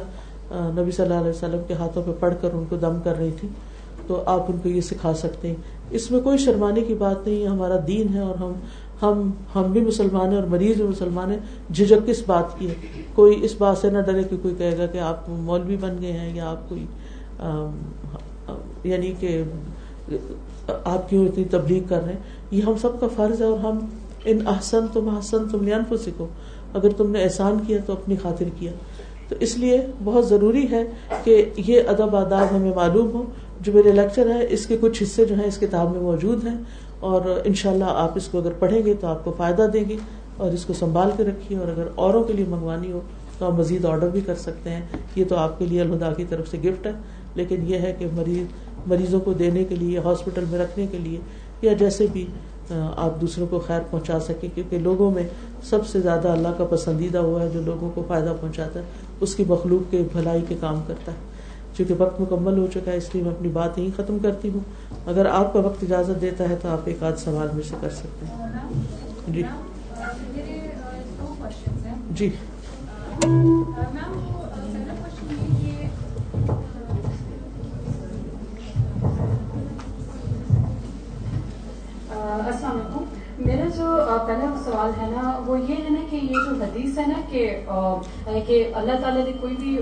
نبی 0.52 0.92
صلی 0.92 1.06
اللہ 1.06 1.20
علیہ 1.20 1.30
وسلم 1.30 1.62
کے 1.68 1.74
ہاتھوں 1.74 2.04
پہ 2.04 2.12
پڑھ 2.20 2.34
کر 2.42 2.54
ان 2.54 2.64
کو 2.70 2.76
دم 2.78 3.00
کر 3.04 3.18
رہی 3.18 3.32
تھی، 3.40 3.48
تو 4.08 4.22
آپ 4.26 4.52
ان 4.52 4.58
کو 4.64 4.70
یہ 4.70 4.82
سکھا 4.82 5.14
سکتے 5.14 5.48
ہیں۔ 5.48 5.56
اس 5.92 6.10
میں 6.12 6.20
کوئی 6.20 6.38
شرمانے 6.38 6.82
کی 6.82 6.96
بات 6.96 7.28
نہیں، 7.28 7.46
ہمارا 7.48 7.78
دین 7.88 8.14
ہے 8.14 8.20
اور 8.20 8.36
ہم 8.36 8.54
ہم 9.02 9.30
ہم 9.56 9.72
بھی 9.72 9.82
مسلمان 9.82 10.30
ہیں 10.30 10.40
اور 10.40 10.48
مریض 10.48 10.76
بھی 10.78 10.88
مسلمان 10.88 11.32
ہیں 11.32 11.38
جھجک 11.74 12.06
کس 12.08 12.22
بات 12.26 12.58
کی 12.60 12.70
ہے۔ 12.70 13.02
کوئی 13.16 13.40
اس 13.46 13.56
بات 13.58 13.78
سے 13.78 13.90
نہ 13.90 14.02
ڈرے 14.06 14.24
کہ 14.24 14.38
کوئی 14.42 14.56
کہے 14.58 14.78
گا 14.78 14.86
کہ 14.86 14.98
آپ 14.98 15.30
مولوی 15.30 15.78
بن 15.82 15.96
گئے 16.02 16.12
ہیں 16.12 16.36
یا 16.36 16.50
آپ 16.50 16.70
کوئی 16.70 16.86
یعنی 18.84 19.14
کہ 19.20 19.42
آپ 20.68 21.10
کیوں 21.10 21.26
اتنی 21.28 21.44
تبلیغ 21.52 21.84
کر 21.90 22.04
رہے 22.04 22.14
ہیں؟ 22.14 22.20
یہ 22.52 22.62
ہم 22.62 22.78
سب 22.82 23.00
کا 23.00 23.08
فرض 23.16 23.42
ہے 23.42 23.48
اور 23.48 23.58
ہم 23.60 23.80
ان 24.26 24.48
احسن 24.48 24.86
تم 24.94 25.10
احسن 25.16 25.48
تم 25.52 25.64
لین 25.64 25.84
کو 25.90 25.98
سیکھو 25.98 26.28
اگر 26.74 26.90
تم 26.98 27.12
نے 27.12 27.24
احسان 27.24 27.58
کیا 27.68 27.78
تو 27.86 27.94
اپنی 27.94 28.16
خاطر 28.22 28.46
کیا۔ 28.60 28.72
تو 29.30 29.36
اس 29.40 29.58
لیے 29.58 29.82
بہت 30.04 30.28
ضروری 30.28 30.68
ہے 30.72 30.84
کہ 31.24 31.46
یہ 31.58 31.82
ادب 31.88 32.16
آداب 32.16 32.56
ہمیں 32.56 32.76
معلوم 32.76 33.10
ہو۔ 33.14 33.24
جو 33.62 33.74
میرے 33.74 33.92
لیکچر 33.92 34.30
ہے 34.36 34.46
اس 34.50 34.66
کے 34.66 34.78
کچھ 34.82 35.04
حصے 35.04 35.26
جو 35.26 35.36
ہیں، 35.36 35.46
اس 35.46 35.58
کتاب 35.58 35.92
میں 35.92 36.02
موجود 36.02 36.48
ہیں۔ 36.48 36.56
اور 37.00 37.22
ان 37.46 37.54
شاء 37.54 37.72
اللہ 37.72 37.84
آپ 37.88 38.12
اس 38.16 38.28
کو 38.28 38.38
اگر 38.38 38.52
پڑھیں 38.60 38.86
گے 38.86 38.94
تو 38.94 39.08
آپ 39.08 39.26
کو 39.26 39.34
فائدہ 39.38 39.68
دیں 39.74 39.84
گے۔ 39.90 39.96
اور 40.38 40.54
اس 40.54 40.66
کو 40.66 40.74
سنبھال 40.74 41.10
کے 41.18 41.24
رکھیے۔ 41.24 41.58
اور 41.58 41.68
اگر 41.68 41.88
اوروں 41.96 42.24
کے 42.24 42.34
لیے 42.34 42.46
منگوانی 42.50 42.92
ہو 42.92 43.02
تو 43.38 43.46
آپ 43.46 43.52
مزید 43.52 43.86
آرڈر 43.86 44.10
بھی 44.10 44.22
کر 44.22 44.36
سکتے 44.36 44.70
ہیں۔ 44.70 44.82
یہ 45.16 45.26
تو 45.30 45.36
آپ 45.36 45.60
کے 45.60 45.66
لیے 45.66 45.82
الہدا 45.82 46.14
کی 46.14 46.26
طرف 46.30 46.48
سے 46.48 46.58
گفٹ 46.66 46.88
ہے۔ 46.88 46.92
لیکن 47.36 47.64
یہ 47.68 47.78
ہے 47.78 47.96
کہ 48.00 48.08
مریض 48.14 48.48
مریضوں 48.88 49.20
کو 49.20 49.34
دینے 49.34 49.64
کے 49.64 49.76
لیے 49.76 50.00
ہاسپٹل 50.00 50.44
میں 50.50 50.60
رکھنے 50.60 50.88
کے 50.92 50.98
لیے 50.98 51.20
یا 51.62 51.74
جیسے 51.74 52.06
بھی 52.14 52.26
آپ 52.98 53.22
دوسروں 53.22 53.48
کو 53.48 53.60
خیر 53.60 53.80
پہنچا 53.90 54.20
سکیں 54.20 54.50
کیونکہ 54.56 54.80
لوگوں 54.80 55.12
میں 55.12 55.24
سب 55.64 55.88
سے 55.88 56.00
زیادہ 56.02 56.28
اللہ 56.28 56.48
کا 56.58 56.66
پسندیدہ 56.70 57.18
ہوا 57.18 57.44
ہے 57.44 57.50
جو 57.54 57.62
لوگوں 57.62 57.90
کو 57.94 58.04
فائدہ 58.08 58.34
پہنچاتا 58.42 58.80
ہے 58.80 58.86
اس 59.20 59.36
کی 59.36 59.44
مخلوق 59.48 59.92
کے 59.92 60.04
بھلائی 60.12 60.42
کے 60.48 60.56
کام 60.60 60.82
کرتا 60.88 61.12
ہے۔ 61.12 61.18
چونکہ 61.78 61.94
وقت 61.98 62.22
مکمل 62.22 62.58
ہو 62.58 62.68
چکا 62.74 62.92
ہے 62.92 62.98
اس 62.98 63.10
لیے 63.14 63.24
میں 63.24 63.32
اپنی 63.32 63.48
بات 63.48 63.78
یہیں 63.78 63.90
ختم 63.98 64.18
کرتی 64.24 64.50
ہوں۔ 64.50 64.60
اگر 65.06 65.26
آپ 65.26 65.54
کا 65.54 65.60
وقت 65.60 65.84
اجازت 65.84 66.22
دیتا 66.22 66.50
ہے 66.50 66.56
تو 66.62 66.68
آپ 66.68 66.82
ایک 66.86 67.04
آدھ 67.04 67.20
سوال 67.20 67.48
مجھ 67.54 67.66
سے 67.66 67.76
کر 67.82 67.90
سکتے 67.90 68.26
ہیں۔ 68.26 68.48
جی۔ 69.28 69.44
جی۔ 72.12 72.30
السلام 82.22 82.72
علیکم۔ 82.72 83.04
میرا 83.46 83.66
جو 83.76 83.86
پہلا 84.28 84.54
سوال 84.66 84.92
ہے 85.02 85.08
نا 85.12 85.40
وہ 85.46 85.60
یہ 85.60 85.76
ہے 85.76 85.90
نا 85.90 86.04
کہ 86.10 86.16
یہ 86.16 86.36
جو 86.46 86.64
حدیث 86.64 86.98
ہے 86.98 87.06
نا 87.08 87.22
کہ 87.30 87.46
کہ 88.48 88.64
اللہ 88.74 89.00
تعالیٰ 89.02 89.26
نے 89.26 89.32
کوئی 89.42 89.56
بھی 89.56 89.78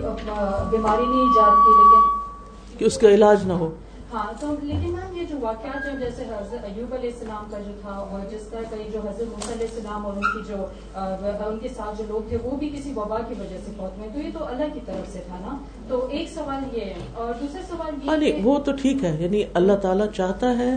بیماری 0.72 1.06
نہیں 1.06 1.22
ایجاد 1.22 1.62
کی 1.66 1.78
لیکن 1.78 2.78
کہ 2.78 2.86
اس 2.86 2.98
کا 2.98 3.10
علاج 3.10 3.46
نہ 3.48 3.54
ہو۔ 3.54 3.70
ہاں 4.14 4.26
تو 4.40 4.54
لیکن 4.62 4.92
میم 4.92 5.18
یہ 5.18 5.26
جو 5.30 5.38
واقعات 5.42 5.86
جو 5.86 6.00
جیسے 6.00 6.24
حضرت 6.30 6.64
ایوب 6.66 6.94
علیہ 6.94 7.10
السلام 7.10 7.44
کا 7.52 7.58
جو 7.58 7.72
تھا 7.82 7.92
اور 8.06 8.20
جس 8.32 8.48
طرح 8.48 8.62
کئی 8.70 8.88
جو 8.94 9.00
حضرت 9.00 9.28
مصع 9.34 9.52
علیہ 9.54 9.68
السلام 9.70 10.06
اور 10.06 10.14
ان 10.14 10.24
کی 10.24 10.42
جو 10.48 10.66
ان 11.48 11.58
کے 11.62 11.70
ساتھ 11.76 11.98
جو 11.98 12.04
لوگ 12.08 12.30
تھے 12.30 12.38
وہ 12.44 12.56
بھی 12.58 12.70
کسی 12.70 12.94
وبا 12.96 13.20
کی 13.28 13.34
وجہ 13.40 13.58
سے 13.66 13.72
فوت 13.78 13.98
ہوئے 13.98 14.10
تو 14.14 14.20
یہ 14.20 14.30
تو 14.34 14.46
اللہ 14.46 14.74
کی 14.74 14.80
طرف 14.86 15.12
سے 15.14 15.20
تھا 15.28 15.38
نا۔ 15.42 15.58
تو 15.90 16.08
ایک 16.10 16.30
سوال 16.30 16.78
یہ 16.78 16.86
ہے 16.86 16.94
اور 17.16 17.34
دوسرا 17.42 17.62
سوال 17.70 17.94
یہ 18.04 18.34
ہاں 18.34 18.42
وہ 18.44 18.58
تو 18.60 18.72
ٹھیک 18.82 19.04
ہے 19.04 19.16
یعنی 19.20 19.44
اللہ 19.54 19.78
تعالیٰ 19.82 20.08
چاہتا 20.16 20.58
ہے 20.58 20.72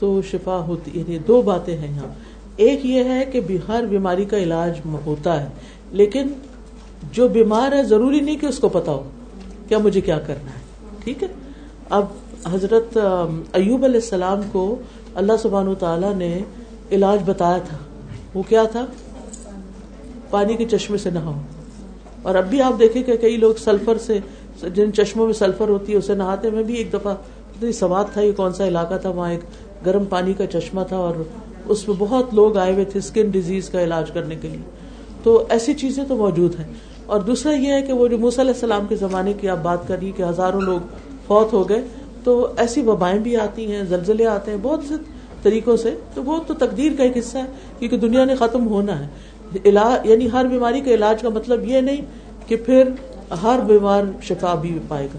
تو 0.00 0.22
شفا 0.22 0.56
ہوتی 0.56 0.90
یعنی 0.94 1.18
دو 1.18 1.42
باتیں 1.42 1.76
ہیں 1.76 1.96
یہاں۔ 1.96 2.08
ایک 2.56 2.86
یہ 2.86 3.04
ہے 3.04 3.24
کہ 3.24 3.40
ہر 3.68 3.84
بیماری 3.90 4.24
کا 4.24 4.38
علاج 4.38 4.72
ہوتا 5.06 5.42
ہے، 5.42 5.48
لیکن 5.90 6.26
جو 7.12 7.28
بیمار 7.28 7.72
ہے، 7.72 7.82
ضروری 7.82 8.20
نہیں 8.20 8.36
کہ 8.36 8.46
اس 8.46 8.58
کو 8.58 8.68
پتا 8.68 8.92
ہو 8.92 9.08
کیا 9.68 9.78
مجھے 9.78 10.00
کیا 10.00 10.18
کرنا 10.18 10.50
ہے۔ 10.50 10.60
ٹھیک 11.04 11.22
ہے؟ 11.22 11.28
اب 11.90 12.04
حضرت 12.52 12.98
ایوب 13.52 13.84
علیہ 13.84 14.00
السلام 14.00 14.40
کو 14.52 14.76
اللہ 15.14 15.32
سبحان 15.42 15.74
تعالیٰ 15.78 16.14
نے 16.14 16.40
علاج 16.92 17.18
بتایا 17.26 17.58
تھا۔ 17.58 17.76
وہ 18.34 18.42
کیا 18.48 18.62
تھا؟ 18.62 18.86
پانی 20.30 20.54
کے 20.54 20.64
چشمے 20.64 20.98
سے 20.98 21.10
نہاؤ۔ 21.10 21.40
اور 22.22 22.34
اب 22.34 22.44
بھی 22.44 22.62
آپ 22.62 22.72
دیکھیں 22.78 23.02
کہ 23.02 23.16
کئی 23.16 23.36
لوگ 23.36 23.54
سلفر 23.64 23.98
سے 23.98 24.18
جن 24.74 24.92
چشموں 24.92 25.26
میں 25.26 25.34
سلفر 25.34 25.68
ہوتی 25.68 25.92
ہے، 25.92 25.98
اسے 25.98 26.14
نہاتے 26.14 26.50
میں 26.50 26.62
بھی 26.62 26.74
ایک 26.74 26.92
دفعہ 26.92 27.14
سواد 27.72 28.04
تھا، 28.12 28.20
یہ 28.20 28.32
کون 28.32 28.52
سا 28.52 28.68
علاقہ 28.68 28.94
تھا؟ 28.94 29.10
وہاں 29.10 29.30
ایک 29.30 29.40
گرم 29.86 30.04
پانی 30.04 30.32
کا 30.32 30.46
چشمہ 30.46 30.80
تھا 30.88 30.96
اور 30.96 31.14
اس 31.64 31.88
میں 31.88 31.96
بہت 31.98 32.34
لوگ 32.34 32.56
آئے 32.56 32.72
ہوئے 32.72 32.84
تھے 32.84 32.98
اسکن 32.98 33.30
ڈیزیز 33.30 33.70
کا 33.70 33.82
علاج 33.82 34.10
کرنے 34.10 34.36
کے 34.36 34.48
لیے۔ 34.48 34.62
تو 35.22 35.44
ایسی 35.50 35.74
چیزیں 35.74 36.04
تو 36.08 36.16
موجود 36.16 36.60
ہیں۔ 36.60 36.74
اور 37.06 37.20
دوسرا 37.20 37.52
یہ 37.52 37.72
ہے 37.72 37.82
کہ 37.82 37.92
وہ 37.92 38.08
جو 38.08 38.16
علیہ 38.16 38.52
السلام 38.54 38.86
کے 38.86 38.96
زمانے 38.96 39.32
کی 39.32 39.48
آپ 39.48 39.58
بات 39.62 39.88
کری 39.88 40.12
کہ 40.16 40.22
ہزاروں 40.22 40.60
لوگ 40.60 40.80
فوت 41.26 41.52
ہو 41.52 41.68
گئے، 41.68 41.82
تو 42.24 42.48
ایسی 42.56 42.82
وبائیں 42.82 43.18
بھی 43.18 43.36
آتی 43.36 43.74
ہیں، 43.74 43.82
زلزلے 43.84 44.26
آتے 44.26 44.50
ہیں 44.50 44.58
بہت 44.62 44.80
سے 44.88 44.94
طریقوں 45.42 45.76
سے۔ 45.76 45.96
تو 46.14 46.24
وہ 46.24 46.38
تو 46.46 46.54
تقدیر 46.54 46.92
کا 46.96 47.02
ایک 47.02 47.16
حصہ 47.16 47.38
ہے، 47.38 47.44
کیونکہ 47.78 47.96
دنیا 47.96 48.24
نے 48.24 48.34
ختم 48.34 48.66
ہونا 48.66 48.98
ہے۔ 48.98 49.08
علاج 49.64 50.10
یعنی 50.10 50.28
ہر 50.32 50.44
بیماری 50.44 50.80
کے 50.80 50.94
علاج 50.94 51.22
کا 51.22 51.28
مطلب 51.28 51.68
یہ 51.68 51.80
نہیں 51.80 52.00
کہ 52.46 52.56
پھر 52.56 52.88
ہر 53.42 53.58
بیمار 53.66 54.02
شفا 54.22 54.54
بھی 54.54 54.78
پائے 54.88 55.08
گا۔ 55.14 55.18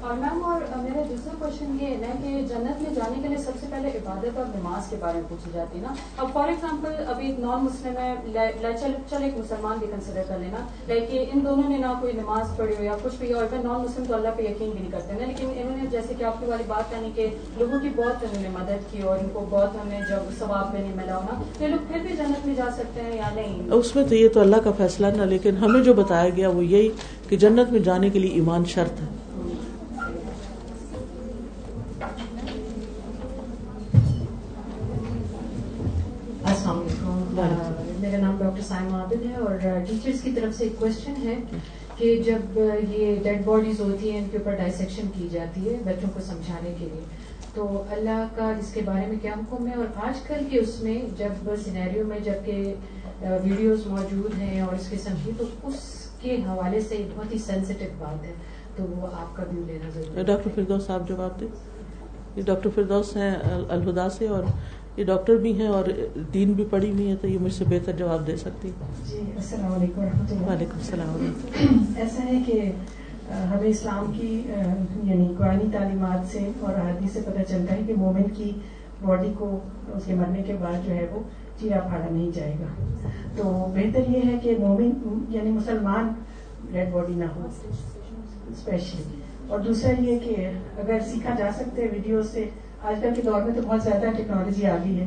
اور 0.00 0.16
میم 0.16 0.44
اور 0.44 0.60
میرا 0.76 1.02
دوسرا 1.10 1.43
کوشچن 1.58 1.76
یہ 1.80 1.86
ہے 1.86 2.12
کہ 2.22 2.40
جنت 2.48 2.82
میں 2.82 2.94
جانے 2.94 3.22
کے 3.22 3.28
لیے 3.28 3.36
سب 3.36 3.52
سے 3.60 3.66
پہلے 3.70 3.88
عبادت 3.88 4.38
اور 4.38 4.46
نماز 4.54 4.88
کے 4.90 4.96
بارے 5.00 5.14
میں 5.14 5.28
پوچھی 5.28 5.50
جاتی 5.54 5.78
ہے 5.78 5.82
نا۔ 5.82 5.94
اب 6.16 6.28
فار 6.32 6.48
ایگزامپل 6.48 7.04
ابھی 7.08 7.32
نان 7.38 7.64
مسلم 7.64 7.96
ہے 7.96 8.72
چل 9.10 9.22
ایک 9.22 9.38
مسلمان 9.38 9.78
بھی 9.78 9.86
کنسیڈر 9.86 10.22
کر 10.28 10.38
لینا 10.38 10.66
لائک 10.88 11.30
ان 11.34 11.44
دونوں 11.44 11.68
نے 11.68 11.76
نہ 11.76 11.92
کوئی 12.00 12.12
نماز 12.12 12.56
پڑھی 12.56 12.74
ہو 12.78 12.84
یا 12.84 12.96
کچھ 13.02 13.16
بھی 13.18 13.32
اور 13.32 13.46
نان 13.52 13.80
مسلم 13.80 14.04
تو 14.08 14.14
اللہ 14.14 14.28
پہ 14.36 14.42
یقین 14.42 14.70
بھی 14.70 14.80
نہیں 14.80 14.90
کرتے 14.90 15.12
نا۔ 15.12 15.26
لیکن 15.26 15.50
انہوں 15.56 15.76
نے 15.76 15.86
جیسے 15.90 16.14
کہ 16.18 16.24
آپ 16.24 16.40
کی 16.40 16.46
والی 16.46 16.64
بات 16.66 16.90
کرنی 16.90 17.10
کہ 17.14 17.28
لوگوں 17.58 17.78
کی 17.82 17.88
بہت 17.96 18.24
انہوں 18.24 18.42
نے 18.42 18.48
مدد 18.48 18.92
کی 18.92 19.02
اور 19.02 19.18
ان 19.18 19.28
کو 19.32 19.46
بہت 19.50 19.74
ہمیں 19.74 20.00
جب 20.00 20.32
ثواب 20.38 20.74
میں 20.74 20.82
نہیں 20.82 20.96
ملا 20.96 21.16
ہونا 21.16 21.42
یہ 21.60 21.68
لوگ 21.68 21.92
پھر 21.92 22.00
بھی 22.00 22.16
جنت 22.16 22.46
میں 22.46 22.54
جا 22.54 22.68
سکتے 22.76 23.00
ہیں 23.00 23.16
یا 23.16 23.30
نہیں؟ 23.34 23.70
اس 23.70 23.96
میں 23.96 24.04
تو 24.08 24.14
یہ 24.14 24.28
تو 24.28 24.40
اللہ 24.40 24.56
کا 24.64 24.70
فیصلہ 24.76 25.06
نا، 25.16 25.24
لیکن 25.24 25.56
ہمیں 25.56 25.82
جو 25.82 25.94
بتایا 25.94 26.28
گیا 26.28 26.48
وہ 26.48 26.64
یہی 26.64 26.88
کہ 27.28 27.36
جنت 27.36 27.72
میں 27.72 27.80
جانے 27.80 28.10
کے 28.10 28.18
لیے 28.18 28.30
ایمان 28.30 28.64
شرط 28.64 29.00
ہے۔ 29.00 29.23
میرا 36.44 38.16
نام 38.20 38.36
ڈاکٹر 38.38 38.62
سائم 38.62 38.94
عابد 38.94 39.26
ہے 39.26 39.34
اور 39.36 39.58
ٹیچرس 39.88 40.20
کی 40.22 40.30
طرف 40.30 40.56
سے 40.58 40.64
ایک 40.64 40.72
کوشچن 40.78 41.14
ہے 41.22 41.36
کہ 41.96 42.22
جب 42.26 42.58
یہ 42.88 43.16
ڈیڈ 43.22 43.44
باڈیز 43.44 43.80
ہوتی 43.80 44.10
ہیں 44.10 44.18
ان 44.18 44.28
کے 44.30 44.38
اوپر 44.38 44.54
ڈائسیکشن 44.54 45.06
کی 45.14 45.28
جاتی 45.30 45.68
ہے 45.68 45.76
بچوں 45.84 46.10
کو 46.14 46.20
سمجھانے 46.20 46.74
کے 46.78 46.84
لیے۔ 46.92 47.00
تو 47.54 47.82
اللہ 47.90 48.26
کا 48.36 48.52
اس 48.58 48.72
کے 48.74 48.80
بارے 48.84 49.06
میں 49.06 49.16
کیا 49.22 49.32
حکم 49.32 49.66
ہے؟ 49.66 49.74
اور 49.74 49.86
آج 49.96 50.20
کل 50.20 50.44
کے 50.50 50.58
اس 50.58 50.80
میں 50.80 51.02
جب 51.18 51.56
سینیریو 51.64 52.06
میں 52.06 52.18
جبکہ 52.18 52.74
ویڈیوز 53.20 53.86
موجود 53.86 54.38
ہیں 54.38 54.60
اور 54.60 54.74
اس 54.74 54.90
قسم 54.90 55.12
کی 55.24 55.30
تو 55.38 55.44
اس 55.62 56.08
کے 56.20 56.36
حوالے 56.46 56.80
سے 56.80 57.08
بہت 57.14 57.32
ہی 57.32 57.38
سینسیٹیو 57.38 57.88
بات 57.98 58.24
ہے۔ 58.24 58.32
تو 58.76 58.84
وہ 58.84 59.06
آپ 59.06 59.36
کا 59.36 59.42
ویو 59.42 59.62
لینا 59.66 59.90
ضروری 59.94 60.22
ڈاکٹر 60.22 60.50
فردوس 60.54 60.86
صاحب 60.86 61.08
جواب 61.08 61.40
دیں۔ 61.40 61.48
ڈاکٹر 62.42 62.70
فردوس 62.74 63.16
ہیں 63.16 63.34
الہدا 63.68 64.08
سے 64.08 64.28
اور 64.28 64.42
یہ 64.96 65.04
ڈاکٹر 65.04 65.36
بھی 65.36 65.52
ہیں 65.60 65.66
اور 65.66 65.84
دین 66.34 66.52
بھی 66.52 66.64
پڑھی 66.70 66.90
ہوئی 66.90 67.06
ہیں 67.08 67.16
تو 67.20 67.28
یہ 67.28 67.38
مجھ 67.40 67.52
سے 67.52 67.64
بہتر 67.68 67.92
جواب 67.92 68.26
دے 68.26 68.36
سکتی 68.36 68.70
جی 69.06 69.20
السلام 69.36 69.72
علیکم 69.72 70.00
اللہ۔ 70.00 70.42
وعلیکم 70.48 70.78
السلام۔ 70.78 71.32
ایسا 71.96 72.24
ہے 72.24 72.38
کہ 72.46 72.70
ہمیں 73.30 73.68
اسلام 73.68 74.12
کی 74.18 74.42
یعنی 75.02 75.34
قرآن 75.38 75.70
تعلیمات 75.72 76.32
سے 76.32 76.48
اور 76.60 76.74
حادی 76.74 77.08
سے 77.12 77.20
پتہ 77.24 77.42
چلتا 77.48 77.74
ہے 77.74 77.82
کہ 77.86 77.94
مومن 77.96 78.28
کی 78.28 78.50
باڈی 79.02 79.32
کو 79.38 79.58
اس 79.94 80.02
کے 80.06 80.14
مرنے 80.14 80.42
کے 80.42 80.56
بعد 80.60 80.86
جو 80.86 80.94
ہے 80.94 81.06
وہ 81.12 81.22
چیرا 81.60 81.80
پھاڑا 81.80 82.06
نہیں 82.10 82.30
جائے 82.34 82.54
گا۔ 82.60 82.84
تو 83.36 83.42
بہتر 83.74 84.10
یہ 84.10 84.20
ہے 84.24 84.38
کہ 84.42 84.56
مومن 84.58 84.90
یعنی 85.28 85.50
مسلمان 85.50 86.12
ڈیڈ 86.72 86.92
باڈی 86.92 87.14
نہ 87.14 87.24
ہو 87.36 87.46
اسپیشلی 88.50 89.20
اور 89.48 89.58
دوسرا 89.58 90.02
یہ 90.02 90.18
کہ 90.18 90.34
اگر 90.76 90.98
سیکھا 91.12 91.34
جا 91.38 91.50
سکتے 91.54 91.86
ویڈیو 91.92 92.22
سے 92.22 92.48
آج 92.84 92.96
کل 93.02 93.14
کے 93.16 93.22
دور 93.22 93.42
میں 93.42 93.54
تو 93.54 93.60
بہت 93.66 93.82
زیادہ 93.82 94.10
ٹیکنالوجی 94.16 94.66
آ 94.66 94.76
گئی 94.84 94.98
ہے 95.00 95.06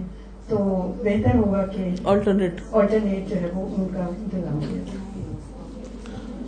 تو 0.50 0.58
بہتر 1.04 1.36
ہوگا 1.36 1.66
کہ 1.66 1.90
آلٹرنیٹ 2.04 2.62
آلٹرنیٹ 2.72 3.30
جو 3.30 3.36
ہے 3.36 3.50
وہ 3.54 3.66
ان 3.78 3.88
کا 3.94 4.04
انتظام 4.04 4.60
کیا 4.60 5.00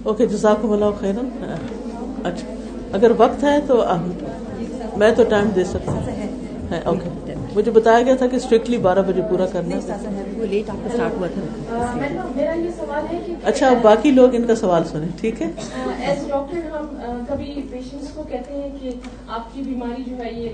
اوکے 0.03 0.25
جزاک 0.25 0.65
اللہ 0.65 0.99
خیر 0.99 1.15
اچھا 2.23 2.47
اگر 2.93 3.11
وقت 3.17 3.43
ہے 3.43 3.59
تو 3.67 3.83
میں 4.97 5.11
تو 5.11 5.23
ٹائم 5.23 5.49
دے 5.55 5.63
سکتا 5.63 5.91
ہوں۔ 5.91 6.81
اوکے 6.85 7.09
مجھے 7.55 7.71
بتایا 7.71 8.01
گیا 8.01 8.15
تھا 8.15 8.27
کہ 8.27 8.35
اسٹرکٹلی 8.35 8.77
بارہ 8.77 9.01
بجے 9.07 9.21
پورا 9.29 9.45
کرنا۔ 9.45 9.75
اچھا 13.43 13.69
باقی 13.81 14.11
لوگ 14.11 14.35
ان 14.35 14.43
کا 14.47 14.55
سوال 14.55 14.83
سنیں 14.83 15.07
ٹھیک 15.17 15.41
ہے؟ 15.41 15.47
کبھی 17.27 17.61
پیشنٹس 17.71 18.09
کو 18.09 18.23
کہتے 18.23 18.53
ہیں 18.53 18.69
کہ 18.81 18.89
آپ 19.27 19.53
کی 19.53 19.61
بیماری 19.61 20.03
جو 20.07 20.23
ہے 20.23 20.33
یہ 20.33 20.49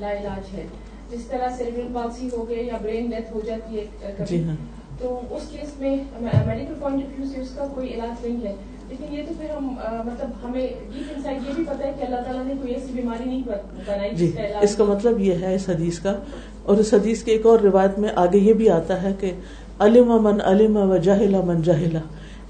لا 0.00 0.12
علاج 0.12 0.56
ہے۔ 0.56 0.66
جس 1.10 1.24
طرح 1.24 1.48
سیریبرل 1.56 1.86
پالسی 1.92 2.28
ہو 2.36 2.48
گئے 2.48 2.62
یا 2.62 2.76
برین 2.82 3.10
ڈیتھ 3.10 3.32
ہو 3.32 3.40
جاتی 3.46 3.78
ہے 3.78 4.14
جی 4.28 4.44
ہاں۔ 4.44 4.56
تو 4.98 5.20
اس 5.30 5.42
کیس 5.50 5.80
میں 5.80 5.96
میڈیکل 6.20 6.74
پوائنٹ 6.80 7.02
آف 7.04 7.18
ویو 7.18 7.28
سے 7.34 7.40
اس 7.40 7.48
کا 7.54 7.66
کوئی 7.74 7.94
علاج 7.94 8.26
نہیں 8.26 8.46
ہے۔ 8.46 8.54
لیکن 8.88 9.14
یہ 9.14 9.22
تو 9.28 9.34
پھر 9.38 9.50
ہم 9.50 9.64
مطلب 10.06 10.30
ہمیں 10.44 10.68
ڈیپ 10.94 11.12
انسائڈ 11.16 11.48
یہ 11.48 11.52
بھی 11.56 11.64
پتا 11.64 11.86
ہے 11.86 11.92
کہ 11.98 12.04
اللہ 12.04 12.16
تعالیٰ 12.16 12.44
نے 12.44 12.54
کوئی 12.60 12.74
ایسی 12.74 12.92
بیماری 12.92 13.24
نہیں 13.24 13.42
بنائی 13.86 14.10
جی 14.14 14.32
اس 14.60 14.76
کا 14.76 14.84
مطلب 14.84 15.20
یہ 15.20 15.34
ہے 15.40 15.54
اس 15.54 15.68
حدیث 15.68 15.98
کا۔ 15.98 16.14
اور 16.62 16.76
اس 16.76 16.94
حدیث 16.94 17.22
کی 17.22 17.30
ایک 17.30 17.46
اور 17.46 17.58
روایت 17.58 17.98
میں 17.98 18.10
آگے 18.14 18.38
یہ 18.38 18.52
بھی 18.52 18.70
آتا 18.70 19.02
ہے 19.02 19.12
کہ 19.20 19.32
علم 19.78 20.22
من 20.22 20.40
علم 20.40 20.76
و 20.76 20.96
جاہلا 20.96 21.40
من 21.40 21.62
جاہلا 21.62 21.98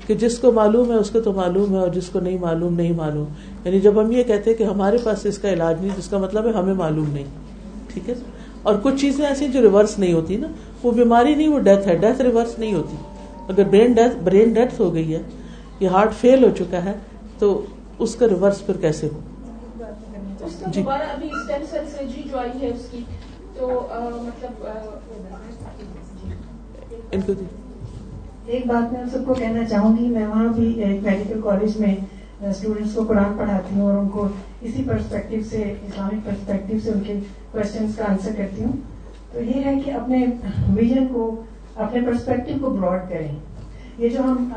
کہ 0.07 0.15
جس 0.15 0.39
کو 0.39 0.53
معلوم 0.53 0.91
ہے 0.91 0.97
اس 0.97 1.11
کو 1.11 1.21
تو 1.21 1.33
معلوم 1.33 1.75
ہے 1.75 1.79
اور 1.79 1.89
جس 1.89 2.09
کو 2.09 2.21
نہیں 2.21 2.39
معلوم 2.39 2.75
نہیں 2.75 2.93
معلوم۔ 2.93 3.27
یعنی 3.65 3.81
جب 3.81 4.01
ہم 4.01 4.13
یہ 4.13 4.23
کہتے 4.23 4.51
ہیں 4.51 4.59
کہ 4.59 4.63
ہمارے 4.63 4.99
پاس 5.05 5.27
اس 5.27 5.39
کا 5.39 5.53
علاج 5.53 5.81
نہیں 5.81 5.97
جس 5.97 6.09
کا 6.09 6.19
مطلب 6.19 6.47
ہے 6.47 6.53
ہمیں 6.53 6.75
معلوم 6.75 7.11
نہیں 7.13 7.25
ٹھیک 7.93 8.09
ہے؟ 8.09 8.15
اور 8.63 8.75
کچھ 8.83 8.97
چیزیں 8.97 9.27
ایسی 9.27 9.49
جو 9.49 9.61
ریورس 9.61 9.99
نہیں 9.99 10.13
ہوتی 10.13 10.37
نا 10.37 10.49
وہ 10.83 10.91
بیماری 10.93 11.35
نہیں 11.35 11.49
وہ 11.49 11.59
ڈیتھ 11.59 11.89
ہے۔ 11.89 11.97
ڈیتھ 11.97 12.23
ریورس 12.23 12.59
نہیں 12.59 12.75
ہوتی۔ 12.75 12.97
اگر 13.49 13.65
برین 13.65 13.93
ڈیتھ 13.93 14.17
برین 14.25 14.53
ڈیتھ 14.53 14.81
ہو 14.81 14.95
گئی 14.95 15.15
ہے 15.15 15.23
یہ 15.81 15.89
ہارٹ 15.89 16.15
فیل 16.15 16.45
ہو 16.45 16.51
چکا 16.59 16.85
ہے 16.85 16.93
تو 17.39 17.65
اس 17.99 18.15
کا 18.15 18.29
ریورس 18.29 18.67
پھر 18.67 18.77
کیسے 18.77 19.09
ہو؟ 19.13 19.21
جی۔ 20.67 20.83
مطلب، 27.17 27.37
ایک 28.47 28.67
بات 28.67 28.93
میں 28.93 29.01
سب 29.13 29.27
کو 29.27 29.35
کہنا 29.35 29.65
چاہوں 29.65 29.97
گی 29.97 30.07
میں 30.07 30.27
وہاں 30.27 30.49
بھی 30.49 30.83
ایک 30.83 31.03
میڈیکل 31.03 31.41
کالج 31.45 31.81
میں 31.81 31.95
اسٹوڈینٹس 32.49 32.95
کو 32.95 33.05
قرآن 33.05 33.39
پڑھاتی 33.39 33.75
ہوں 33.75 33.83
اور 33.83 33.95
ان 33.95 34.09
کو 34.09 34.29
اسی 34.61 34.85
پرسپیکٹو 34.89 35.37
سے 35.51 35.75
اسلامک 35.83 36.25
پرسپیکٹو 36.25 36.79
سے 36.85 36.91
ان 36.91 37.01
کے 37.01 37.15
کوشچنس 37.51 37.97
کا 37.97 38.05
آنسر 38.09 38.31
کرتی 38.37 38.65
ہوں۔ 38.65 38.73
تو 39.33 39.41
یہ 39.41 39.65
ہے 39.65 39.81
کہ 39.85 39.91
اپنے 39.91 40.27
ویژن 40.75 41.07
کو، 41.07 41.43
اپنے 41.75 42.01
پرسپیکٹو 42.01 42.53
کو 42.61 42.71
براڈ 42.71 43.01
کریں۔ 43.09 43.37
یہ 43.99 44.09
جو 44.09 44.19
ہم 44.21 44.53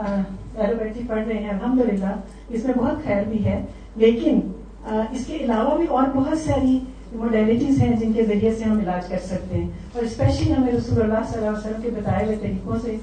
ایلوپیتھی 0.56 1.02
جی 1.02 1.08
پڑھ 1.08 1.28
رہے 1.28 1.38
ہیں 1.38 1.50
الحمد 1.50 1.82
للہ 1.82 2.16
اس 2.50 2.66
میں 2.66 2.74
بہت 2.78 3.04
خیر 3.04 3.24
بھی 3.24 3.46
ہے۔ 3.46 3.66
لیکن 3.96 4.40
اس 4.86 5.26
کے 5.26 5.36
علاوہ 5.36 5.78
بھی 5.78 5.86
اور 5.90 6.04
بہت 6.16 6.38
ساری 6.38 6.80
موڈیلٹیز 7.14 7.82
ہیں 7.82 7.96
جن 7.98 8.14
کے 8.14 8.26
ذریعے 8.26 8.56
سے 8.56 8.64
ہم 8.64 8.80
علاج 8.80 9.08
کر 9.08 9.18
سکتے 9.24 9.58
ہیں۔ 9.58 9.70
اور 9.94 10.04
اسپیشلی 10.04 10.54
ہمیں 10.54 10.72
رسول 10.72 11.02
اللہ 11.02 11.18
صلی 11.30 11.38
اللہ 11.38 11.58
علیہ 11.58 11.70
وسلم 11.70 11.82
کے 11.82 11.90
بتائے 11.90 12.26
ہوئے 12.26 12.36
طریقوں 12.42 12.76
سے، 12.84 12.96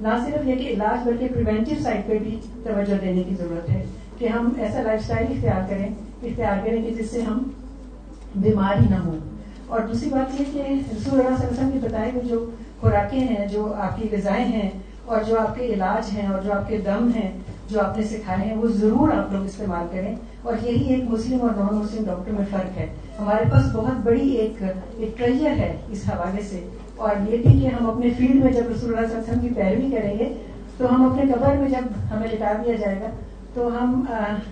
نہ 0.00 0.08
صرف 0.26 0.48
یہ 0.48 0.54
کہ 0.54 0.68
علاج 0.68 1.08
بلکہ 1.08 1.28
پریونٹیو 1.28 1.82
سائڈ 1.82 2.00
پہ 2.06 2.18
بھی 2.18 2.38
توجہ 2.64 2.94
دینے 3.00 3.22
کی 3.22 3.34
ضرورت 3.34 3.70
ہے۔ 3.70 3.84
کہ 4.20 4.28
ہم 4.28 4.52
ایسا 4.58 4.82
لائف 4.82 5.00
اسٹائل 5.00 5.26
اختیار 5.30 5.70
کریں 5.70 5.88
اختیار 6.22 6.66
کریں 6.66 6.82
کہ 6.82 6.90
جس 6.90 7.10
سے 7.10 7.20
ہم 7.22 7.42
بیمار 8.36 8.80
ہی 8.80 8.86
نہ 8.90 8.94
ہوں۔ 8.94 9.18
اور 9.66 9.80
دوسری 9.80 10.10
بات 10.10 10.40
یہ 10.40 10.44
کہ 10.52 10.58
رسول 10.58 10.72
اللہ 10.86 10.98
صلی 11.04 11.20
اللہ 11.20 11.32
علیہ 11.34 11.52
وسلم 11.52 11.70
کے 11.70 11.88
بتائے 11.88 12.10
ہوئے 12.10 12.28
جو 12.28 12.50
خوراکیں 12.80 13.20
ہیں، 13.20 13.46
جو 13.46 13.74
آپ 13.74 13.96
کی 13.96 14.08
غذائیں 14.12 14.44
ہیں 14.44 14.70
اور 15.04 15.20
جو 15.28 15.40
آپ 15.40 15.54
کے 15.54 15.66
علاج 15.66 16.18
ہیں 16.18 16.26
اور 16.26 16.42
جو 16.42 16.52
آپ 16.52 16.68
کے 16.68 16.76
دم 16.76 17.10
ہیں، 17.16 17.30
جو 17.70 17.80
آپ 17.80 17.98
نے 17.98 18.04
سکھائے 18.04 18.48
ہیں، 18.48 18.56
وہ 18.56 18.68
ضرور 18.68 19.08
آپ 19.08 19.32
لوگ 19.32 19.44
استعمال 19.44 19.86
کریں۔ 19.92 20.16
اور 20.42 20.54
یہی 20.62 20.94
ایک 20.94 21.04
مسلم 21.04 21.42
اور 21.42 21.50
نان 21.50 21.74
مسلم 21.74 22.04
ڈاکٹر 22.04 22.32
میں 22.32 22.44
فرق 22.50 22.78
ہے۔ 22.78 22.86
ہمارے 23.18 23.44
پاس 23.50 23.64
بہت 23.72 24.00
بڑی 24.04 24.30
ایک 24.30 24.62
ایک 24.96 25.18
ٹریجر 25.18 25.50
ہے 25.50 25.76
اس 25.90 26.02
حوالے 26.08 26.42
سے۔ 26.42 26.68
اور 26.96 27.30
یہ 27.30 27.36
بھی 27.36 27.60
کہ 27.60 27.66
ہم 27.66 27.90
اپنے 27.90 28.10
فیلڈ 28.10 28.44
میں 28.44 28.52
جب 28.52 28.62
رسول 28.76 28.96
اللہ 28.96 29.06
صلی 29.06 29.16
اللہ 29.16 29.24
علیہ 29.24 29.32
وسلم 29.32 29.40
کی 29.40 29.54
پیروی 29.54 29.90
کریں 29.90 30.18
گے، 30.18 30.34
تو 30.76 30.94
ہم 30.94 31.10
اپنے 31.10 31.32
قبر 31.32 31.56
میں 31.56 31.68
جب 31.68 32.14
ہمیں 32.16 32.28
لٹا 32.32 32.52
دیا 32.66 32.74
جائے 32.76 33.00
گا 33.00 33.10
تو 33.54 33.68
ہم 33.80 34.04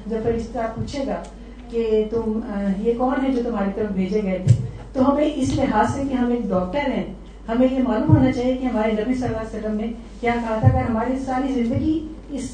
جب 0.06 0.22
فرشتہ 0.22 0.66
پوچھے 0.74 1.04
گا 1.06 1.22
کہ 1.70 2.04
تم 2.10 2.40
یہ 2.78 2.92
کون 2.98 3.24
ہے 3.24 3.32
جو 3.32 3.42
تمہاری 3.44 3.70
طرف 3.74 3.90
بھیجے 3.92 4.22
گئے 4.22 4.38
تھے؟ 4.46 4.54
تو 4.92 5.10
ہمیں 5.10 5.30
اس 5.34 5.54
لحاظ 5.56 5.94
سے 5.94 6.02
کہ 6.08 6.14
ہم 6.14 6.30
ایک 6.30 6.48
ڈاکٹر 6.48 6.90
ہیں، 6.90 7.04
ہمیں 7.48 7.66
یہ 7.70 7.82
معلوم 7.82 8.16
ہونا 8.16 8.32
چاہیے 8.32 8.56
کہ 8.56 8.66
ہمارے 8.66 8.92
نبی 8.92 9.14
صلی 9.14 9.26
اللہ 9.26 9.36
علیہ 9.36 9.58
وسلم 9.58 9.76
نے 9.76 9.92
کیا 10.20 10.32
کہا 10.34 10.58
تھا۔ 10.60 10.68
اگر 10.68 10.88
ہماری 10.88 11.18
ساری 11.24 11.52
زندگی 11.54 11.98
اس 12.30 12.50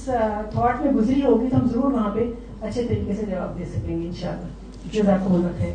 تھاٹ 0.53 0.85
میں 0.85 0.93
گزری 0.93 1.23
ہوگی 1.23 1.49
تو 1.51 1.57
ہم 1.57 1.67
ضرور 1.73 1.93
وہاں 1.93 2.11
پہ 2.15 2.31
اچھے 2.61 2.83
طریقے 2.83 3.15
سے 3.15 3.25
جواب 3.31 3.59
دے 3.59 3.65
سکیں 3.65 4.01
گے 4.01 4.07
ان 4.07 4.15
شاء 4.21 4.31
اللہ 4.31 5.61
ہے 5.61 5.75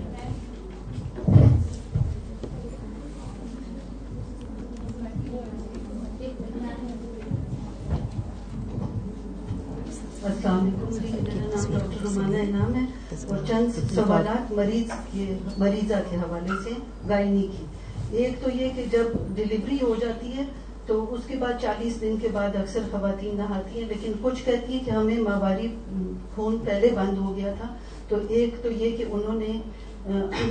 السلام 10.30 10.59
علیکم 10.59 10.93
میرا 11.25 11.45
نام 11.45 11.71
ڈاکٹر 11.71 12.01
رومانہ 12.03 12.38
انعام 12.38 12.73
ہے 12.75 12.82
اور 13.27 13.38
چند 13.47 13.80
سوالات 13.95 14.51
مریض 14.51 14.91
کے 15.11 15.25
مریضہ 15.57 15.93
کے 16.09 16.15
حوالے 16.15 16.57
سے 16.63 16.73
گائنی 17.09 17.47
کی۔ 17.51 17.65
ایک 18.17 18.43
تو 18.43 18.49
یہ 18.55 18.69
کہ 18.75 18.84
جب 18.91 19.17
ڈلیوری 19.36 19.77
ہو 19.82 19.95
جاتی 20.01 20.32
ہے 20.36 20.43
تو 20.86 21.05
اس 21.13 21.21
کے 21.27 21.36
بعد 21.36 21.61
چالیس 21.61 21.99
دن 22.01 22.15
کے 22.21 22.27
بعد 22.34 22.55
اکثر 22.55 22.80
خواتین 22.91 23.36
نہاتی 23.38 23.80
ہیں 23.80 23.88
لیکن 23.88 24.11
کچھ 24.21 24.43
کہتی 24.45 24.73
ہیں 24.73 24.86
کہ 24.86 24.91
ہمیں 24.91 25.19
ماہواری 25.19 25.67
خون 26.36 26.57
پہلے 26.65 26.89
بند 26.95 27.17
ہو 27.17 27.36
گیا 27.38 27.53
تھا۔ 27.57 27.73
تو 28.07 28.17
ایک 28.30 28.63
تو 28.63 28.71
یہ 28.71 28.97
کہ 28.97 29.05
انہوں 29.09 29.39
نے 29.39 29.59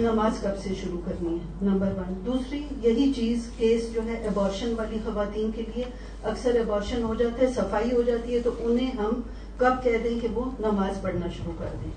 نماز 0.01 0.41
کب 0.43 0.59
سے 0.63 0.75
شروع 0.81 1.01
کرنی 1.05 1.35
ہے 1.35 1.67
نمبر 1.67 1.93
ون۔ 1.97 2.15
دوسری 2.27 2.63
یہی 2.83 3.13
چیز 3.17 3.49
کیس 3.57 3.93
جو 3.95 4.01
ہے 4.07 4.17
ایبارشن 4.23 4.75
والی 4.79 4.99
خواتین 5.05 5.51
کے 5.57 5.63
لیے 5.75 5.85
اکثر 6.23 6.55
ایبارشن 6.55 7.03
ہو 7.03 7.15
جاتا 7.15 7.47
ہے 7.47 7.53
صفائی 7.53 7.93
ہو 7.93 8.03
جاتی 8.03 8.35
ہے 8.35 8.41
تو 8.45 8.51
انہیں 8.61 8.91
ہم 8.99 9.21
کب 9.59 9.73
کہہ 9.83 9.99
دیں 10.05 10.21
کہ 10.21 10.29
وہ 10.35 10.51
نماز 10.59 11.03
پڑھنا 11.03 11.27
شروع 11.37 11.53
کر 11.59 11.67
دیں۔ 11.85 11.91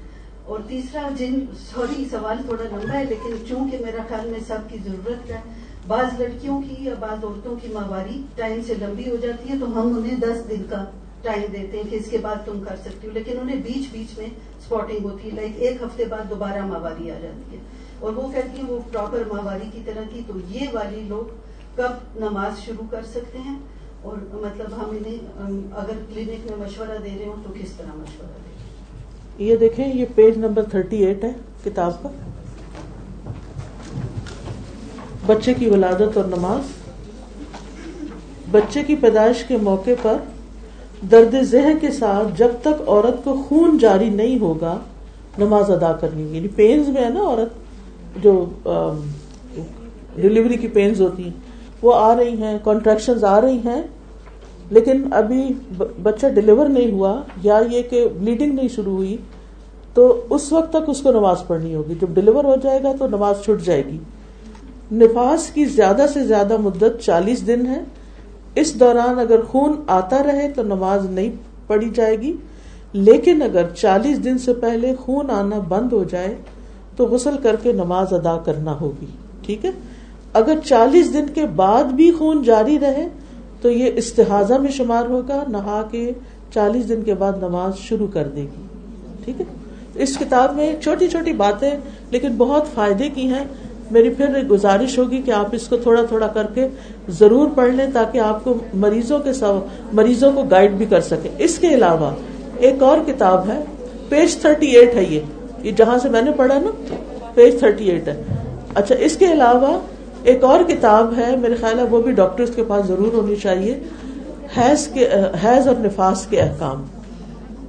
اور 0.45 0.59
تیسرا، 0.67 1.09
جن، 1.17 1.45
سوری، 1.73 2.05
سوال 2.11 2.37
تھوڑا 2.45 2.63
لمبا 2.63 2.93
ہے، 2.93 3.05
لیکن 3.05 3.35
چونکہ 3.49 3.77
میرا 3.85 4.01
خیال 4.07 4.29
میں 4.29 4.39
سب 4.47 4.57
کی 4.69 4.77
ضرورت 4.83 5.31
ہے، 5.31 5.37
بعض 5.87 6.21
لڑکیوں 6.21 6.61
کی 6.61 6.75
یا 6.79 6.93
بعض 6.99 7.23
عورتوں 7.23 7.55
کی 7.55 7.67
ماہواری 7.73 8.21
ٹائم 8.35 8.61
سے 8.67 8.73
لمبی 8.81 9.09
ہو 9.09 9.15
جاتی 9.15 9.49
ہے، 9.49 9.53
تو 9.59 9.65
ہم 9.65 9.97
انہیں 9.97 10.17
دس 10.19 10.49
دن 10.49 10.63
کا 10.69 10.85
ٹائم 11.21 11.43
دیتے 11.51 11.77
ہیں 11.77 11.89
کہ 11.89 11.95
اس 11.95 12.05
کے 12.09 12.17
بعد 12.17 12.35
تم 12.45 12.63
کر 12.69 12.75
سکتی 12.75 13.07
ہو، 13.07 13.11
لیکن 13.13 13.39
انہیں 13.41 13.55
بیچ 13.55 13.87
بیچ 13.91 14.17
میں 14.17 14.27
اسپاٹنگ 14.59 15.03
ہوتی 15.03 15.29
ہے 15.29 15.35
لائک 15.35 15.51
ایک 15.55 15.81
ہفتے 15.81 16.05
بعد 16.05 16.29
دوبارہ 16.29 16.65
ماہواری 16.65 17.11
آ 17.11 17.19
جاتی 17.19 17.57
ہے۔ 17.57 17.61
اور 17.99 18.13
وہ 18.13 18.31
کہتی 18.31 18.61
ہیں 18.61 18.69
وہ 18.69 18.79
پراپر 18.91 19.23
ماہواری 19.31 19.69
کی 19.73 19.81
طرح 19.85 20.01
کی، 20.13 20.21
تو 20.27 20.33
یہ 20.49 20.67
والی 20.73 21.03
لوگ 21.07 21.33
کب 21.75 21.91
نماز 22.15 22.65
شروع 22.65 22.87
کر 22.91 23.01
سکتے 23.03 23.37
ہیں؟ 23.37 23.59
اور 24.01 24.17
مطلب 24.33 24.75
ہم 24.77 24.89
انہیں 24.89 25.17
اگر 25.75 25.93
کلینک 26.13 26.51
میں 26.51 26.57
مشورہ 26.57 26.97
دے 27.03 27.09
رہے 27.19 27.25
ہوں 27.25 27.43
تو 27.43 27.53
کس 27.53 27.71
طرح 27.71 27.95
مشورہ 27.95 28.27
دیں 28.27 29.45
یہ 29.47 29.55
دیکھیں، 29.55 29.87
یہ 29.93 30.05
پیج 30.15 30.37
نمبر 30.37 30.63
تھرٹی 30.63 31.05
ایٹ 31.05 31.23
ہے 31.23 31.31
کتاب 31.63 32.03
کا۔ 32.03 32.09
بچے 35.25 35.53
کی 35.53 35.69
ولادت 35.69 36.17
اور 36.17 36.25
نماز۔ 36.25 36.69
بچے 38.51 38.83
کی 38.83 38.95
پیدائش 38.95 39.43
کے 39.43 39.57
موقع 39.57 39.95
پر 40.01 40.17
درد 41.11 41.35
ذہن 41.41 41.77
کے 41.81 41.91
ساتھ 41.91 42.27
جب 42.37 42.51
تک 42.61 42.81
عورت 42.87 43.23
کو 43.23 43.43
خون 43.49 43.77
جاری 43.77 44.09
نہیں 44.09 44.39
ہوگا، 44.39 44.77
نماز 45.37 45.71
ادا 45.71 45.91
کرنی 45.93 46.35
یعنی 46.35 46.47
پینز 46.47 46.89
میں 46.89 47.03
ہے 47.03 47.09
نا 47.09 47.19
عورت، 47.19 48.23
جو 48.23 48.45
ڈلیوری 50.15 50.57
کی 50.57 50.67
پینز 50.67 51.01
ہوتی 51.01 51.23
ہیں۔ 51.23 51.50
وہ 51.81 51.93
آ 51.95 52.15
رہی 52.15 52.41
ہیں 52.41 52.57
کانٹریکشن 52.63 53.25
آ 53.25 53.41
رہی 53.41 53.59
ہیں، 53.65 53.81
لیکن 54.69 55.13
ابھی 55.13 55.53
بچہ 56.03 56.27
ڈلیور 56.27 56.65
نہیں 56.65 56.91
ہوا، 56.91 57.21
یا 57.43 57.59
یہ 57.71 57.81
کہ 57.81 58.07
بلیڈنگ 58.19 58.53
نہیں 58.53 58.67
شروع 58.67 58.93
ہوئی، 58.93 59.17
تو 59.93 60.25
اس 60.29 60.51
وقت 60.51 60.69
تک 60.69 60.89
اس 60.89 61.01
کو 61.01 61.11
نماز 61.11 61.37
پڑھنی 61.47 61.75
ہوگی۔ 61.75 61.93
جب 62.01 62.07
ڈلیور 62.13 62.43
ہو 62.43 62.55
جائے 62.63 62.83
گا 62.83 62.91
تو 62.99 63.07
نماز 63.07 63.35
چھٹ 63.45 63.65
جائے 63.65 63.85
گی۔ 63.85 63.97
نفاس 64.91 65.47
کی 65.47 65.65
زیادہ 65.65 66.05
سے 66.13 66.23
زیادہ 66.23 66.57
مدت 66.57 67.01
چالیس 67.01 67.47
دن 67.47 67.67
ہے۔ 67.67 67.83
اس 68.55 68.79
دوران 68.79 69.19
اگر 69.19 69.41
خون 69.41 69.73
آتا 69.87 70.23
رہے 70.23 70.51
تو 70.55 70.63
نماز 70.63 71.09
نہیں 71.09 71.31
پڑھی 71.67 71.89
جائے 71.89 72.19
گی۔ 72.21 72.33
لیکن 72.93 73.41
اگر 73.41 73.65
چالیس 73.75 74.23
دن 74.23 74.37
سے 74.37 74.53
پہلے 74.53 74.95
خون 74.95 75.31
آنا 75.31 75.59
بند 75.67 75.93
ہو 75.93 76.03
جائے 76.03 76.35
تو 76.95 77.05
غسل 77.05 77.35
کر 77.43 77.55
کے 77.63 77.71
نماز 77.71 78.13
ادا 78.13 78.37
کرنا 78.45 78.77
ہوگی۔ 78.81 79.05
ٹھیک 79.41 79.65
ہے؟ 79.65 79.71
اگر 80.33 80.53
چالیس 80.65 81.13
دن 81.13 81.25
کے 81.33 81.45
بعد 81.45 81.83
بھی 81.83 82.11
خون 82.11 82.43
جاری 82.43 82.79
رہے 82.79 83.07
تو 83.61 83.69
یہ 83.69 83.91
استحاظہ 83.95 84.53
میں 84.53 84.71
شمار 84.71 85.05
ہوگا، 85.05 85.43
نہا 85.47 85.83
کے 85.91 86.11
چالیس 86.53 86.89
دن 86.89 87.01
کے 87.01 87.13
بعد 87.13 87.31
نماز 87.41 87.77
شروع 87.77 88.07
کر 88.13 88.27
دے 88.27 88.41
گی۔ 88.41 88.67
ٹھیک 89.25 89.41
ہے؟ 89.41 89.45
اس 89.95 90.17
کتاب 90.17 90.55
میں 90.55 90.75
چھوٹی 90.83 91.07
چھوٹی 91.07 91.33
باتیں، 91.33 91.71
لیکن 92.11 92.35
بہت 92.37 92.63
فائدے 92.73 93.09
کی 93.09 93.27
ہیں۔ 93.27 93.43
میری 93.91 94.09
پھر 94.09 94.43
گزارش 94.43 94.97
ہوگی 94.97 95.21
کہ 95.21 95.31
آپ 95.31 95.45
اس 95.51 95.67
کو 95.67 95.77
تھوڑا 95.77 96.01
تھوڑا 96.01 96.27
کر 96.27 96.47
کے 96.53 96.67
ضرور 97.09 97.47
پڑھ 97.55 97.73
لیں 97.73 97.87
تاکہ 97.93 98.17
آپ 98.17 98.43
کو 98.43 98.53
مریضوں 98.73 99.19
کے 99.19 99.31
مریضوں 99.93 100.31
کو 100.31 100.43
گائیڈ 100.43 100.71
بھی 100.71 100.85
کر 100.85 101.01
سکیں۔ 101.01 101.31
اس 101.37 101.59
کے 101.59 101.67
علاوہ 101.67 102.11
ایک 102.57 102.83
اور 102.83 102.97
کتاب 103.07 103.49
ہے 103.49 103.63
پیج 104.09 104.35
تھرٹی 104.35 104.67
ایٹ 104.67 104.95
ہے 104.95 105.03
یہ۔ 105.09 105.19
یہ 105.63 105.71
جہاں 105.71 105.99
سے 105.99 106.09
میں 106.09 106.21
نے 106.21 106.31
پڑھا 106.31 106.59
نا 106.59 106.95
پیج 107.33 107.59
تھرٹی 107.59 107.89
ایٹ 107.89 108.07
ہے۔ 108.07 108.23
اچھا 108.75 108.95
اس 108.95 109.17
کے 109.17 109.31
علاوہ 109.31 109.79
ایک 110.23 110.43
اور 110.43 110.59
کتاب 110.67 111.13
ہے، 111.17 111.35
میرے 111.35 111.55
خیال 111.55 111.79
ہے 111.79 111.83
وہ 111.83 112.01
بھی 112.01 112.11
ڈاکٹر 112.11 112.45
کے 112.55 112.63
پاس 112.67 112.85
ضرور 112.85 113.13
ہونی 113.13 113.35
چاہیے، 113.35 113.79
حیض 114.57 114.87
کے، 114.87 115.07
حیض 115.43 115.67
اور 115.67 115.75
نفاس 115.79 116.25
کے 116.29 116.39
احکام۔ 116.39 116.83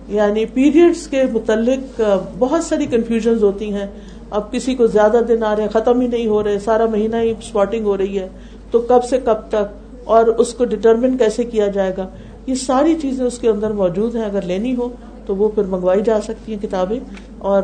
یعنی 0.08 0.44
پیریڈس 0.44 1.06
کے 1.06 1.22
متعلق 1.32 2.00
بہت 2.38 2.64
ساری 2.64 2.86
کنفیوژن 2.86 3.42
ہوتی 3.42 3.72
ہیں۔ 3.74 3.86
اب 4.30 4.52
کسی 4.52 4.74
کو 4.74 4.86
زیادہ 4.86 5.20
دن 5.28 5.42
آ 5.42 5.54
رہے 5.56 5.62
ہیں 5.62 5.70
ختم 5.70 6.00
ہی 6.00 6.06
نہیں 6.06 6.26
ہو 6.26 6.42
رہے، 6.44 6.58
سارا 6.58 6.86
مہینہ 6.86 7.16
ہی 7.16 7.30
اسپاٹنگ 7.30 7.84
ہو 7.84 7.96
رہی 7.96 8.18
ہے، 8.18 8.28
تو 8.70 8.78
کب 8.78 9.04
سے 9.04 9.18
کب 9.24 9.48
تک؟ 9.48 9.80
اور 10.04 10.24
اس 10.24 10.54
کو 10.54 10.64
ڈٹرمن 10.64 11.16
کیسے 11.16 11.44
کیا 11.44 11.66
جائے 11.66 11.92
گا؟ 11.96 12.08
یہ 12.46 12.54
ساری 12.54 12.94
چیزیں 13.02 13.26
اس 13.26 13.38
کے 13.38 13.48
اندر 13.48 13.70
موجود 13.70 14.16
ہیں۔ 14.16 14.24
اگر 14.24 14.42
لینی 14.42 14.74
ہو 14.76 14.88
تو 15.26 15.36
وہ 15.36 15.48
پھر 15.48 15.62
منگوائی 15.62 16.00
جا 16.00 16.20
سکتی 16.20 16.54
ہیں 16.54 16.62
کتابیں، 16.62 17.00
اور 17.38 17.62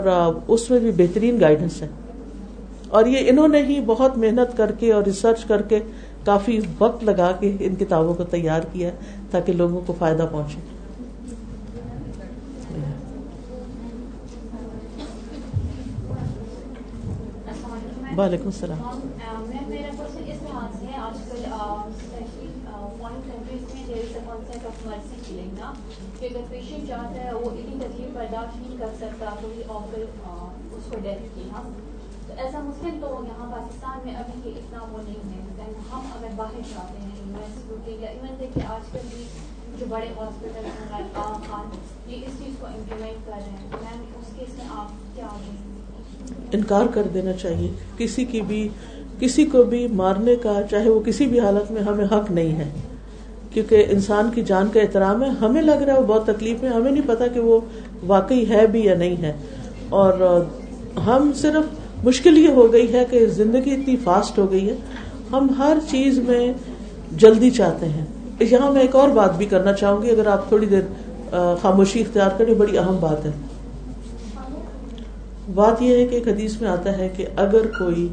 اس 0.49 0.70
میں 0.70 0.78
بھی 0.78 0.93
بہترین 0.97 1.41
گائیڈنس 1.41 1.82
ہے۔ 1.82 1.89
اور 2.89 3.07
یہ 3.07 3.30
انہوں 3.30 3.49
نے 3.49 3.62
ہی 3.62 3.80
بہت 3.86 4.18
محنت 4.18 4.57
کر 4.57 4.72
کے 4.72 4.93
اور 4.93 5.03
ریسرچ 5.03 5.45
کر 5.45 5.62
کے 5.62 5.80
کافی 6.24 6.61
وقت 6.78 7.05
لگا 7.05 7.32
کے 7.32 7.57
ان 7.61 7.74
کتابوں 7.74 8.14
کو 8.14 8.24
تیار 8.24 8.61
کیا 8.72 8.91
تاکہ 9.30 9.53
لوگوں 9.53 9.80
کو 9.86 9.95
فائدہ 9.99 10.26
پہنچے۔ 10.32 10.61
وعلیکم 18.16 18.47
السلام۔ 18.47 18.99
میرا 19.70 19.91
پیشنٹ 26.51 26.89
چاہتا 26.89 27.24
ہے 27.24 27.32
وہ 27.32 27.51
اتنی 27.51 27.78
تکلیف 27.80 28.11
برداشت 28.12 28.57
نہیں 28.57 28.78
کر 28.78 28.95
سکتا 28.97 29.34
تو 29.43 29.49
ہی 29.57 29.62
آفر 29.68 30.01
اس 30.72 30.91
کو 30.91 30.97
ڈیتھ 31.03 31.22
کی 31.34 31.49
ہاں۔ 31.53 31.62
تو 32.39 32.45
ایسا 32.45 32.59
مسلم 32.59 32.99
تو 33.01 33.07
یہاں 33.07 33.53
پاکستان 33.53 33.99
میں 34.05 34.14
ابھی 34.14 34.41
کہ 34.45 34.59
اتنا 34.59 34.78
وہ 34.93 34.99
نہیں 35.05 35.14
ہے۔ 35.14 35.72
ہم 35.93 36.01
اگر 36.14 36.26
باہر 36.36 36.59
جاتے 36.59 36.99
ہیں 37.03 37.11
یونیورسٹی 37.18 37.74
کے 37.84 37.97
یا 38.01 38.11
ایون 38.11 38.41
دیکھیے 38.41 38.66
آج 38.66 38.93
کل 38.93 38.99
بھی 39.11 39.24
جو 39.80 39.86
بڑے 39.89 40.07
ہاسپٹل 40.16 40.64
ہیں 40.64 41.05
خان، 41.49 41.68
یہ 42.11 42.16
اس 42.16 42.45
چیز 42.45 42.55
کو 42.61 42.66
امپلیمنٹ 42.66 43.26
کر 43.26 43.32
رہے 43.32 43.41
ہیں۔ 43.41 43.70
میم 43.72 44.03
اس 44.18 44.39
کیس 44.39 44.59
میں 44.59 44.64
آپ 44.70 45.16
کیا 45.16 45.26
آگے 45.26 45.76
انکار 46.53 46.86
کر 46.95 47.03
دینا 47.14 47.32
چاہیے۔ 47.32 47.72
کسی 47.97 48.24
کی 48.24 48.41
بھی، 48.41 48.68
کسی 49.20 49.45
کو 49.45 49.62
بھی 49.62 49.86
مارنے 49.86 50.36
کا، 50.36 50.61
چاہے 50.70 50.91
وہ 50.91 51.01
کسی 51.01 51.26
بھی 51.26 51.41
حالت 51.41 51.70
میں 51.70 51.82
ہمیں 51.82 52.05
حق 52.05 52.30
نہیں 52.30 52.57
ہے۔ 52.57 52.70
کیونکہ 53.51 53.86
انسان 53.89 54.30
کی 54.34 54.43
جان 54.43 54.68
کا 54.68 54.80
احترام 54.80 55.22
ہے۔ 55.22 55.28
ہمیں 55.28 55.62
لگ 55.62 55.72
رہا 55.72 55.95
ہے 55.95 55.99
وہ 55.99 56.07
بہت 56.07 56.26
تکلیف 56.26 56.62
ہے 56.62 56.68
ہمیں 56.68 56.93
نہیں 56.93 57.09
پتا 57.09 57.26
کہ 57.26 57.41
وہ 57.41 57.61
واقعی 58.07 58.49
ہے 58.49 58.66
بھی 58.66 58.84
یا 58.84 58.95
نہیں 58.95 59.16
ہے۔ 59.16 59.36
اور 59.89 60.45
ہم 61.07 61.32
صرف 61.34 61.64
مشکل 62.05 62.38
یہ 62.38 62.49
ہو 62.49 62.72
گئی 62.72 62.92
ہے 62.92 63.05
کہ 63.11 63.26
زندگی 63.26 63.70
اتنی 63.70 63.96
فاسٹ 64.05 64.38
ہو 64.38 64.51
گئی 64.51 64.68
ہے۔ 64.68 64.74
ہم 65.32 65.46
ہر 65.59 65.78
چیز 65.90 66.18
میں 66.18 66.53
جلدی 67.12 67.51
چاہتے 67.51 67.86
ہیں۔ 67.86 68.05
یہاں 68.40 68.70
میں 68.70 68.80
ایک 68.80 68.96
اور 68.96 69.09
بات 69.09 69.36
بھی 69.36 69.46
کرنا 69.46 69.72
چاہوں 69.72 70.03
گی، 70.03 70.11
اگر 70.11 70.26
آپ 70.26 70.49
تھوڑی 70.49 70.66
دیر 70.66 70.82
خاموشی 71.62 72.01
اختیار 72.01 72.30
کریں، 72.38 72.55
بڑی 72.55 72.78
اہم 72.78 72.96
بات 73.01 73.24
ہے۔ 73.26 73.30
بات 75.55 75.82
یہ 75.82 75.94
ہے 75.94 76.07
کہ 76.07 76.14
ایک 76.14 76.28
حدیث 76.28 76.61
میں 76.61 76.70
آتا 76.70 76.99
ہے 76.99 77.09
کہ 77.16 77.26
اگر 77.36 77.66
کوئی 77.66 78.09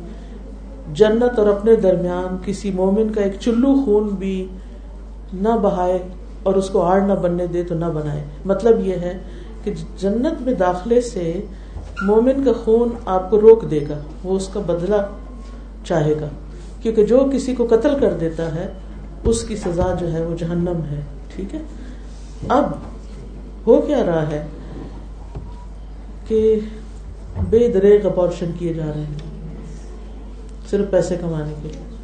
جنت 0.93 1.39
اور 1.39 1.47
اپنے 1.47 1.75
درمیان 1.75 2.37
کسی 2.45 2.71
مومن 2.71 3.09
کا 3.09 3.21
ایک 3.21 3.33
چلو 3.39 3.75
خون 3.85 4.07
بھی 4.07 4.47
نہ 5.33 5.49
بہائے 5.49 5.99
اور 6.43 6.53
اس 6.53 6.69
کو 6.69 6.81
آڑ 6.81 7.01
نہ 7.01 7.13
بننے 7.13 7.47
دے 7.47 7.63
تو 7.63 7.75
نہ 7.75 7.85
بنائے۔ 7.85 8.23
مطلب 8.45 8.87
یہ 8.87 8.93
ہے 8.93 9.17
کہ 9.63 9.73
جنت 9.97 10.41
میں 10.41 10.53
داخلے 10.53 11.01
سے 11.01 11.41
مومن 12.01 12.43
کا 12.43 12.51
خون 12.53 12.89
آپ 13.05 13.29
کو 13.29 13.41
روک 13.41 13.71
دے 13.71 13.85
گا، 13.89 13.99
وہ 14.23 14.35
اس 14.35 14.49
کا 14.53 14.59
بدلہ 14.59 14.95
چاہے 15.85 16.13
گا۔ 16.21 16.27
کیونکہ 16.81 17.05
جو 17.05 17.27
کسی 17.33 17.55
کو 17.55 17.67
قتل 17.69 17.99
کر 17.99 18.13
دیتا 18.13 18.55
ہے، 18.55 18.73
اس 19.23 19.43
کی 19.43 19.55
سزا 19.55 19.95
جو 19.99 20.13
ہے 20.13 20.25
وہ 20.25 20.35
جہنم 20.37 20.81
ہے، 20.91 21.01
ٹھیک 21.35 21.55
ہے؟ 21.55 21.59
اب 22.49 22.65
ہو 23.67 23.81
کیا 23.81 24.05
رہا 24.05 24.29
ہے 24.31 24.45
کہ 26.27 26.59
بے 27.49 27.67
دریک 27.67 28.05
اپارشن 28.05 28.51
کیے 28.59 28.73
جا 28.73 28.85
رہے 28.95 29.01
ہیں، 29.01 29.49
صرف 30.69 30.91
پیسے 30.91 31.15
کمانے 31.15 31.53
کے 31.63 31.67
لیے۔ 31.67 31.95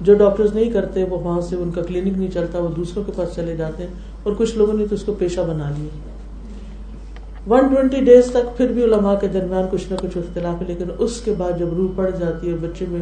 جو 0.00 0.14
ڈاکٹر 0.14 0.44
نہیں 0.54 0.70
کرتے، 0.70 1.04
وہ 1.04 1.18
وہاں 1.18 1.40
سے 1.40 1.56
ان 1.56 1.70
کا 1.70 1.82
کلینک 1.82 2.18
نہیں 2.18 2.30
چلتا، 2.30 2.58
وہ 2.58 2.68
دوسروں 2.68 3.04
کے 3.04 3.12
پاس 3.16 3.28
چلے 3.34 3.56
جاتے 3.56 3.82
ہیں 3.82 3.90
اور 4.22 4.32
کچھ 4.38 4.56
لوگوں 4.56 4.74
نے 4.74 4.86
تو 4.86 4.94
اس 4.94 5.02
کو 5.02 5.14
پیشہ 5.14 5.40
بنا 5.40 5.70
لیا۔ 5.78 6.13
ون 7.50 7.66
ٹوینٹی 7.68 8.00
ڈیز 8.00 8.26
تک 8.26 8.56
پھر 8.56 8.66
بھی 8.66 8.84
علماء 8.84 9.14
کے 9.20 9.28
درمیان 9.28 9.66
کچھ 9.70 9.92
نہ 9.92 9.96
کچھ 10.00 10.16
اختلاف 10.18 10.62
ہے، 10.62 10.66
لیکن 10.68 10.90
اس 10.98 11.20
کے 11.20 11.34
بعد 11.38 11.58
جب 11.58 11.74
روح 11.76 11.88
پڑ 11.96 12.10
جاتی 12.10 12.50
ہے 12.50 12.54
بچے 12.60 12.84
میں 12.88 13.00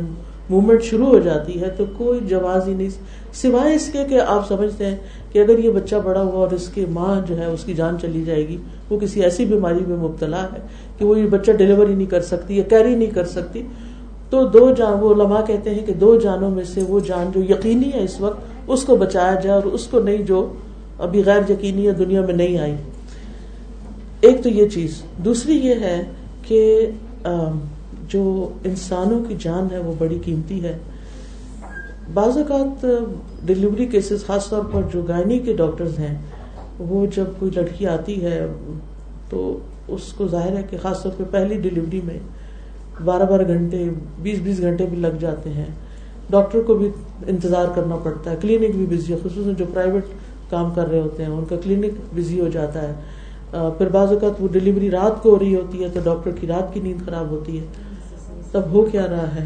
موومنٹ 0.51 0.83
شروع 0.83 1.07
ہو 1.07 1.19
جاتی 1.19 1.61
ہے، 1.61 1.69
تو 1.77 1.85
کوئی 1.97 2.21
جواز 2.29 2.69
ہی 2.69 2.75
نہیں۔ 2.75 2.89
سوائے 3.35 3.75
اس 3.75 3.89
کے 3.93 4.05
کہ 4.09 4.21
آپ 4.21 4.49
سمجھتے 4.49 4.87
ہیں 4.87 4.97
کہ 5.33 5.39
اگر 5.39 5.59
یہ 5.59 5.71
بچہ 5.71 5.97
بڑا 6.05 6.23
ہوا 6.23 6.39
اور 6.39 6.51
اس 6.51 6.69
کی 6.69 6.85
ماں 6.91 7.21
جو 7.29 7.39
ہے، 7.39 7.45
اس 7.45 7.65
کی 7.65 7.75
جان 7.75 7.97
چلی 8.03 8.25
جائے 8.25 8.49
گی، 8.49 8.57
وہ 8.91 8.99
کسی 8.99 9.23
ایسی 9.23 9.45
بیماری 9.45 9.85
میں 9.89 9.97
مبتلا 9.97 10.43
ہے 10.43 10.61
کہ 10.99 11.05
وہ 11.05 11.19
یہ 11.19 11.27
بچہ 11.27 11.51
ڈلیوری 11.51 11.95
نہیں 11.95 12.07
کر 12.07 12.21
سکتی 12.21 12.57
یا 12.57 12.63
کیری 12.69 12.95
نہیں 12.95 13.11
کر 13.11 13.25
سکتی۔ 13.25 13.63
تو 14.31 14.47
دو 14.49 14.71
جان، 14.71 14.93
وہ 15.01 15.15
لمحہ 15.15 15.45
کہتے 15.47 15.71
ہیں 15.71 15.87
کہ 15.87 15.93
دو 15.93 16.17
جانوں 16.17 16.51
میں 16.51 16.65
سے 16.65 16.81
وہ 16.89 17.01
جان 17.01 17.31
جو 17.35 17.41
یقینی 17.43 17.91
ہے 17.95 18.05
اس 18.05 18.21
وقت، 18.21 18.41
اس 18.67 18.83
کو 18.83 18.97
بچایا 18.97 19.35
جائے 19.35 19.55
اور 19.55 19.73
اس 19.73 19.87
کو 19.87 20.01
نہیں 20.01 20.23
جو 20.23 20.47
ابھی 20.99 21.23
غیر 21.27 21.51
یقینی 21.51 21.87
ہے 21.87 21.93
دنیا 21.93 22.21
میں 22.21 22.35
نہیں 22.35 22.59
آئی۔ 22.59 22.75
ایک 24.23 24.43
تو 24.43 24.49
یہ 24.49 24.69
چیز، 24.69 25.03
دوسری 25.25 25.55
یہ 25.55 25.75
ہے 25.75 26.03
کہ 26.43 26.91
جو 28.09 28.49
انسانوں 28.65 29.25
کی 29.25 29.35
جان 29.39 29.67
ہے 29.73 29.79
وہ 29.79 29.93
بڑی 29.99 30.19
قیمتی 30.25 30.63
ہے۔ 30.65 30.77
بعض 32.15 32.37
اوقات 32.37 32.87
ڈلیوری 33.47 33.87
کیسز 33.87 34.25
خاص 34.27 34.49
طور 34.49 34.65
پر 34.73 34.83
جو 34.93 35.03
گائنی 35.03 35.39
کے 35.39 35.53
ڈاکٹرز 35.53 35.99
ہیں، 35.99 36.15
وہ 36.79 37.07
جب 37.17 37.25
کوئی 37.39 37.51
لڑکی 37.55 37.87
آتی 37.87 38.23
ہے 38.25 38.47
تو 39.31 39.59
اس 39.89 40.13
کو 40.13 40.29
ظاہر 40.29 40.57
ہے 40.57 40.63
کہ 40.71 40.77
خاص 40.83 41.03
طور 41.03 41.13
پہ 41.17 41.23
پہلی 41.31 41.59
ڈلیوری 41.61 42.01
میں 42.05 42.19
بارہ 43.05 43.23
بارہ 43.23 43.47
گھنٹے، 43.49 43.85
بیس 44.23 44.39
بیس 44.43 44.61
گھنٹے 44.61 44.87
بھی 44.87 44.97
لگ 44.97 45.19
جاتے 45.21 45.51
ہیں۔ 45.51 45.67
ڈاکٹر 46.31 46.61
کو 46.61 46.75
بھی 46.75 46.89
انتظار 47.27 47.67
کرنا 47.75 47.97
پڑتا 47.97 48.31
ہے۔ 48.31 48.37
کلینک 48.41 48.77
بھی 48.77 48.87
بزی 48.87 49.13
ہے، 49.13 49.19
خصوصاً 49.23 49.55
جو 49.59 49.65
پرائیویٹ 49.75 50.05
کام 50.51 50.71
کر 50.75 50.91
رہے 50.91 51.01
ہوتے 51.01 51.25
ہیں، 51.25 51.31
ان 51.31 51.45
کا 51.49 51.57
کلینک 51.65 52.15
بزی 52.15 52.41
ہو 52.41 52.49
جاتا 52.49 52.83
ہے۔ 52.83 52.93
پھر 53.53 53.89
بعض 53.89 54.13
اوقات 54.13 54.41
وہ 54.41 54.49
ڈلیوری 54.53 54.91
رات 54.91 55.23
کو 55.23 55.31
ہو 55.31 55.39
رہی 55.39 55.55
ہوتی 55.55 55.83
ہے 55.83 55.89
تو 55.95 56.01
ڈاکٹر 56.05 56.31
کی 56.41 56.47
رات 56.47 56.73
کی 56.75 56.81
نیند 56.81 57.05
خراب 57.07 57.31
ہوتی 57.31 57.59
ہے۔ 57.61 57.65
تب 58.53 58.71
ہو 58.73 58.83
کیا 58.83 59.07
رہا 59.07 59.35
ہے؟ 59.35 59.45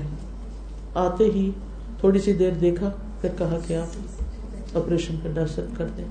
آتے 0.94 1.24
ہی 1.24 1.50
تھوڑی 2.00 2.18
سی 2.18 2.32
دیر 2.32 2.52
دیکھا، 2.60 2.90
پھر 3.20 3.28
کہا 3.38 3.58
کہ 3.66 3.74
آپ 3.76 4.76
آپریشن 4.76 5.16
کا 5.22 5.28
ڈائسیکٹ 5.34 5.78
کر 5.78 5.86
دیں 5.96 6.04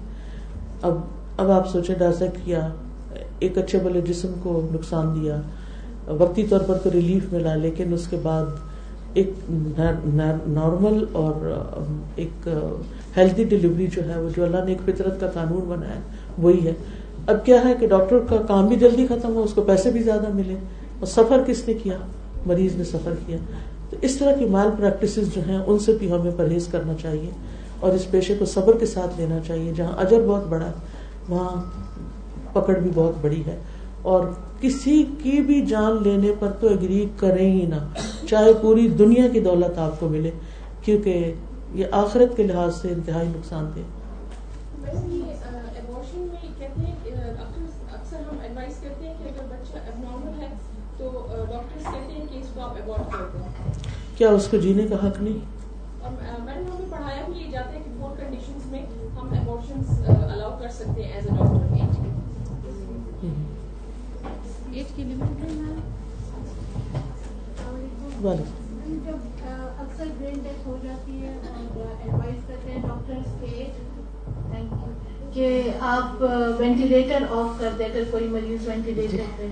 اب 0.82 0.98
اب 1.38 1.52
آپ 1.52 1.68
سوچے 1.70 1.94
ڈائسیکٹ 1.94 2.38
کیا 2.46 2.68
ایک 3.40 3.58
اچھے 3.58 3.80
بلے 3.84 4.02
جسم 4.02 4.34
کو 4.44 4.62
نقصان 4.74 5.16
دیا۔ 5.16 5.42
وقتی 6.08 6.46
طور 6.50 6.60
پر 6.60 6.78
تو 6.78 6.90
ریلیف 6.94 7.32
ملا، 7.34 7.56
لیکن 7.56 7.94
اس 7.94 8.08
کے 8.08 8.18
بعد 8.24 8.46
ایک 9.14 9.30
نارمل 9.48 11.04
اور 11.12 11.52
ایک 12.16 12.48
ہیلتھی 13.18 13.44
ڈلیوری 13.44 13.88
جو 13.88 14.08
ہے، 14.10 14.20
وہ 14.22 14.30
جو 14.36 14.44
اللہ 14.44 14.66
نے 14.66 14.72
ایک 14.72 14.82
فطرت 14.86 15.20
کا 15.20 15.28
قانون 15.34 15.68
بنایا، 15.68 16.00
وہی 16.38 16.66
ہے۔ 16.66 16.74
اب 17.28 17.46
کیا 17.46 17.66
ہے 17.66 17.74
کہ 17.80 17.88
ڈاکٹر 17.88 18.20
کا 18.30 18.36
کام 18.48 18.68
بھی 18.68 18.76
جلدی 18.76 19.08
ختم 19.08 19.36
ہو 19.36 19.44
اس 19.44 19.54
کو 19.54 19.62
پیسے 19.62 19.92
بھی 19.92 20.04
زیادہ 20.04 20.34
ملے۔ 20.34 20.54
اور 21.00 21.06
سفر 21.08 21.44
کس 21.48 21.68
نے 21.68 21.74
کیا؟ 21.74 21.98
مریض 22.46 22.76
نے 22.76 22.84
سفر 22.84 23.14
کیا۔ 23.26 23.38
تو 23.90 23.98
اس 24.02 24.16
طرح 24.16 24.36
کی 24.36 24.46
مال 24.46 24.70
پریکٹس 24.78 25.16
جو 25.16 25.42
ہیں، 25.48 25.60
ان 25.68 25.80
سے 25.80 25.94
بھی 26.00 26.12
ہمیں 26.12 26.32
پرہیز 26.38 26.68
کرنا 26.68 26.94
چاہیے۔ 27.02 27.30
اور 27.80 27.94
اس 27.94 28.12
پیشے 28.12 28.36
کو 28.40 28.46
صبر 28.46 28.78
کے 28.78 28.86
ساتھ 28.86 29.20
لینا 29.20 29.40
چاہیے، 29.48 29.74
جہاں 29.76 29.92
اجر 29.98 30.20
بہت 30.28 30.48
بڑا 30.48 30.66
ہے، 30.66 30.72
وہاں 31.30 31.62
پکڑ 32.54 32.74
بھی 32.74 32.92
بہت 32.96 33.14
بڑی 33.22 33.44
ہے۔ 33.46 33.58
اور 34.02 34.26
کسی 34.62 35.04
کی 35.24 35.42
بھی 35.42 35.66
جان 35.66 35.98
لینے 36.02 36.34
پر 36.40 36.48
تو 36.60 36.68
اگری 36.68 37.06
کریں 37.18 37.62
ہی 37.62 37.66
نہ۔ 37.66 37.88
چاہے 38.30 38.54
پوری 38.62 38.90
دنیا 38.90 39.28
کی 39.28 39.40
دولت 39.40 39.78
آپ 39.78 40.00
کو 40.00 40.10
ملے، 40.10 40.32
کیونکہ 40.82 41.34
یہ 41.74 41.86
آخرت 41.92 42.38
کے 42.38 42.44
لحاظ 42.44 42.76
سے 42.82 42.88
انتہائی 42.88 43.28
نقصان 43.28 43.70
دہ 43.76 43.80
کیا 54.16 54.30
اس 54.30 54.48
کو 54.48 54.58
جینے 54.58 54.88
کا 54.88 54.96
حق 54.98 55.22
نہیں؟ 55.22 55.40
اکثر 69.78 70.06
برین 70.20 70.40
ڈیتھ 70.44 70.68
ہو 70.68 70.78
جاتی 70.84 71.22
ہے 71.22 71.30
ایڈوائز 71.30 72.48
کرتے 72.48 72.72
ہیں 72.72 72.82
ڈاکٹر 72.82 73.14
کہ 75.32 75.48
آپ 75.82 76.22
وینٹیلیٹر 76.60 77.24
آف 77.30 77.60
کر 77.60 77.70
دیں 77.78 77.86
اگر 77.86 78.04
کوئی 78.12 78.28
مریض 78.28 78.68
وینٹیلیٹر 78.68 79.24
پہ 79.38 79.48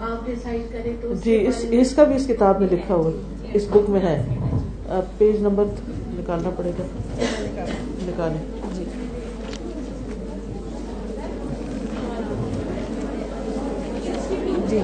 آپ 0.00 0.28
کریں 0.72 0.92
تو 1.02 1.14
جی 1.14 1.36
اس 1.70 1.94
کا 1.96 2.04
بھی 2.04 2.14
اس 2.14 2.26
کتاب 2.26 2.60
میں 2.60 2.68
لکھا 2.72 2.94
ہوا 2.94 3.10
اس 3.54 3.62
بک 3.70 3.90
میں 3.90 4.00
ہے۔ 4.00 4.22
پیج 5.18 5.40
نمبر 5.40 5.64
نکالنا 6.08 6.50
پڑے 6.56 6.70
گا۔ 6.78 6.82
نکالیں۔ 8.06 8.44
جی۔, 8.74 8.84
جی۔ 14.68 14.78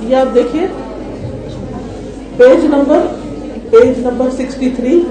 یہ 0.00 0.16
آپ 0.16 0.34
دیکھیے۔ 0.34 0.66
Page 2.36 2.64
number 2.64 3.06
page 3.70 3.98
number 3.98 4.30
sixty 4.30 4.70
three. 4.76 5.02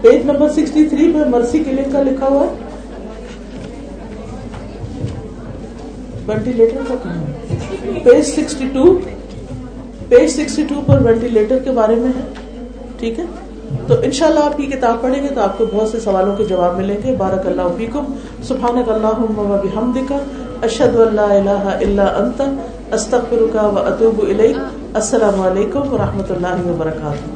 Page 0.00 0.24
number 0.24 0.48
sixty 0.48 0.84
three 0.84 1.12
پہ 1.12 1.28
مرسی 1.28 1.64
کلینک 1.64 1.92
کا 1.92 2.02
لکھا 2.02 2.26
ہوا 2.28 2.46
ہے۔ 2.46 2.54
وینٹیلیٹر 6.26 6.80
کا 6.88 6.94
کہاں 7.02 7.24
page 8.04 8.24
sixty 8.24 8.64
two. 8.72 8.98
Page 10.08 10.30
sixty 10.30 10.62
two 10.62 10.74
پر 10.86 11.02
وینٹیلیٹر 11.02 11.58
کے 11.58 11.70
بارے 11.70 11.94
میں 11.94 12.08
ہے، 12.08 12.32
ٹھیک 12.98 13.18
ہے؟ 13.18 13.24
تو 13.86 13.94
انشاءاللہ 14.02 14.40
آپ 14.40 14.56
کی 14.56 14.66
کتاب 14.66 15.02
پڑھیں 15.02 15.22
گے 15.22 15.28
تو 15.28 15.40
آپ 15.40 15.58
کو 15.58 15.64
بہت 15.72 15.88
سے 15.88 16.00
سوالوں 16.00 16.36
کے 16.36 16.44
جواب 16.44 16.76
ملیں 16.76 16.96
گے۔ 17.04 17.14
بارک 17.18 17.46
اللہ 17.46 17.62
فیکم۔ 17.76 18.04
سبحانک 18.42 18.88
اللہم 18.88 19.38
و 19.38 19.60
بحمدک 19.64 20.12
اشہد 20.64 20.96
اللہ 20.96 21.20
الہ 21.20 21.50
الا 21.50 22.04
انت۔ 22.04 22.42
استغفرک 22.94 23.54
و 23.54 23.78
اتوب 23.78 24.24
الیک۔ 24.28 24.56
السلام 24.94 25.40
علیکم 25.40 25.94
و 25.94 25.98
رحمۃ 25.98 26.30
اللہ 26.30 26.70
وبرکاتہ۔ 26.70 27.35